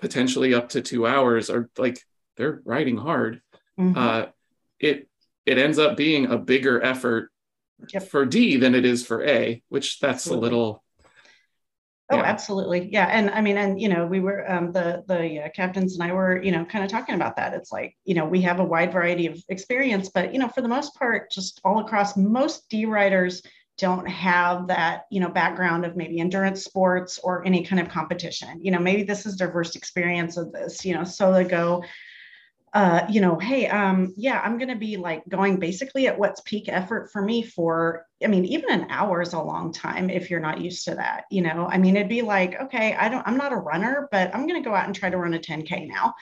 potentially 0.00 0.54
up 0.54 0.70
to 0.70 0.80
two 0.80 1.06
hours 1.06 1.50
are 1.50 1.70
like 1.78 1.98
they're 2.36 2.60
riding 2.64 2.96
hard 2.96 3.40
mm-hmm. 3.78 3.96
uh, 3.96 4.26
it 4.78 5.08
it 5.46 5.58
ends 5.58 5.78
up 5.78 5.96
being 5.96 6.26
a 6.26 6.38
bigger 6.38 6.82
effort 6.82 7.30
yep. 7.92 8.08
for 8.08 8.24
D 8.24 8.56
than 8.56 8.74
it 8.74 8.84
is 8.84 9.06
for 9.06 9.24
A, 9.24 9.62
which 9.68 10.00
that's 10.00 10.26
absolutely. 10.26 10.40
a 10.40 10.50
little. 10.50 10.84
Oh, 12.10 12.16
yeah. 12.16 12.22
absolutely, 12.22 12.88
yeah, 12.92 13.06
and 13.06 13.30
I 13.30 13.40
mean, 13.40 13.56
and 13.56 13.80
you 13.80 13.88
know, 13.88 14.06
we 14.06 14.20
were 14.20 14.50
um, 14.50 14.72
the 14.72 15.02
the 15.08 15.44
uh, 15.44 15.48
captains 15.54 15.94
and 15.94 16.02
I 16.02 16.12
were, 16.12 16.42
you 16.42 16.52
know, 16.52 16.64
kind 16.64 16.84
of 16.84 16.90
talking 16.90 17.14
about 17.14 17.36
that. 17.36 17.54
It's 17.54 17.72
like, 17.72 17.96
you 18.04 18.14
know, 18.14 18.26
we 18.26 18.42
have 18.42 18.60
a 18.60 18.64
wide 18.64 18.92
variety 18.92 19.26
of 19.26 19.42
experience, 19.48 20.10
but 20.10 20.32
you 20.32 20.38
know, 20.38 20.48
for 20.48 20.60
the 20.60 20.68
most 20.68 20.94
part, 20.96 21.30
just 21.30 21.60
all 21.64 21.80
across, 21.80 22.14
most 22.16 22.68
D 22.68 22.84
riders 22.84 23.42
don't 23.78 24.08
have 24.08 24.68
that 24.68 25.04
you 25.10 25.20
know 25.20 25.28
background 25.28 25.84
of 25.84 25.96
maybe 25.96 26.20
endurance 26.20 26.64
sports 26.64 27.18
or 27.18 27.44
any 27.46 27.64
kind 27.64 27.80
of 27.80 27.88
competition 27.88 28.60
you 28.62 28.70
know 28.70 28.78
maybe 28.78 29.02
this 29.02 29.26
is 29.26 29.36
their 29.36 29.50
first 29.50 29.76
experience 29.76 30.36
of 30.36 30.52
this 30.52 30.84
you 30.84 30.94
know 30.94 31.04
so 31.04 31.32
they 31.32 31.44
go 31.44 31.82
uh, 32.74 33.06
you 33.08 33.20
know, 33.20 33.38
hey, 33.38 33.68
um, 33.68 34.12
yeah, 34.16 34.40
I'm 34.44 34.58
going 34.58 34.68
to 34.68 34.74
be 34.74 34.96
like 34.96 35.22
going 35.28 35.58
basically 35.58 36.08
at 36.08 36.18
what's 36.18 36.40
peak 36.40 36.68
effort 36.68 37.12
for 37.12 37.22
me 37.22 37.44
for, 37.44 38.04
I 38.22 38.26
mean, 38.26 38.44
even 38.46 38.68
an 38.68 38.90
hour 38.90 39.22
is 39.22 39.32
a 39.32 39.38
long 39.38 39.72
time 39.72 40.10
if 40.10 40.28
you're 40.28 40.40
not 40.40 40.60
used 40.60 40.84
to 40.86 40.96
that. 40.96 41.26
You 41.30 41.42
know, 41.42 41.68
I 41.70 41.78
mean, 41.78 41.94
it'd 41.94 42.08
be 42.08 42.22
like, 42.22 42.60
okay, 42.60 42.94
I 42.94 43.08
don't, 43.08 43.24
I'm 43.28 43.36
not 43.36 43.52
a 43.52 43.56
runner, 43.56 44.08
but 44.10 44.34
I'm 44.34 44.48
going 44.48 44.60
to 44.60 44.68
go 44.68 44.74
out 44.74 44.86
and 44.86 44.94
try 44.94 45.08
to 45.08 45.16
run 45.16 45.34
a 45.34 45.38
10K 45.38 45.86
now, 45.86 46.14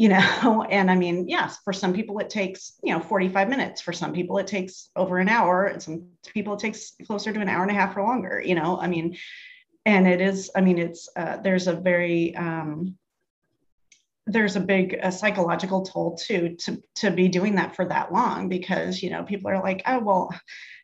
you 0.00 0.08
know, 0.08 0.64
and 0.70 0.90
I 0.90 0.94
mean, 0.94 1.28
yes, 1.28 1.58
for 1.62 1.74
some 1.74 1.92
people 1.92 2.18
it 2.20 2.30
takes, 2.30 2.72
you 2.82 2.94
know, 2.94 3.00
45 3.00 3.50
minutes. 3.50 3.82
For 3.82 3.92
some 3.92 4.14
people 4.14 4.38
it 4.38 4.46
takes 4.46 4.88
over 4.96 5.18
an 5.18 5.28
hour. 5.28 5.66
And 5.66 5.82
some 5.82 6.06
people 6.32 6.54
it 6.54 6.60
takes 6.60 6.92
closer 7.06 7.34
to 7.34 7.40
an 7.40 7.50
hour 7.50 7.60
and 7.60 7.70
a 7.70 7.74
half 7.74 7.94
or 7.98 8.02
longer, 8.02 8.42
you 8.42 8.54
know, 8.54 8.80
I 8.80 8.86
mean, 8.86 9.18
and 9.84 10.08
it 10.08 10.22
is, 10.22 10.50
I 10.56 10.62
mean, 10.62 10.78
it's, 10.78 11.06
uh, 11.16 11.36
there's 11.44 11.66
a 11.66 11.74
very, 11.74 12.34
um, 12.34 12.96
there's 14.26 14.56
a 14.56 14.60
big 14.60 14.98
a 15.02 15.10
psychological 15.10 15.82
toll 15.82 16.16
too 16.16 16.54
to 16.60 16.80
to 16.94 17.10
be 17.10 17.26
doing 17.28 17.56
that 17.56 17.74
for 17.74 17.86
that 17.86 18.12
long 18.12 18.48
because 18.48 19.02
you 19.02 19.10
know 19.10 19.24
people 19.24 19.50
are 19.50 19.60
like 19.60 19.82
oh 19.86 19.98
well 19.98 20.32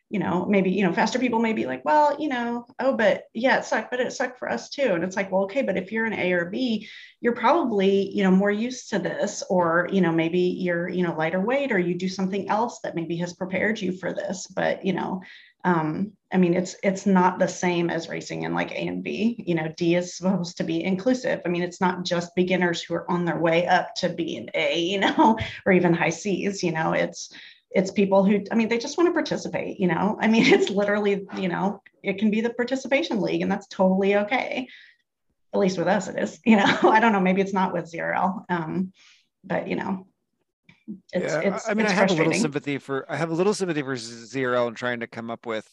you 0.09 0.19
know 0.19 0.45
maybe 0.45 0.71
you 0.71 0.83
know 0.85 0.93
faster 0.93 1.19
people 1.19 1.39
may 1.39 1.53
be 1.53 1.65
like 1.65 1.83
well 1.83 2.15
you 2.19 2.29
know 2.29 2.65
oh 2.79 2.93
but 2.93 3.23
yeah 3.33 3.57
it 3.57 3.65
sucked 3.65 3.91
but 3.91 3.99
it 3.99 4.11
sucked 4.13 4.39
for 4.39 4.49
us 4.49 4.69
too 4.69 4.93
and 4.93 5.03
it's 5.03 5.15
like 5.15 5.31
well 5.31 5.43
okay 5.43 5.61
but 5.61 5.77
if 5.77 5.91
you're 5.91 6.05
an 6.05 6.13
a 6.13 6.31
or 6.31 6.45
b 6.45 6.87
you're 7.19 7.35
probably 7.35 8.09
you 8.11 8.23
know 8.23 8.31
more 8.31 8.51
used 8.51 8.89
to 8.89 8.99
this 8.99 9.43
or 9.49 9.89
you 9.91 10.01
know 10.01 10.11
maybe 10.11 10.39
you're 10.39 10.87
you 10.87 11.03
know 11.03 11.15
lighter 11.15 11.41
weight 11.41 11.71
or 11.71 11.79
you 11.79 11.95
do 11.95 12.07
something 12.07 12.49
else 12.49 12.79
that 12.79 12.95
maybe 12.95 13.17
has 13.17 13.33
prepared 13.33 13.79
you 13.79 13.91
for 13.91 14.13
this 14.13 14.47
but 14.47 14.85
you 14.85 14.93
know 14.93 15.21
um, 15.63 16.13
I 16.31 16.37
mean, 16.37 16.53
it's 16.53 16.77
it's 16.81 17.05
not 17.05 17.39
the 17.39 17.47
same 17.47 17.89
as 17.89 18.07
racing 18.07 18.43
in 18.43 18.53
like 18.53 18.71
A 18.71 18.87
and 18.87 19.03
B. 19.03 19.43
You 19.45 19.55
know, 19.55 19.73
D 19.75 19.95
is 19.95 20.15
supposed 20.15 20.55
to 20.57 20.63
be 20.63 20.81
inclusive. 20.81 21.41
I 21.45 21.49
mean, 21.49 21.61
it's 21.61 21.81
not 21.81 22.05
just 22.05 22.35
beginners 22.35 22.81
who 22.81 22.93
are 22.93 23.09
on 23.11 23.25
their 23.25 23.37
way 23.39 23.67
up 23.67 23.93
to 23.95 24.07
B 24.07 24.37
and 24.37 24.49
A, 24.53 24.79
you 24.79 24.99
know, 24.99 25.37
or 25.65 25.73
even 25.73 25.93
high 25.93 26.11
C's. 26.11 26.63
You 26.63 26.71
know, 26.71 26.93
it's 26.93 27.33
it's 27.71 27.91
people 27.91 28.23
who 28.23 28.43
I 28.51 28.55
mean, 28.55 28.69
they 28.69 28.77
just 28.77 28.97
want 28.97 29.07
to 29.07 29.13
participate. 29.13 29.79
You 29.79 29.87
know, 29.87 30.17
I 30.19 30.27
mean, 30.27 30.45
it's 30.53 30.69
literally 30.69 31.27
you 31.37 31.47
know, 31.47 31.81
it 32.03 32.17
can 32.17 32.31
be 32.31 32.41
the 32.41 32.51
participation 32.51 33.21
league, 33.21 33.41
and 33.41 33.51
that's 33.51 33.67
totally 33.67 34.15
okay. 34.15 34.67
At 35.53 35.59
least 35.59 35.77
with 35.77 35.87
us, 35.87 36.07
it 36.07 36.17
is. 36.17 36.39
You 36.45 36.57
know, 36.57 36.65
I 36.83 36.99
don't 36.99 37.11
know. 37.11 37.19
Maybe 37.19 37.41
it's 37.41 37.53
not 37.53 37.73
with 37.73 37.91
ZRL, 37.91 38.45
um, 38.49 38.91
but 39.43 39.67
you 39.67 39.75
know, 39.75 40.07
it's, 41.13 41.33
yeah, 41.33 41.55
it's, 41.55 41.69
I 41.69 41.73
mean, 41.73 41.85
I 41.85 41.91
have 41.91 42.11
a 42.11 42.13
little 42.13 42.33
sympathy 42.33 42.77
for 42.77 43.09
I 43.11 43.15
have 43.15 43.31
a 43.31 43.35
little 43.35 43.53
sympathy 43.53 43.81
for 43.81 43.95
ZRL 43.95 44.67
and 44.67 44.77
trying 44.77 45.01
to 45.01 45.07
come 45.07 45.29
up 45.29 45.45
with 45.45 45.67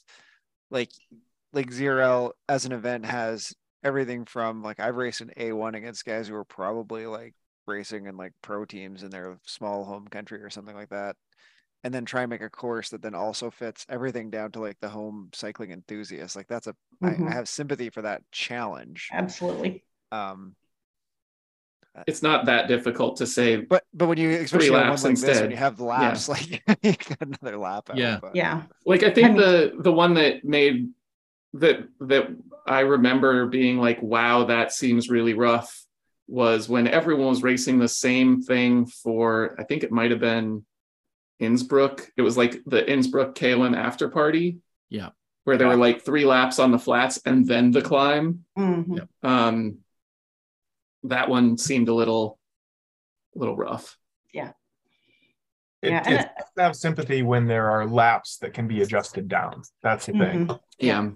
like 0.71 0.91
like 1.53 1.71
ZRL 1.71 2.33
as 2.49 2.65
an 2.65 2.73
event 2.73 3.07
has 3.07 3.55
everything 3.85 4.25
from 4.25 4.63
like 4.63 4.81
I've 4.81 4.97
raced 4.97 5.21
an 5.21 5.31
A1 5.37 5.77
against 5.77 6.05
guys 6.05 6.27
who 6.27 6.35
are 6.35 6.45
probably 6.45 7.07
like 7.07 7.35
racing 7.67 8.07
in 8.07 8.17
like 8.17 8.33
pro 8.43 8.65
teams 8.65 9.03
in 9.03 9.11
their 9.11 9.39
small 9.47 9.85
home 9.85 10.09
country 10.09 10.43
or 10.43 10.51
something 10.51 10.75
like 10.75 10.89
that. 10.89 11.17
And 11.85 11.93
then 11.93 12.07
try 12.07 12.23
and 12.23 12.31
make 12.31 12.41
a 12.41 12.49
course 12.49 12.89
that 12.91 13.03
then 13.03 13.15
also 13.15 13.51
fits 13.51 13.85
everything 13.89 14.31
down 14.31 14.51
to 14.53 14.61
like 14.61 14.81
the 14.81 14.89
home 14.89 15.29
cycling 15.35 15.71
enthusiast. 15.71 16.35
Like 16.35 16.49
that's 16.49 16.67
a 16.67 16.73
mm-hmm. 16.73 17.07
I, 17.07 17.09
I 17.09 17.13
mm-hmm. 17.13 17.29
have 17.29 17.49
sympathy 17.49 17.91
for 17.91 18.03
that 18.03 18.23
challenge. 18.33 19.11
Absolutely. 19.13 19.85
Um, 20.11 20.57
it's 22.07 22.23
not 22.23 22.47
that 22.47 22.67
difficult 22.69 23.19
to 23.19 23.27
say. 23.27 23.57
But 23.57 23.85
but 23.93 24.09
when 24.09 24.19
you 24.19 24.31
especially 24.31 24.69
three 24.69 24.77
laps 24.77 25.05
like 25.05 25.11
instead, 25.11 25.31
this, 25.31 25.41
when 25.43 25.51
you 25.51 25.57
have 25.57 25.77
the 25.77 25.85
laps, 25.85 26.29
yeah. 26.29 26.35
like 26.69 26.79
you 26.83 26.93
got 26.93 27.21
another 27.21 27.57
lap. 27.57 27.91
Out, 27.91 27.97
yeah, 27.97 28.19
but. 28.21 28.35
yeah. 28.35 28.63
Like 28.85 29.03
I 29.03 29.11
think 29.11 29.27
I 29.27 29.29
mean, 29.29 29.37
the 29.37 29.73
the 29.79 29.93
one 29.93 30.15
that 30.15 30.45
made 30.45 30.89
that 31.55 31.87
that 32.01 32.29
I 32.67 32.81
remember 32.81 33.47
being 33.47 33.79
like, 33.79 34.03
wow, 34.03 34.45
that 34.45 34.73
seems 34.73 35.09
really 35.09 35.35
rough. 35.35 35.83
Was 36.27 36.69
when 36.69 36.89
everyone 36.89 37.29
was 37.29 37.43
racing 37.43 37.79
the 37.79 37.89
same 37.89 38.43
thing 38.43 38.87
for 38.87 39.55
I 39.59 39.65
think 39.65 39.83
it 39.83 39.93
might 39.93 40.11
have 40.11 40.21
been 40.21 40.65
Innsbruck. 41.41 42.11
It 42.17 42.23
was 42.23 42.37
like 42.37 42.63
the 42.67 42.91
Innsbruck 42.91 43.35
KOM 43.35 43.75
after 43.75 44.09
party. 44.09 44.59
Yeah. 44.89 45.11
Where 45.45 45.59
there 45.59 45.69
were 45.69 45.77
like 45.77 46.03
three 46.03 46.25
laps 46.25 46.59
on 46.59 46.71
the 46.71 46.79
flats 46.79 47.21
and 47.27 47.47
then 47.47 47.71
the 47.71 47.83
climb. 47.83 48.45
Mm-hmm. 48.59 48.97
Um, 49.23 49.79
that 51.03 51.29
one 51.29 51.59
seemed 51.59 51.89
a 51.89 51.95
little 51.95 52.39
a 53.37 53.39
little 53.39 53.57
rough. 53.57 53.99
Yeah. 54.33 54.53
It, 55.83 55.91
yeah, 55.91 56.31
it's 56.39 56.51
have 56.57 56.77
sympathy 56.77 57.23
when 57.23 57.47
there 57.47 57.71
are 57.71 57.87
laps 57.87 58.39
that 58.39 58.55
can 58.55 58.67
be 58.67 58.81
adjusted 58.81 59.29
down. 59.29 59.63
That's 59.83 60.07
the 60.07 60.13
mm-hmm. 60.13 60.47
thing. 60.47 60.59
Yeah. 60.79 61.11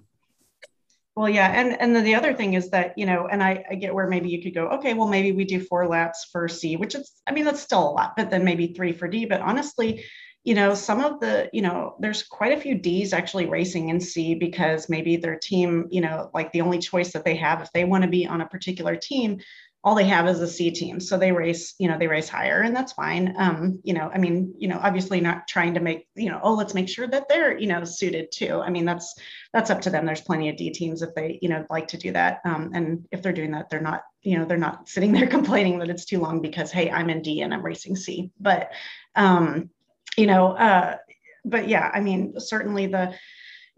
Well, 1.18 1.28
yeah, 1.28 1.50
and 1.50 1.80
and 1.80 1.96
then 1.96 2.04
the 2.04 2.14
other 2.14 2.32
thing 2.32 2.54
is 2.54 2.70
that 2.70 2.96
you 2.96 3.04
know, 3.04 3.26
and 3.26 3.42
I, 3.42 3.64
I 3.68 3.74
get 3.74 3.92
where 3.92 4.06
maybe 4.06 4.28
you 4.28 4.40
could 4.40 4.54
go, 4.54 4.68
okay, 4.78 4.94
well 4.94 5.08
maybe 5.08 5.32
we 5.32 5.44
do 5.44 5.58
four 5.58 5.88
laps 5.88 6.28
for 6.30 6.46
C, 6.46 6.76
which 6.76 6.94
is, 6.94 7.10
I 7.26 7.32
mean, 7.32 7.44
that's 7.44 7.60
still 7.60 7.82
a 7.88 7.90
lot, 7.90 8.12
but 8.16 8.30
then 8.30 8.44
maybe 8.44 8.68
three 8.68 8.92
for 8.92 9.08
D. 9.08 9.24
But 9.24 9.40
honestly, 9.40 10.04
you 10.44 10.54
know, 10.54 10.74
some 10.74 11.00
of 11.00 11.18
the, 11.18 11.50
you 11.52 11.60
know, 11.60 11.96
there's 11.98 12.22
quite 12.22 12.56
a 12.56 12.60
few 12.60 12.76
D's 12.76 13.12
actually 13.12 13.46
racing 13.46 13.88
in 13.88 13.98
C 13.98 14.36
because 14.36 14.88
maybe 14.88 15.16
their 15.16 15.36
team, 15.36 15.88
you 15.90 16.02
know, 16.02 16.30
like 16.34 16.52
the 16.52 16.60
only 16.60 16.78
choice 16.78 17.12
that 17.14 17.24
they 17.24 17.34
have 17.34 17.62
if 17.62 17.72
they 17.72 17.82
want 17.82 18.04
to 18.04 18.08
be 18.08 18.24
on 18.24 18.40
a 18.40 18.46
particular 18.46 18.94
team, 18.94 19.40
all 19.84 19.94
they 19.94 20.04
have 20.04 20.26
is 20.26 20.40
a 20.40 20.48
C 20.48 20.70
team. 20.70 20.98
So 20.98 21.16
they 21.16 21.30
race, 21.30 21.74
you 21.78 21.88
know, 21.88 21.98
they 21.98 22.08
race 22.08 22.28
higher 22.28 22.62
and 22.62 22.74
that's 22.74 22.92
fine. 22.92 23.34
Um, 23.38 23.78
you 23.84 23.94
know, 23.94 24.10
I 24.12 24.18
mean, 24.18 24.54
you 24.58 24.66
know, 24.66 24.80
obviously 24.82 25.20
not 25.20 25.46
trying 25.46 25.74
to 25.74 25.80
make, 25.80 26.08
you 26.16 26.28
know, 26.28 26.40
oh, 26.42 26.54
let's 26.54 26.74
make 26.74 26.88
sure 26.88 27.06
that 27.06 27.28
they're, 27.28 27.56
you 27.56 27.68
know, 27.68 27.84
suited 27.84 28.32
too. 28.32 28.60
I 28.60 28.70
mean, 28.70 28.84
that's, 28.84 29.14
that's 29.52 29.70
up 29.70 29.80
to 29.82 29.90
them. 29.90 30.04
There's 30.04 30.20
plenty 30.20 30.48
of 30.48 30.56
D 30.56 30.70
teams 30.70 31.02
if 31.02 31.14
they, 31.14 31.38
you 31.40 31.48
know, 31.48 31.64
like 31.70 31.88
to 31.88 31.96
do 31.96 32.10
that. 32.12 32.40
Um, 32.44 32.72
and 32.74 33.06
if 33.12 33.22
they're 33.22 33.32
doing 33.32 33.52
that, 33.52 33.70
they're 33.70 33.80
not, 33.80 34.02
you 34.22 34.36
know, 34.36 34.44
they're 34.44 34.58
not 34.58 34.88
sitting 34.88 35.12
there 35.12 35.28
complaining 35.28 35.78
that 35.78 35.90
it's 35.90 36.04
too 36.04 36.18
long 36.18 36.42
because, 36.42 36.72
Hey, 36.72 36.90
I'm 36.90 37.08
in 37.08 37.22
D 37.22 37.42
and 37.42 37.54
I'm 37.54 37.64
racing 37.64 37.94
C, 37.94 38.30
but, 38.40 38.72
um, 39.14 39.70
you 40.16 40.26
know, 40.26 40.48
uh, 40.48 40.96
but 41.44 41.68
yeah, 41.68 41.88
I 41.94 42.00
mean, 42.00 42.34
certainly 42.40 42.88
the, 42.88 43.14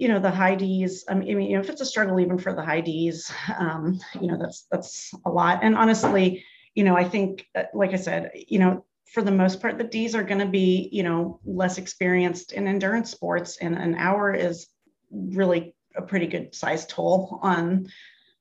you 0.00 0.08
know 0.08 0.18
the 0.18 0.30
high 0.30 0.54
D's. 0.54 1.04
I 1.08 1.14
mean, 1.14 1.42
you 1.42 1.54
know, 1.54 1.60
if 1.60 1.68
it's 1.68 1.82
a 1.82 1.86
struggle 1.86 2.18
even 2.20 2.38
for 2.38 2.54
the 2.54 2.64
high 2.64 2.80
D's, 2.80 3.30
um, 3.58 4.00
you 4.18 4.28
know, 4.28 4.38
that's 4.38 4.66
that's 4.70 5.12
a 5.26 5.30
lot. 5.30 5.60
And 5.62 5.76
honestly, 5.76 6.42
you 6.74 6.84
know, 6.84 6.96
I 6.96 7.04
think, 7.04 7.46
uh, 7.54 7.64
like 7.74 7.92
I 7.92 7.96
said, 7.96 8.30
you 8.34 8.58
know, 8.60 8.86
for 9.12 9.22
the 9.22 9.30
most 9.30 9.60
part, 9.60 9.76
the 9.76 9.84
D's 9.84 10.14
are 10.14 10.22
going 10.22 10.40
to 10.40 10.46
be, 10.46 10.88
you 10.90 11.02
know, 11.02 11.38
less 11.44 11.76
experienced 11.76 12.52
in 12.52 12.66
endurance 12.66 13.10
sports, 13.10 13.58
and 13.58 13.76
an 13.76 13.94
hour 13.94 14.32
is 14.32 14.68
really 15.10 15.74
a 15.94 16.00
pretty 16.00 16.28
good 16.28 16.54
size 16.54 16.86
toll 16.86 17.38
on 17.42 17.86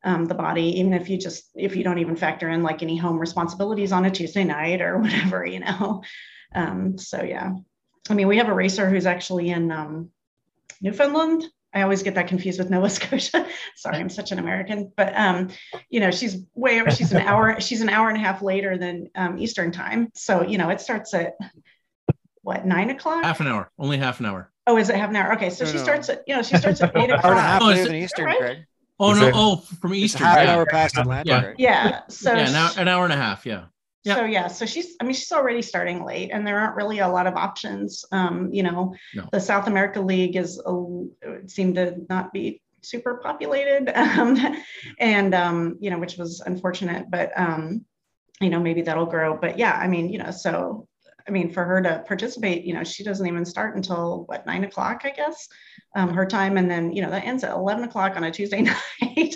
um, 0.05 0.25
the 0.25 0.35
body, 0.35 0.79
even 0.79 0.93
if 0.93 1.09
you 1.09 1.17
just 1.17 1.49
if 1.55 1.75
you 1.75 1.83
don't 1.83 1.99
even 1.99 2.15
factor 2.15 2.47
in 2.47 2.63
like 2.63 2.83
any 2.83 2.95
home 2.95 3.19
responsibilities 3.19 3.91
on 3.91 4.05
a 4.05 4.11
Tuesday 4.11 4.45
night 4.45 4.81
or 4.81 4.97
whatever, 5.01 5.45
you 5.45 5.59
know. 5.59 6.03
Um, 6.55 6.97
so 6.97 7.21
yeah, 7.21 7.51
I 8.09 8.13
mean, 8.13 8.29
we 8.29 8.37
have 8.37 8.47
a 8.47 8.53
racer 8.53 8.89
who's 8.89 9.05
actually 9.05 9.49
in 9.49 9.73
um, 9.73 10.11
Newfoundland. 10.81 11.45
I 11.73 11.83
always 11.83 12.01
get 12.01 12.15
that 12.15 12.27
confused 12.27 12.57
with 12.59 12.69
Nova 12.71 12.89
Scotia. 12.89 13.45
Sorry, 13.75 13.97
I'm 13.97 14.09
such 14.09 14.31
an 14.31 14.39
American, 14.39 14.91
but 14.97 15.15
um, 15.15 15.49
you 15.89 15.99
know, 15.99 16.09
she's 16.11 16.37
way 16.55 16.81
over. 16.81 16.89
She's 16.91 17.11
an 17.11 17.19
hour. 17.21 17.59
She's 17.61 17.81
an 17.81 17.89
hour 17.89 18.09
and 18.09 18.17
a 18.17 18.21
half 18.21 18.41
later 18.41 18.77
than 18.77 19.09
um, 19.15 19.37
Eastern 19.37 19.71
time. 19.71 20.09
So 20.15 20.41
you 20.43 20.57
know, 20.57 20.69
it 20.69 20.81
starts 20.81 21.13
at 21.13 21.33
what 22.41 22.65
nine 22.65 22.89
o'clock? 22.89 23.23
Half 23.23 23.39
an 23.41 23.47
hour, 23.47 23.69
only 23.77 23.97
half 23.97 24.19
an 24.19 24.25
hour. 24.25 24.51
Oh, 24.65 24.77
is 24.77 24.89
it 24.89 24.95
half 24.95 25.09
an 25.09 25.15
hour? 25.15 25.33
Okay, 25.33 25.49
so 25.49 25.65
No, 25.65 25.71
she 25.71 25.77
no. 25.77 25.83
starts 25.83 26.09
at 26.09 26.23
you 26.27 26.35
know 26.35 26.41
she 26.41 26.57
starts 26.57 26.81
at 26.81 26.91
eight 26.97 27.09
Hour 27.11 27.17
and 27.31 27.37
a 27.39 27.41
half 27.41 27.61
o'clock. 27.61 27.61
Oh, 27.61 27.69
is 27.79 27.87
later 27.87 27.95
Eastern, 28.03 28.25
right? 28.25 28.39
Craig. 28.39 28.57
Oh 28.99 29.11
Is 29.11 29.19
no! 29.19 29.27
it- 29.27 29.33
Oh, 29.35 29.55
from 29.79 29.93
It's 29.93 30.01
Eastern. 30.03 30.25
half 30.25 30.37
an 30.39 30.47
hour 30.47 30.65
past 30.65 30.97
Atlantic. 30.97 31.27
Yeah. 31.27 31.41
Craig. 31.41 31.55
Yeah. 31.59 32.01
So 32.09 32.33
yeah, 32.33 32.49
an 32.49 32.55
hour, 32.55 32.71
an 32.77 32.87
hour 32.87 33.03
and 33.05 33.13
a 33.13 33.17
half. 33.17 33.45
Yeah. 33.45 33.65
Yeah. 34.05 34.15
So 34.15 34.25
yeah, 34.25 34.47
so 34.47 34.65
she's 34.65 34.95
I 35.01 35.03
mean 35.03 35.13
she's 35.13 35.31
already 35.31 35.61
starting 35.61 36.05
late 36.05 36.29
and 36.31 36.47
there 36.47 36.57
aren't 36.57 36.75
really 36.75 36.99
a 36.99 37.07
lot 37.07 37.27
of 37.27 37.35
options. 37.35 38.05
Um, 38.11 38.49
you 38.53 38.63
know, 38.63 38.95
No. 39.13 39.27
the 39.31 39.41
South 39.41 39.67
America 39.67 39.99
League 39.99 40.35
is 40.37 40.61
a, 40.65 41.47
seemed 41.47 41.75
to 41.75 41.97
not 42.09 42.31
be 42.31 42.61
super 42.81 43.15
populated. 43.15 43.91
Um, 43.95 44.37
and 44.99 45.35
um, 45.35 45.77
you 45.81 45.89
know, 45.89 45.99
which 45.99 46.17
was 46.17 46.41
unfortunate, 46.45 47.11
but 47.11 47.31
um, 47.35 47.85
you 48.41 48.49
know, 48.49 48.59
maybe 48.59 48.81
that'll 48.83 49.05
grow. 49.05 49.37
But 49.37 49.59
yeah, 49.59 49.73
I 49.73 49.87
mean, 49.87 50.09
you 50.09 50.19
know, 50.19 50.31
so 50.31 50.87
I 51.27 51.31
mean, 51.31 51.51
for 51.51 51.63
her 51.63 51.81
to 51.81 52.03
participate, 52.07 52.63
you 52.63 52.73
know, 52.73 52.83
she 52.83 53.03
doesn't 53.03 53.25
even 53.25 53.45
start 53.45 53.75
until 53.75 54.23
what 54.27 54.45
nine 54.45 54.63
o'clock, 54.63 55.01
I 55.03 55.11
guess, 55.11 55.47
um, 55.95 56.13
her 56.13 56.25
time, 56.25 56.57
and 56.57 56.69
then 56.69 56.91
you 56.91 57.01
know 57.01 57.09
that 57.09 57.25
ends 57.25 57.43
at 57.43 57.51
eleven 57.51 57.83
o'clock 57.83 58.15
on 58.15 58.23
a 58.23 58.31
Tuesday 58.31 58.61
night, 59.01 59.35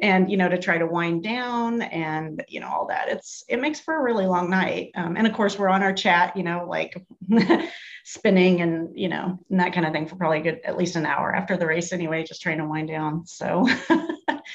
and 0.00 0.30
you 0.30 0.36
know 0.36 0.48
to 0.48 0.58
try 0.58 0.78
to 0.78 0.86
wind 0.86 1.22
down 1.22 1.82
and 1.82 2.44
you 2.48 2.60
know 2.60 2.68
all 2.68 2.86
that. 2.88 3.08
It's 3.08 3.44
it 3.48 3.60
makes 3.60 3.80
for 3.80 3.96
a 3.96 4.02
really 4.02 4.26
long 4.26 4.50
night, 4.50 4.90
um, 4.94 5.16
and 5.16 5.26
of 5.26 5.32
course 5.32 5.58
we're 5.58 5.68
on 5.68 5.82
our 5.82 5.92
chat, 5.92 6.36
you 6.36 6.42
know, 6.42 6.66
like 6.68 6.94
spinning 8.04 8.60
and 8.60 8.98
you 8.98 9.08
know 9.08 9.38
and 9.50 9.60
that 9.60 9.72
kind 9.72 9.86
of 9.86 9.92
thing 9.92 10.06
for 10.06 10.16
probably 10.16 10.40
good 10.40 10.60
at 10.64 10.76
least 10.76 10.96
an 10.96 11.06
hour 11.06 11.34
after 11.34 11.56
the 11.56 11.66
race 11.66 11.92
anyway, 11.92 12.24
just 12.24 12.42
trying 12.42 12.58
to 12.58 12.66
wind 12.66 12.88
down. 12.88 13.26
So 13.26 13.66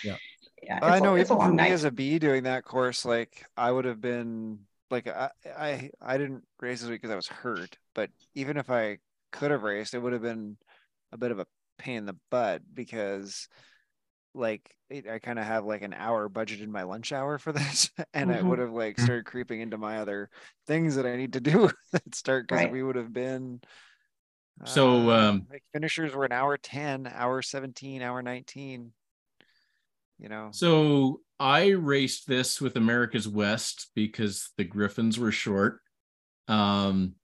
Yeah. 0.04 0.16
yeah, 0.64 0.80
I 0.82 1.00
know 1.00 1.16
it's 1.16 1.30
a 1.30 1.34
even 1.34 1.46
for 1.46 1.52
me 1.52 1.58
night. 1.58 1.72
as 1.72 1.84
a 1.84 1.92
B 1.92 2.20
doing 2.20 2.44
that 2.44 2.64
course, 2.64 3.06
like 3.06 3.46
I 3.58 3.72
would 3.72 3.86
have 3.86 4.02
been 4.02 4.60
like 4.92 5.08
I 5.08 5.30
I, 5.46 5.92
I 6.02 6.18
didn't 6.18 6.44
race 6.60 6.82
this 6.82 6.90
week 6.90 7.02
because 7.02 7.14
I 7.14 7.16
was 7.16 7.28
hurt, 7.28 7.78
but 7.94 8.10
even 8.36 8.58
if 8.58 8.70
I 8.70 9.00
could 9.32 9.52
have 9.52 9.64
raced, 9.64 9.94
it 9.94 10.00
would 10.00 10.14
have 10.14 10.22
been 10.22 10.58
a 11.12 11.18
bit 11.18 11.32
of 11.32 11.40
a 11.40 11.48
pain 11.78 11.98
in 12.00 12.06
the 12.06 12.18
butt 12.32 12.62
because 12.74 13.48
like 14.34 14.76
it, 14.90 15.08
I 15.08 15.20
kind 15.20 15.40
of 15.40 15.46
have 15.46 15.66
like 15.66 15.82
an 15.82 15.94
hour 15.94 16.30
budgeted 16.30 16.62
in 16.64 16.72
my 16.72 16.84
lunch 16.84 17.12
hour 17.14 17.38
for 17.40 17.52
this, 17.54 17.92
and 18.14 18.32
I 18.32 18.42
Mhm. 18.42 18.44
would 18.44 18.60
have 18.60 18.72
like 18.74 19.00
Mhm. 19.00 19.06
started 19.06 19.26
creeping 19.26 19.62
into 19.62 19.78
my 19.78 20.00
other 20.00 20.30
things 20.68 20.96
that 20.96 21.06
I 21.06 21.16
need 21.18 21.34
to 21.34 21.42
do 21.42 21.70
at 21.94 22.16
start 22.16 22.46
because 22.48 22.66
Right. 22.66 22.68
we 22.68 22.84
would 22.84 22.96
have 22.96 23.14
been. 23.14 23.62
So, 24.64 25.10
uh, 25.10 25.12
um, 25.12 25.48
like 25.50 25.64
finishers 25.74 26.14
were 26.14 26.26
an 26.26 26.32
hour 26.32 26.58
10, 26.58 27.08
hour 27.08 27.42
17, 27.42 28.02
hour 28.02 28.22
19. 28.22 28.94
You 30.20 30.30
know, 30.30 30.58
So 30.60 31.22
I 31.40 31.70
raced 31.70 32.28
this 32.28 32.60
with 32.60 32.76
America's 32.76 33.28
West 33.28 33.92
because 33.96 34.50
the 34.58 34.64
Griffins 34.64 35.18
were 35.18 35.32
short. 35.32 35.80
Um, 36.48 37.16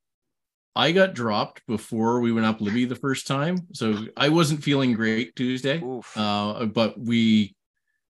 I 0.75 0.91
got 0.91 1.13
dropped 1.13 1.65
before 1.67 2.19
we 2.19 2.31
went 2.31 2.45
up 2.45 2.61
Libby 2.61 2.85
the 2.85 2.95
first 2.95 3.27
time, 3.27 3.57
so 3.73 4.07
I 4.17 4.29
wasn't 4.29 4.63
feeling 4.63 4.93
great 4.93 5.35
Tuesday. 5.35 5.81
Uh, 6.15 6.65
but 6.65 6.99
we 6.99 7.55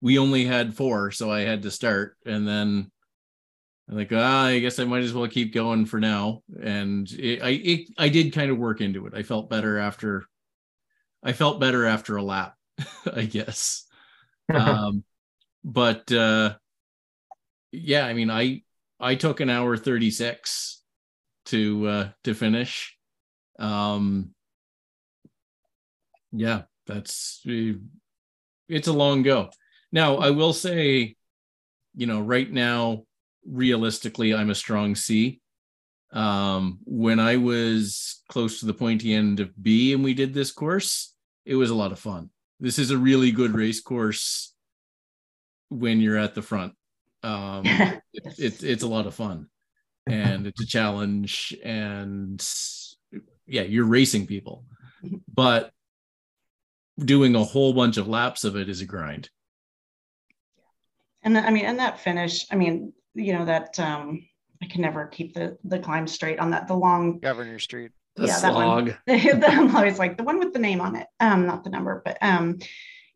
we 0.02 0.18
only 0.18 0.46
had 0.46 0.76
four, 0.76 1.12
so 1.12 1.32
I 1.32 1.42
had 1.42 1.64
to 1.64 1.72
start, 1.72 2.18
and 2.26 2.48
then 2.48 2.92
I'm 3.90 3.96
like, 3.96 4.12
ah, 4.14 4.46
I 4.46 4.60
guess 4.60 4.78
I 4.78 4.86
might 4.86 5.04
as 5.04 5.14
well 5.14 5.28
keep 5.28 5.54
going 5.54 5.86
for 5.86 6.00
now. 6.00 6.44
And 6.62 7.10
it, 7.12 7.42
I 7.42 7.50
it, 7.50 7.90
I 7.98 8.10
did 8.10 8.34
kind 8.34 8.52
of 8.52 8.58
work 8.58 8.82
into 8.82 9.08
it. 9.08 9.14
I 9.16 9.24
felt 9.24 9.50
better 9.50 9.80
after. 9.80 10.26
I 11.24 11.34
felt 11.34 11.60
better 11.60 11.86
after 11.86 12.16
a 12.18 12.24
lap, 12.24 12.56
I 13.14 13.24
guess. 13.24 13.86
um, 14.54 15.04
but 15.64 16.12
uh, 16.12 16.56
yeah, 17.72 18.06
I 18.06 18.14
mean, 18.14 18.30
I 18.30 18.64
I 19.00 19.16
took 19.16 19.40
an 19.40 19.50
hour 19.50 19.78
thirty 19.78 20.12
six 20.12 20.82
to 21.46 21.88
uh, 21.88 22.10
to 22.24 22.34
finish. 22.34 22.96
Um, 23.58 24.32
yeah, 26.32 26.64
that's 26.88 27.42
uh, 27.48 27.74
it's 28.68 28.88
a 28.88 28.94
long 28.94 29.24
go. 29.24 29.50
Now, 29.92 30.18
I 30.18 30.30
will 30.30 30.54
say, 30.54 31.16
you 31.96 32.06
know, 32.06 32.22
right 32.22 32.50
now, 32.50 33.04
realistically, 33.46 34.34
I'm 34.34 34.52
a 34.52 34.56
strong 34.56 34.96
C. 34.96 35.42
Um, 36.12 36.80
when 36.86 37.20
I 37.20 37.38
was 37.38 38.24
close 38.30 38.60
to 38.60 38.66
the 38.66 38.74
pointy 38.74 39.14
end 39.14 39.40
of 39.40 39.52
B 39.62 39.94
and 39.94 40.04
we 40.04 40.14
did 40.14 40.34
this 40.34 40.52
course, 40.52 41.14
it 41.46 41.56
was 41.56 41.70
a 41.70 41.76
lot 41.76 41.92
of 41.92 42.00
fun. 42.00 42.32
This 42.60 42.80
is 42.80 42.92
a 42.92 42.98
really 42.98 43.32
good 43.32 43.54
race 43.54 43.80
course 43.80 44.54
when 45.70 46.00
you're 46.00 46.18
at 46.18 46.36
the 46.36 46.42
front. 46.42 46.74
Um, 47.24 47.64
it, 47.66 48.02
Yes. 48.14 48.40
it, 48.40 48.64
it's 48.64 48.84
a 48.84 48.88
lot 48.88 49.06
of 49.08 49.14
fun 49.16 49.48
and 50.08 50.48
it's 50.48 50.60
a 50.62 50.66
challenge 50.66 51.56
and 51.64 52.44
yeah 53.46 53.62
you're 53.62 53.86
racing 53.86 54.26
people 54.26 54.66
but 55.34 55.72
doing 56.98 57.36
a 57.36 57.44
whole 57.44 57.72
bunch 57.74 57.98
of 57.98 58.08
laps 58.08 58.44
of 58.44 58.56
it 58.56 58.68
is 58.68 58.82
a 58.82 58.86
grind 58.86 59.30
And 61.24 61.38
I 61.38 61.52
mean, 61.52 61.66
and 61.66 61.80
that 61.80 62.00
finish, 62.00 62.46
I 62.52 62.56
mean, 62.56 62.94
you 63.14 63.34
know, 63.34 63.46
that 63.46 63.80
um 63.80 64.26
I 64.62 64.66
can 64.66 64.82
never 64.82 65.06
keep 65.08 65.34
the 65.34 65.58
the 65.64 65.80
climb 65.80 66.08
straight 66.08 66.40
on 66.40 66.52
that 66.52 66.68
the 66.68 66.76
long 66.76 67.20
Governor 67.20 67.60
Street. 67.60 67.92
The 68.16 68.26
Yeah, 68.28 68.40
that 68.40 68.54
one. 68.54 68.66
slog. 68.66 68.96
I'm 69.08 69.76
always 69.76 70.00
like 70.00 70.18
the 70.18 70.24
one 70.24 70.40
with 70.40 70.54
the 70.54 70.60
name 70.60 70.82
on 70.82 70.96
it. 70.96 71.08
Um, 71.20 71.46
not 71.46 71.64
the 71.64 71.70
number, 71.70 72.02
but 72.04 72.18
um 72.22 72.58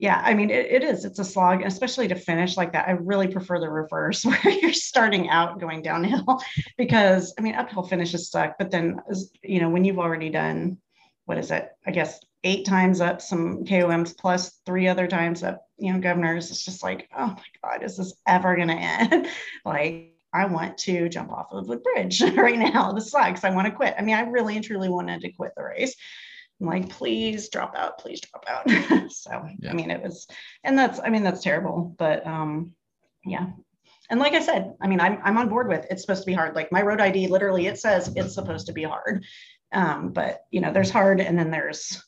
yeah, 0.04 0.22
I 0.22 0.34
mean 0.34 0.50
it, 0.50 0.66
it 0.70 0.84
is, 0.84 1.06
it's 1.06 1.20
a 1.20 1.24
slog, 1.24 1.62
especially 1.62 2.10
to 2.10 2.16
finish 2.16 2.58
like 2.58 2.74
that. 2.74 2.90
I 2.90 2.92
really 2.92 3.30
prefer 3.30 3.58
the 3.58 3.70
reverse 3.70 4.26
where 4.26 4.50
you're 4.50 4.74
starting 4.74 5.30
out 5.30 5.62
going 5.62 5.82
downhill 5.82 6.42
because 6.78 7.34
I 7.40 7.42
mean 7.42 7.56
uphill 7.56 7.84
finishes 7.84 8.30
suck, 8.30 8.56
but 8.60 8.70
then 8.70 9.00
you 9.42 9.62
know, 9.62 9.70
when 9.70 9.86
you've 9.86 10.00
already 10.00 10.30
done 10.30 10.78
what 11.24 11.38
is 11.38 11.52
it? 11.52 11.70
I 11.88 11.92
guess 11.92 12.20
eight 12.44 12.66
times 12.66 13.00
up 13.00 13.22
some 13.22 13.64
KOMs 13.64 14.18
plus 14.18 14.60
three 14.66 14.90
other 14.90 15.08
times 15.08 15.42
up, 15.42 15.66
you 15.78 15.94
know, 15.94 16.02
governors. 16.02 16.52
It's 16.52 16.66
just 16.66 16.84
like, 16.84 17.08
oh 17.18 17.28
my 17.28 17.44
God, 17.64 17.82
is 17.82 17.96
this 17.96 18.14
ever 18.28 18.58
gonna 18.58 18.74
end? 19.14 19.30
like 19.64 20.18
I 20.34 20.48
want 20.48 20.80
to 20.80 21.08
jump 21.08 21.32
off 21.32 21.54
of 21.54 21.66
the 21.66 21.78
bridge 21.78 22.22
right 22.22 22.60
now. 22.60 22.92
This 22.92 23.10
sucks. 23.10 23.46
I 23.46 23.52
want 23.52 23.68
to 23.68 23.72
quit. 23.72 23.96
I 23.98 24.02
mean, 24.02 24.16
I 24.16 24.24
really 24.24 24.58
and 24.58 24.66
truly 24.66 24.90
wanted 24.90 25.22
to 25.22 25.32
quit 25.32 25.54
the 25.56 25.64
race. 25.64 25.96
I'm 26.64 26.70
like, 26.70 26.90
please 26.90 27.50
drop 27.50 27.76
out, 27.76 27.98
please 27.98 28.22
drop 28.22 28.46
out. 28.48 29.12
so 29.12 29.46
Yeah. 29.60 29.72
I 29.72 29.74
mean, 29.74 29.92
it 29.92 30.02
was, 30.02 30.28
and 30.64 30.78
that's, 30.78 31.00
I 31.04 31.10
mean, 31.10 31.24
that's 31.24 31.44
terrible. 31.44 31.94
But 31.98 32.26
um, 32.26 32.72
yeah. 33.26 33.48
And 34.10 34.20
like 34.20 34.34
I 34.34 34.42
said, 34.42 34.74
I 34.82 34.88
mean, 34.88 35.00
I'm 35.00 35.20
I'm 35.24 35.38
on 35.38 35.50
board 35.50 35.68
with 35.68 35.86
it's 35.90 36.02
supposed 36.02 36.22
to 36.24 36.26
be 36.26 36.34
hard. 36.34 36.56
Like 36.56 36.72
my 36.72 36.82
road 36.82 37.02
ID, 37.02 37.28
literally, 37.28 37.68
it 37.68 37.80
says 37.80 38.14
it's 38.16 38.36
supposed 38.36 38.68
to 38.68 38.74
be 38.74 38.84
hard. 38.84 39.26
Um, 39.72 40.12
but 40.12 40.42
you 40.52 40.62
know, 40.62 40.72
there's 40.72 40.92
hard, 40.92 41.20
and 41.20 41.40
then 41.40 41.50
there's, 41.50 42.04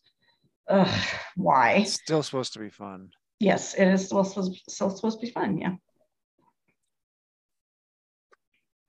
ugh, 0.70 1.04
why? 1.36 1.78
It's 1.80 1.94
still 1.94 2.22
supposed 2.22 2.54
to 2.54 2.60
be 2.60 2.70
fun. 2.70 3.10
Yes, 3.40 3.74
it 3.74 3.88
is 3.88 4.06
still 4.06 4.24
supposed 4.24 4.62
still 4.70 4.90
supposed 4.90 5.20
to 5.20 5.26
be 5.26 5.32
fun. 5.32 5.58
Yeah. 5.58 5.76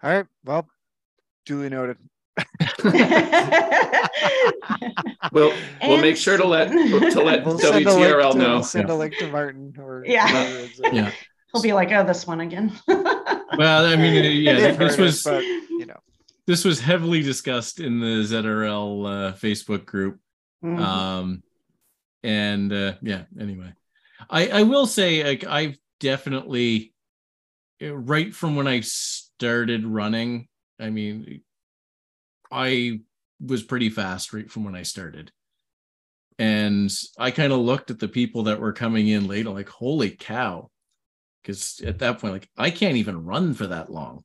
All 0.03 0.11
right. 0.11 0.27
Well, 0.45 0.69
duly 1.47 1.71
noted. 1.71 1.97
We'll 5.32 5.53
we'll 5.82 6.01
make 6.01 6.16
sure 6.16 6.37
to 6.37 6.47
let 6.47 6.68
to 6.70 7.22
let 7.22 7.45
We'll 7.45 7.59
send 7.59 7.84
WTRL 7.87 8.32
to, 8.32 8.39
know. 8.39 8.49
we'll 8.55 8.62
send 8.62 8.91
a 8.91 8.95
link 8.95 9.16
to 9.18 9.30
Martin 9.30 9.74
or 9.78 10.05
Yeah. 10.07 10.28
whoever 10.28 10.95
Yeah. 10.97 11.11
He'll 11.53 11.62
be 11.62 11.72
like, 11.72 11.91
oh, 11.93 12.05
this 12.05 12.26
one 12.26 12.41
again. 12.41 12.72
well, 12.89 13.87
I 13.87 13.97
mean, 13.97 14.43
yeah, 14.43 14.55
this 14.55 14.76
heard 14.76 14.99
was 15.01 15.22
but 15.24 15.43
you 15.45 15.87
know, 15.87 15.99
this 16.47 16.64
was 16.64 16.80
heavily 16.80 17.22
discussed 17.22 17.80
in 17.80 18.01
the 18.01 18.22
ZRL 18.24 19.07
uh, 19.07 19.32
Facebook 19.34 19.84
group. 19.84 20.18
Mhm. 20.64 20.78
Um, 20.80 21.43
and 22.22 22.72
uh, 22.72 22.95
yeah, 23.03 23.24
anyway, 23.39 23.72
I 24.30 24.49
I 24.49 24.62
will 24.62 24.87
say 24.87 25.22
like 25.24 25.45
I've 25.45 25.78
definitely 26.01 26.93
uh, 27.82 27.95
right 27.97 28.34
from 28.34 28.57
when 28.57 28.66
I 28.66 28.80
started 28.80 29.87
running. 29.87 30.49
I 30.80 30.91
mean, 30.91 31.43
I 32.51 33.01
was 33.41 33.63
pretty 33.63 33.91
fast 33.91 34.33
right 34.33 34.51
from 34.51 34.65
when 34.65 34.75
I 34.75 34.83
started. 34.83 35.33
And 36.39 36.91
I 37.19 37.31
kind 37.31 37.53
of 37.53 37.61
looked 37.61 37.91
at 37.91 37.99
the 37.99 38.09
people 38.09 38.45
that 38.45 38.61
were 38.61 38.73
coming 38.73 39.09
in 39.09 39.27
later, 39.27 39.51
like, 39.51 39.69
holy 39.69 40.11
cow. 40.11 40.71
Because 41.43 41.81
at 41.87 42.01
that 42.01 42.19
point, 42.19 42.33
like 42.35 42.49
I 42.57 42.71
can't 42.71 42.97
even 42.97 43.25
run 43.25 43.55
for 43.55 43.69
that 43.69 43.91
long. 43.91 44.25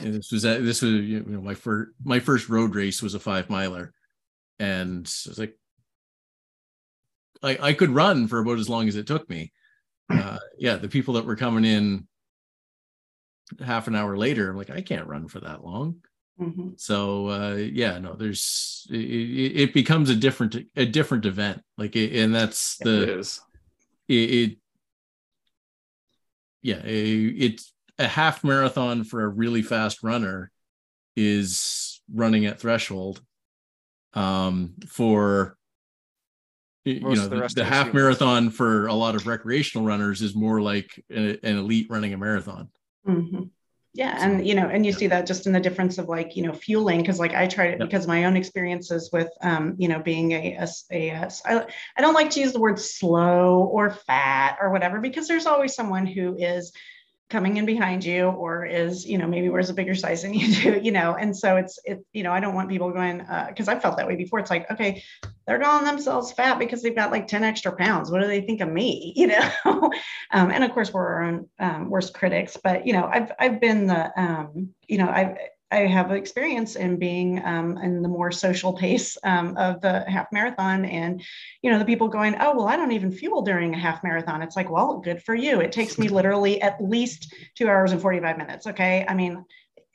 And 0.00 0.14
this 0.14 0.30
was 0.32 0.42
this 0.42 0.82
was 0.82 0.92
you 0.92 1.24
know 1.26 1.40
my 1.40 1.54
first 1.54 1.90
my 2.04 2.20
first 2.20 2.48
road 2.48 2.74
race 2.74 3.02
was 3.02 3.14
a 3.14 3.20
five 3.20 3.50
miler, 3.50 3.92
and 4.58 5.06
I 5.26 5.28
was 5.28 5.38
like, 5.38 5.56
I 7.42 7.58
I 7.60 7.72
could 7.72 7.90
run 7.90 8.28
for 8.28 8.38
about 8.38 8.58
as 8.58 8.68
long 8.68 8.88
as 8.88 8.96
it 8.96 9.06
took 9.06 9.28
me. 9.28 9.52
Uh, 10.08 10.38
yeah, 10.58 10.76
the 10.76 10.88
people 10.88 11.14
that 11.14 11.24
were 11.24 11.36
coming 11.36 11.64
in 11.64 12.06
half 13.64 13.88
an 13.88 13.96
hour 13.96 14.16
later, 14.16 14.50
I'm 14.50 14.56
like, 14.56 14.70
I 14.70 14.82
can't 14.82 15.08
run 15.08 15.28
for 15.28 15.40
that 15.40 15.64
long. 15.64 15.96
Mhm. 16.40 16.78
So 16.78 17.28
uh, 17.28 17.54
yeah, 17.54 17.98
no, 17.98 18.14
there's 18.14 18.86
it, 18.90 18.96
it 19.00 19.60
it 19.62 19.74
becomes 19.74 20.10
a 20.10 20.16
different 20.16 20.56
a 20.76 20.84
different 20.84 21.24
event, 21.24 21.62
like 21.78 21.96
it, 21.96 22.14
and 22.22 22.34
that's 22.34 22.78
it 22.80 22.84
the 22.84 23.18
is. 23.18 23.40
it, 24.08 24.14
it 24.14 24.58
yeah 26.62 26.82
a- 26.84 27.26
it's 27.28 27.72
a 27.98 28.06
half 28.06 28.44
marathon 28.44 29.04
for 29.04 29.22
a 29.22 29.28
really 29.28 29.62
fast 29.62 30.02
runner 30.02 30.50
is 31.16 32.02
running 32.12 32.44
at 32.44 32.60
threshold 32.60 33.22
um 34.12 34.74
for 34.86 35.56
y- 36.84 36.92
you 36.92 37.00
know 37.00 37.28
the 37.28 37.36
the, 37.40 37.52
the 37.56 37.64
half 37.64 37.86
humans. 37.86 37.94
marathon 37.94 38.50
for 38.50 38.86
a 38.88 38.92
lot 38.94 39.14
of 39.14 39.26
recreational 39.26 39.86
runners 39.86 40.20
is 40.20 40.34
more 40.34 40.60
like 40.60 41.02
a- 41.10 41.38
an 41.42 41.56
elite 41.56 41.86
running 41.88 42.12
a 42.12 42.18
marathon 42.18 42.68
Mhm. 43.06 43.50
Yeah, 43.96 44.14
and 44.20 44.46
you 44.46 44.54
know, 44.54 44.68
and 44.68 44.84
you 44.84 44.92
see 44.92 45.06
that 45.06 45.26
just 45.26 45.46
in 45.46 45.52
the 45.54 45.60
difference 45.60 45.96
of 45.96 46.06
like 46.06 46.36
you 46.36 46.42
know 46.42 46.52
fueling 46.52 47.00
because 47.00 47.18
like 47.18 47.32
I 47.34 47.46
tried 47.46 47.70
it 47.70 47.78
Yep. 47.80 47.88
because 47.88 48.04
of 48.04 48.08
my 48.08 48.26
own 48.26 48.36
experiences 48.36 49.08
with 49.10 49.30
um 49.40 49.74
you 49.78 49.88
know 49.88 50.00
being 50.00 50.32
a, 50.32 50.52
a, 50.52 50.60
s- 50.60 50.84
a 50.90 51.10
s- 51.10 51.42
I, 51.46 51.66
I 51.96 52.02
don't 52.02 52.12
like 52.12 52.28
to 52.32 52.40
use 52.40 52.52
the 52.52 52.60
word 52.60 52.78
slow 52.78 53.60
or 53.72 53.88
fat 53.90 54.58
or 54.60 54.70
whatever 54.70 55.00
because 55.00 55.26
there's 55.28 55.46
always 55.46 55.74
someone 55.74 56.06
who 56.06 56.36
is 56.36 56.72
coming 57.28 57.56
in 57.56 57.66
behind 57.66 58.04
you 58.04 58.26
or 58.26 58.64
is 58.64 59.04
you 59.04 59.18
know 59.18 59.26
maybe 59.26 59.48
wears 59.48 59.68
a 59.68 59.74
bigger 59.74 59.94
size 59.94 60.22
than 60.22 60.32
you 60.32 60.54
do 60.62 60.80
you 60.82 60.92
know? 60.92 61.14
And 61.14 61.36
so 61.36 61.56
it's 61.56 61.78
it 61.84 62.04
you 62.12 62.22
know 62.22 62.32
I 62.32 62.40
don't 62.40 62.54
want 62.54 62.68
people 62.68 62.90
going 62.90 63.18
because 63.48 63.68
I 63.68 63.78
felt 63.78 63.96
that 63.96 64.06
way 64.06 64.16
before. 64.16 64.38
It's 64.38 64.50
like 64.50 64.70
okay 64.70 65.02
they're 65.46 65.60
calling 65.60 65.84
themselves 65.84 66.32
fat 66.32 66.58
because 66.58 66.82
they've 66.82 66.94
got 66.94 67.12
like 67.12 67.28
10 67.28 67.44
extra 67.44 67.70
pounds. 67.70 68.10
What 68.10 68.20
do 68.20 68.26
they 68.26 68.40
think 68.40 68.60
of 68.60 68.68
me? 68.68 69.12
You 69.26 69.28
know? 69.28 69.90
Um, 70.30 70.50
and 70.50 70.62
of 70.62 70.72
course 70.72 70.92
we're 70.92 71.06
our 71.06 71.22
own 71.24 71.48
um, 71.58 71.90
worst 71.90 72.14
critics 72.14 72.56
but 72.62 72.86
you 72.86 72.92
know 72.92 73.08
i've 73.12 73.32
i've 73.38 73.60
been 73.60 73.86
the 73.86 74.20
um, 74.20 74.70
you 74.86 74.98
know 74.98 75.08
i've 75.08 75.36
I 75.70 75.78
have 75.78 76.12
experience 76.12 76.76
in 76.76 76.96
being 76.96 77.44
um, 77.44 77.76
in 77.78 78.02
the 78.02 78.08
more 78.08 78.30
social 78.30 78.72
pace 78.72 79.18
um, 79.24 79.56
of 79.56 79.80
the 79.80 80.08
half 80.08 80.26
marathon, 80.32 80.84
and 80.84 81.22
you 81.62 81.70
know 81.70 81.78
the 81.78 81.84
people 81.84 82.08
going, 82.08 82.36
"Oh, 82.38 82.56
well, 82.56 82.68
I 82.68 82.76
don't 82.76 82.92
even 82.92 83.10
fuel 83.10 83.42
during 83.42 83.74
a 83.74 83.78
half 83.78 84.04
marathon." 84.04 84.42
It's 84.42 84.56
like, 84.56 84.70
well, 84.70 84.98
good 84.98 85.22
for 85.22 85.34
you. 85.34 85.60
It 85.60 85.72
takes 85.72 85.98
me 85.98 86.08
literally 86.08 86.62
at 86.62 86.82
least 86.82 87.34
two 87.56 87.68
hours 87.68 87.92
and 87.92 88.00
forty-five 88.00 88.38
minutes. 88.38 88.66
Okay, 88.68 89.04
I 89.08 89.14
mean, 89.14 89.44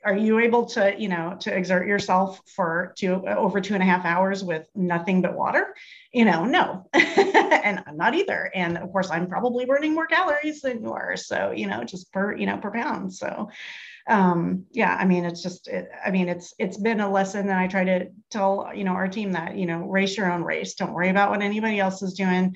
are 0.03 0.15
you 0.15 0.39
able 0.39 0.65
to 0.65 0.93
you 0.99 1.07
know 1.07 1.37
to 1.39 1.55
exert 1.55 1.87
yourself 1.87 2.41
for 2.47 2.93
two 2.97 3.25
over 3.27 3.61
two 3.61 3.73
and 3.73 3.83
a 3.83 3.85
half 3.85 4.05
hours 4.05 4.43
with 4.43 4.67
nothing 4.75 5.21
but 5.21 5.35
water 5.35 5.75
you 6.11 6.25
know 6.25 6.45
no 6.45 6.87
and 6.93 7.83
i'm 7.85 7.97
not 7.97 8.15
either 8.15 8.51
and 8.55 8.77
of 8.77 8.91
course 8.91 9.11
i'm 9.11 9.27
probably 9.27 9.65
burning 9.65 9.93
more 9.93 10.07
calories 10.07 10.61
than 10.61 10.81
you 10.81 10.91
are 10.91 11.15
so 11.15 11.51
you 11.51 11.67
know 11.67 11.83
just 11.83 12.11
per 12.11 12.35
you 12.35 12.45
know 12.45 12.57
per 12.57 12.71
pound 12.71 13.13
so 13.13 13.49
um 14.07 14.65
yeah 14.71 14.97
i 14.99 15.05
mean 15.05 15.25
it's 15.25 15.43
just 15.43 15.67
it, 15.67 15.89
i 16.05 16.09
mean 16.09 16.27
it's 16.27 16.53
it's 16.57 16.77
been 16.77 17.01
a 17.01 17.11
lesson 17.11 17.47
that 17.47 17.59
i 17.59 17.67
try 17.67 17.83
to 17.83 18.07
tell 18.31 18.71
you 18.73 18.83
know 18.83 18.91
our 18.91 19.07
team 19.07 19.33
that 19.33 19.55
you 19.55 19.65
know 19.65 19.79
race 19.79 20.17
your 20.17 20.31
own 20.31 20.43
race. 20.43 20.73
Don't 20.75 20.93
worry 20.93 21.09
about 21.09 21.29
what 21.29 21.41
anybody 21.41 21.79
else 21.79 22.01
is 22.01 22.13
doing. 22.13 22.55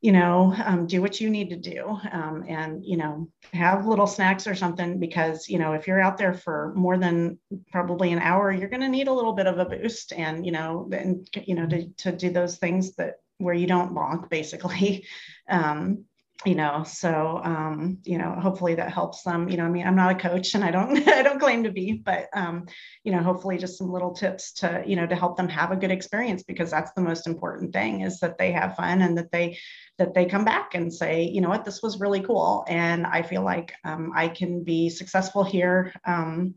You 0.00 0.12
know 0.12 0.54
um, 0.64 0.86
do 0.86 1.00
what 1.00 1.20
you 1.20 1.30
need 1.30 1.50
to 1.50 1.56
do. 1.56 1.98
Um, 2.10 2.44
and 2.48 2.84
you 2.84 2.96
know 2.96 3.28
have 3.52 3.86
little 3.86 4.06
snacks 4.06 4.46
or 4.46 4.54
something 4.54 5.00
because 5.00 5.48
you 5.48 5.58
know 5.58 5.72
if 5.72 5.86
you're 5.86 6.00
out 6.00 6.18
there 6.18 6.34
for 6.34 6.72
more 6.76 6.96
than 6.96 7.38
probably 7.70 8.12
an 8.12 8.18
hour 8.18 8.52
you're 8.52 8.68
going 8.68 8.82
to 8.82 8.88
need 8.88 9.08
a 9.08 9.12
little 9.12 9.32
bit 9.32 9.46
of 9.46 9.58
a 9.58 9.64
boost 9.64 10.12
and 10.12 10.44
you 10.44 10.52
know 10.52 10.88
and 10.92 11.28
you 11.44 11.54
know 11.54 11.66
to, 11.66 11.88
to 11.96 12.12
do 12.12 12.30
those 12.30 12.56
things 12.58 12.94
that 12.96 13.14
where 13.38 13.54
you 13.54 13.66
don't 13.66 13.94
bonk 13.94 14.28
basically. 14.30 15.06
Um, 15.46 16.06
you 16.44 16.54
know 16.54 16.82
so 16.84 17.40
um, 17.42 17.98
you 18.04 18.18
know 18.18 18.32
hopefully 18.32 18.74
that 18.74 18.92
helps 18.92 19.22
them 19.22 19.48
you 19.48 19.56
know 19.56 19.64
i 19.64 19.68
mean 19.68 19.86
i'm 19.86 19.96
not 19.96 20.10
a 20.10 20.18
coach 20.18 20.54
and 20.54 20.64
i 20.64 20.70
don't 20.70 21.08
i 21.08 21.22
don't 21.22 21.38
claim 21.38 21.62
to 21.64 21.70
be 21.70 21.92
but 21.92 22.28
um, 22.34 22.66
you 23.02 23.12
know 23.12 23.22
hopefully 23.22 23.56
just 23.56 23.78
some 23.78 23.90
little 23.90 24.12
tips 24.12 24.52
to 24.52 24.82
you 24.86 24.96
know 24.96 25.06
to 25.06 25.14
help 25.14 25.36
them 25.36 25.48
have 25.48 25.70
a 25.70 25.76
good 25.76 25.90
experience 25.90 26.42
because 26.42 26.70
that's 26.70 26.92
the 26.92 27.00
most 27.00 27.26
important 27.26 27.72
thing 27.72 28.00
is 28.00 28.20
that 28.20 28.36
they 28.36 28.52
have 28.52 28.76
fun 28.76 29.02
and 29.02 29.16
that 29.16 29.30
they 29.30 29.56
that 29.98 30.12
they 30.12 30.26
come 30.26 30.44
back 30.44 30.74
and 30.74 30.92
say 30.92 31.22
you 31.22 31.40
know 31.40 31.48
what? 31.48 31.64
This 31.64 31.82
was 31.82 32.00
really 32.00 32.20
cool. 32.20 32.64
And 32.68 33.06
i 33.06 33.22
feel 33.22 33.42
like 33.42 33.72
um, 33.84 34.12
i 34.14 34.28
can 34.28 34.64
be 34.64 34.90
successful 34.90 35.44
here 35.44 35.92
um, 36.04 36.54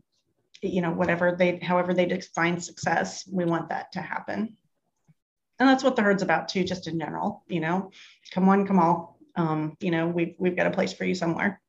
you 0.60 0.82
know 0.82 0.90
whatever 0.90 1.36
they 1.38 1.58
however 1.58 1.94
they 1.94 2.06
define 2.06 2.60
success 2.60 3.26
we 3.30 3.44
want 3.44 3.68
that 3.68 3.92
to 3.92 4.00
happen. 4.00 4.56
And 5.60 5.68
that's 5.68 5.82
what 5.82 5.96
the 5.96 6.02
herd's 6.02 6.22
about 6.22 6.48
too 6.48 6.64
just 6.64 6.88
in 6.88 6.98
general 6.98 7.44
you 7.48 7.60
know? 7.60 7.90
Come 8.32 8.46
one 8.46 8.66
come 8.66 8.80
all 8.80 9.17
um, 9.38 9.76
you 9.80 9.90
know 9.90 10.06
we've 10.08 10.34
we've 10.38 10.56
got 10.56 10.66
a 10.66 10.70
place 10.70 10.92
for 10.92 11.04
you 11.04 11.14
somewhere 11.14 11.60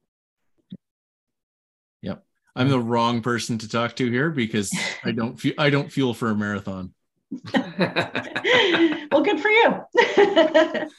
Yep. 2.01 2.23
i'm 2.55 2.69
the 2.69 2.79
wrong 2.79 3.21
person 3.21 3.57
to 3.59 3.69
talk 3.69 3.95
to 3.97 4.09
here 4.09 4.29
because 4.29 4.71
i 5.03 5.11
don't 5.11 5.39
feel 5.39 5.53
i 5.57 5.69
don't 5.69 5.91
fuel 5.91 6.13
for 6.13 6.29
a 6.29 6.35
marathon 6.35 6.93
well 7.53 9.21
good 9.21 9.39
for 9.39 9.49
you 9.49 9.75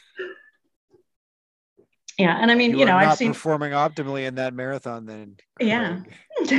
yeah 2.18 2.38
and 2.40 2.50
i 2.50 2.54
mean 2.54 2.70
you, 2.70 2.78
you, 2.78 2.84
know 2.84 2.92
are 2.92 3.00
i've 3.00 3.18
seen 3.18 3.32
performing 3.32 3.72
optimally 3.72 4.26
in 4.26 4.36
that 4.36 4.54
marathon. 4.54 5.06
Then 5.06 5.36
Yeah. 5.58 6.02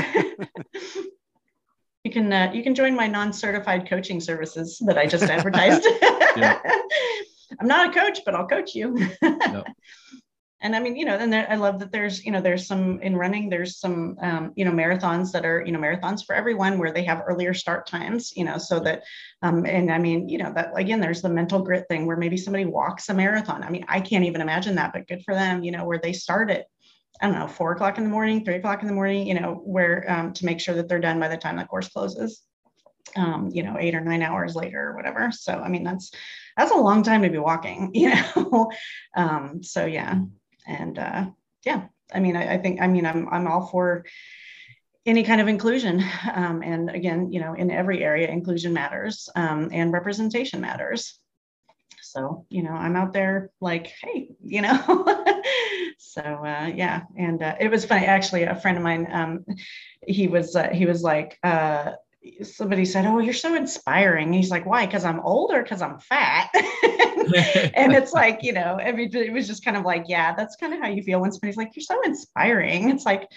You 2.03 2.11
can 2.11 2.33
uh, 2.33 2.51
you 2.51 2.63
can 2.63 2.73
join 2.73 2.95
my 2.95 3.05
non-certified 3.05 3.87
coaching 3.87 4.19
services 4.19 4.81
that 4.87 4.97
I 4.97 5.05
just 5.05 5.23
advertised. 5.25 5.85
I'm 7.59 7.67
not 7.67 7.89
a 7.89 7.99
coach, 7.99 8.19
but 8.25 8.35
I'll 8.35 8.47
coach 8.47 8.75
you. 8.75 8.97
And 10.63 10.75
I 10.75 10.79
mean, 10.79 10.95
you 10.95 11.05
know, 11.05 11.15
and 11.15 11.33
there, 11.33 11.47
I 11.49 11.55
love 11.55 11.79
that 11.79 11.91
there's, 11.91 12.23
you 12.23 12.31
know, 12.31 12.39
there's 12.39 12.67
some 12.67 13.01
in 13.01 13.15
running, 13.15 13.49
there's 13.49 13.79
some, 13.79 14.15
um, 14.21 14.53
you 14.55 14.63
know, 14.63 14.71
marathons 14.71 15.31
that 15.31 15.43
are, 15.43 15.63
you 15.65 15.71
know, 15.71 15.79
marathons 15.79 16.23
for 16.23 16.35
everyone 16.35 16.77
where 16.77 16.93
they 16.93 17.03
have 17.03 17.23
earlier 17.27 17.53
start 17.53 17.87
times, 17.87 18.31
you 18.35 18.43
know, 18.43 18.59
so 18.59 18.79
that, 18.81 19.01
um, 19.41 19.65
and 19.65 19.91
I 19.91 19.97
mean, 19.97 20.29
you 20.29 20.37
know, 20.37 20.53
that 20.53 20.71
again, 20.75 21.01
there's 21.01 21.23
the 21.23 21.29
mental 21.29 21.63
grit 21.63 21.85
thing 21.89 22.05
where 22.05 22.17
maybe 22.17 22.37
somebody 22.37 22.65
walks 22.65 23.09
a 23.09 23.13
marathon. 23.13 23.63
I 23.63 23.71
mean, 23.71 23.85
I 23.87 24.01
can't 24.01 24.25
even 24.25 24.41
imagine 24.41 24.75
that, 24.75 24.93
but 24.93 25.07
good 25.07 25.23
for 25.23 25.33
them, 25.33 25.63
you 25.63 25.71
know, 25.71 25.83
where 25.83 25.99
they 26.01 26.13
start 26.13 26.51
at, 26.51 26.67
I 27.19 27.25
don't 27.25 27.39
know, 27.39 27.47
four 27.47 27.71
o'clock 27.71 27.97
in 27.97 28.03
the 28.03 28.09
morning, 28.11 28.45
three 28.45 28.55
o'clock 28.55 28.81
in 28.83 28.87
the 28.87 28.93
morning, 28.93 29.25
you 29.27 29.39
know, 29.39 29.55
where 29.65 30.05
um, 30.07 30.33
to 30.33 30.45
make 30.45 30.59
sure 30.59 30.75
that 30.75 30.87
they're 30.87 30.99
done 30.99 31.19
by 31.19 31.27
the 31.27 31.37
time 31.37 31.57
the 31.57 31.65
course 31.65 31.89
closes. 31.89 32.43
Um, 33.15 33.49
you 33.51 33.63
know, 33.63 33.77
eight 33.79 33.95
or 33.95 34.01
nine 34.01 34.21
hours 34.21 34.55
later 34.55 34.89
or 34.89 34.95
whatever. 34.95 35.31
So 35.31 35.53
I 35.53 35.67
mean, 35.67 35.83
that's 35.83 36.11
that's 36.55 36.71
a 36.71 36.75
long 36.77 37.03
time 37.03 37.23
to 37.23 37.29
be 37.29 37.37
walking, 37.37 37.91
you 37.93 38.13
know. 38.13 38.71
um, 39.15 39.63
so 39.63 39.85
yeah, 39.85 40.19
and 40.67 40.97
uh, 40.97 41.25
yeah, 41.65 41.87
I 42.13 42.19
mean, 42.19 42.35
I, 42.35 42.53
I 42.53 42.57
think 42.57 42.81
I 42.81 42.87
mean 42.87 43.05
I'm 43.05 43.27
I'm 43.29 43.47
all 43.47 43.67
for 43.67 44.05
any 45.05 45.23
kind 45.23 45.41
of 45.41 45.47
inclusion. 45.47 46.03
Um, 46.33 46.61
and 46.61 46.89
again, 46.89 47.31
you 47.31 47.39
know, 47.39 47.53
in 47.53 47.71
every 47.71 48.03
area, 48.03 48.29
inclusion 48.29 48.73
matters 48.73 49.29
um, 49.35 49.69
and 49.71 49.91
representation 49.91 50.61
matters. 50.61 51.19
So, 52.01 52.45
you 52.49 52.63
know, 52.63 52.71
I'm 52.71 52.95
out 52.95 53.13
there 53.13 53.51
like, 53.61 53.93
hey, 54.01 54.29
you 54.43 54.61
know. 54.61 54.75
so 55.97 56.21
uh, 56.21 56.71
yeah, 56.73 57.03
and 57.17 57.41
uh, 57.41 57.55
it 57.59 57.69
was 57.69 57.85
funny. 57.85 58.05
Actually, 58.05 58.43
a 58.43 58.55
friend 58.55 58.77
of 58.77 58.83
mine, 58.83 59.07
um, 59.11 59.45
he 60.05 60.27
was 60.27 60.55
uh, 60.55 60.69
he 60.69 60.85
was 60.85 61.01
like, 61.03 61.39
uh, 61.43 61.93
somebody 62.43 62.85
said, 62.85 63.05
"Oh, 63.05 63.19
you're 63.19 63.33
so 63.33 63.55
inspiring." 63.55 64.31
He's 64.33 64.51
like, 64.51 64.65
"Why? 64.65 64.85
Because 64.85 65.05
I'm 65.05 65.19
older, 65.21 65.61
because 65.63 65.81
I'm 65.81 65.99
fat?" 65.99 66.49
and 66.53 67.93
it's 67.93 68.13
like, 68.13 68.39
you 68.43 68.53
know, 68.53 68.79
I 68.79 68.91
mean, 68.91 69.09
it 69.15 69.33
was 69.33 69.47
just 69.47 69.65
kind 69.65 69.77
of 69.77 69.83
like, 69.83 70.05
yeah, 70.07 70.35
that's 70.35 70.55
kind 70.55 70.73
of 70.73 70.79
how 70.79 70.87
you 70.87 71.03
feel 71.03 71.19
when 71.21 71.31
somebody's 71.31 71.57
like, 71.57 71.75
"You're 71.75 71.83
so 71.83 72.01
inspiring." 72.03 72.89
It's 72.89 73.05
like, 73.05 73.27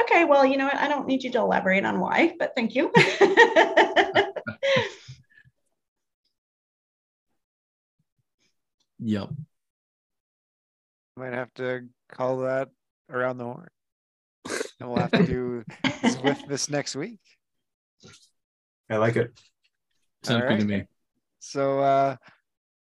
okay, 0.00 0.24
well, 0.24 0.44
you 0.44 0.56
know 0.56 0.66
what? 0.66 0.76
I 0.76 0.88
don't 0.88 1.06
need 1.06 1.22
you 1.22 1.30
to 1.32 1.38
elaborate 1.38 1.84
on 1.84 2.00
why, 2.00 2.34
but 2.38 2.52
thank 2.54 2.74
you. 2.74 2.90
yep 8.98 9.28
Might 11.16 11.32
have 11.32 11.52
to 11.54 11.88
call 12.10 12.38
that 12.38 12.70
around 13.10 13.38
the 13.38 13.44
horn. 13.44 13.68
and 14.80 14.88
we'll 14.88 14.98
have 14.98 15.10
to 15.12 15.26
do 15.26 15.64
with 16.22 16.46
this 16.48 16.68
next 16.70 16.96
week. 16.96 17.20
I 18.90 18.96
like 18.96 19.16
it. 19.16 19.32
Sounds 20.22 20.42
All 20.42 20.48
good 20.48 20.60
to 20.60 20.66
me. 20.66 20.84
So, 21.40 21.80
uh, 21.80 22.16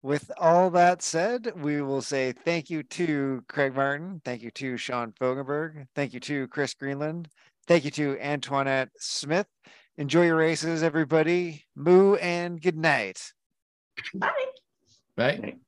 with 0.02 0.30
all 0.38 0.70
that 0.70 1.02
said, 1.02 1.52
we 1.56 1.82
will 1.82 2.00
say 2.00 2.32
thank 2.32 2.70
you 2.70 2.82
to 2.82 3.44
Craig 3.48 3.74
Martin. 3.74 4.20
Thank 4.24 4.42
you 4.42 4.50
to 4.52 4.76
Sean 4.76 5.12
Fogenberg. 5.12 5.86
Thank 5.94 6.14
you 6.14 6.20
to 6.20 6.48
Chris 6.48 6.74
Greenland. 6.74 7.28
Thank 7.66 7.84
you 7.84 7.90
to 7.92 8.18
Antoinette 8.18 8.90
Smith. 8.98 9.46
Enjoy 9.98 10.24
your 10.24 10.36
races, 10.36 10.82
everybody. 10.82 11.64
Moo 11.76 12.14
and 12.16 12.60
good 12.60 12.78
night. 12.78 13.32
Bye. 14.14 14.30
Right? 15.16 15.58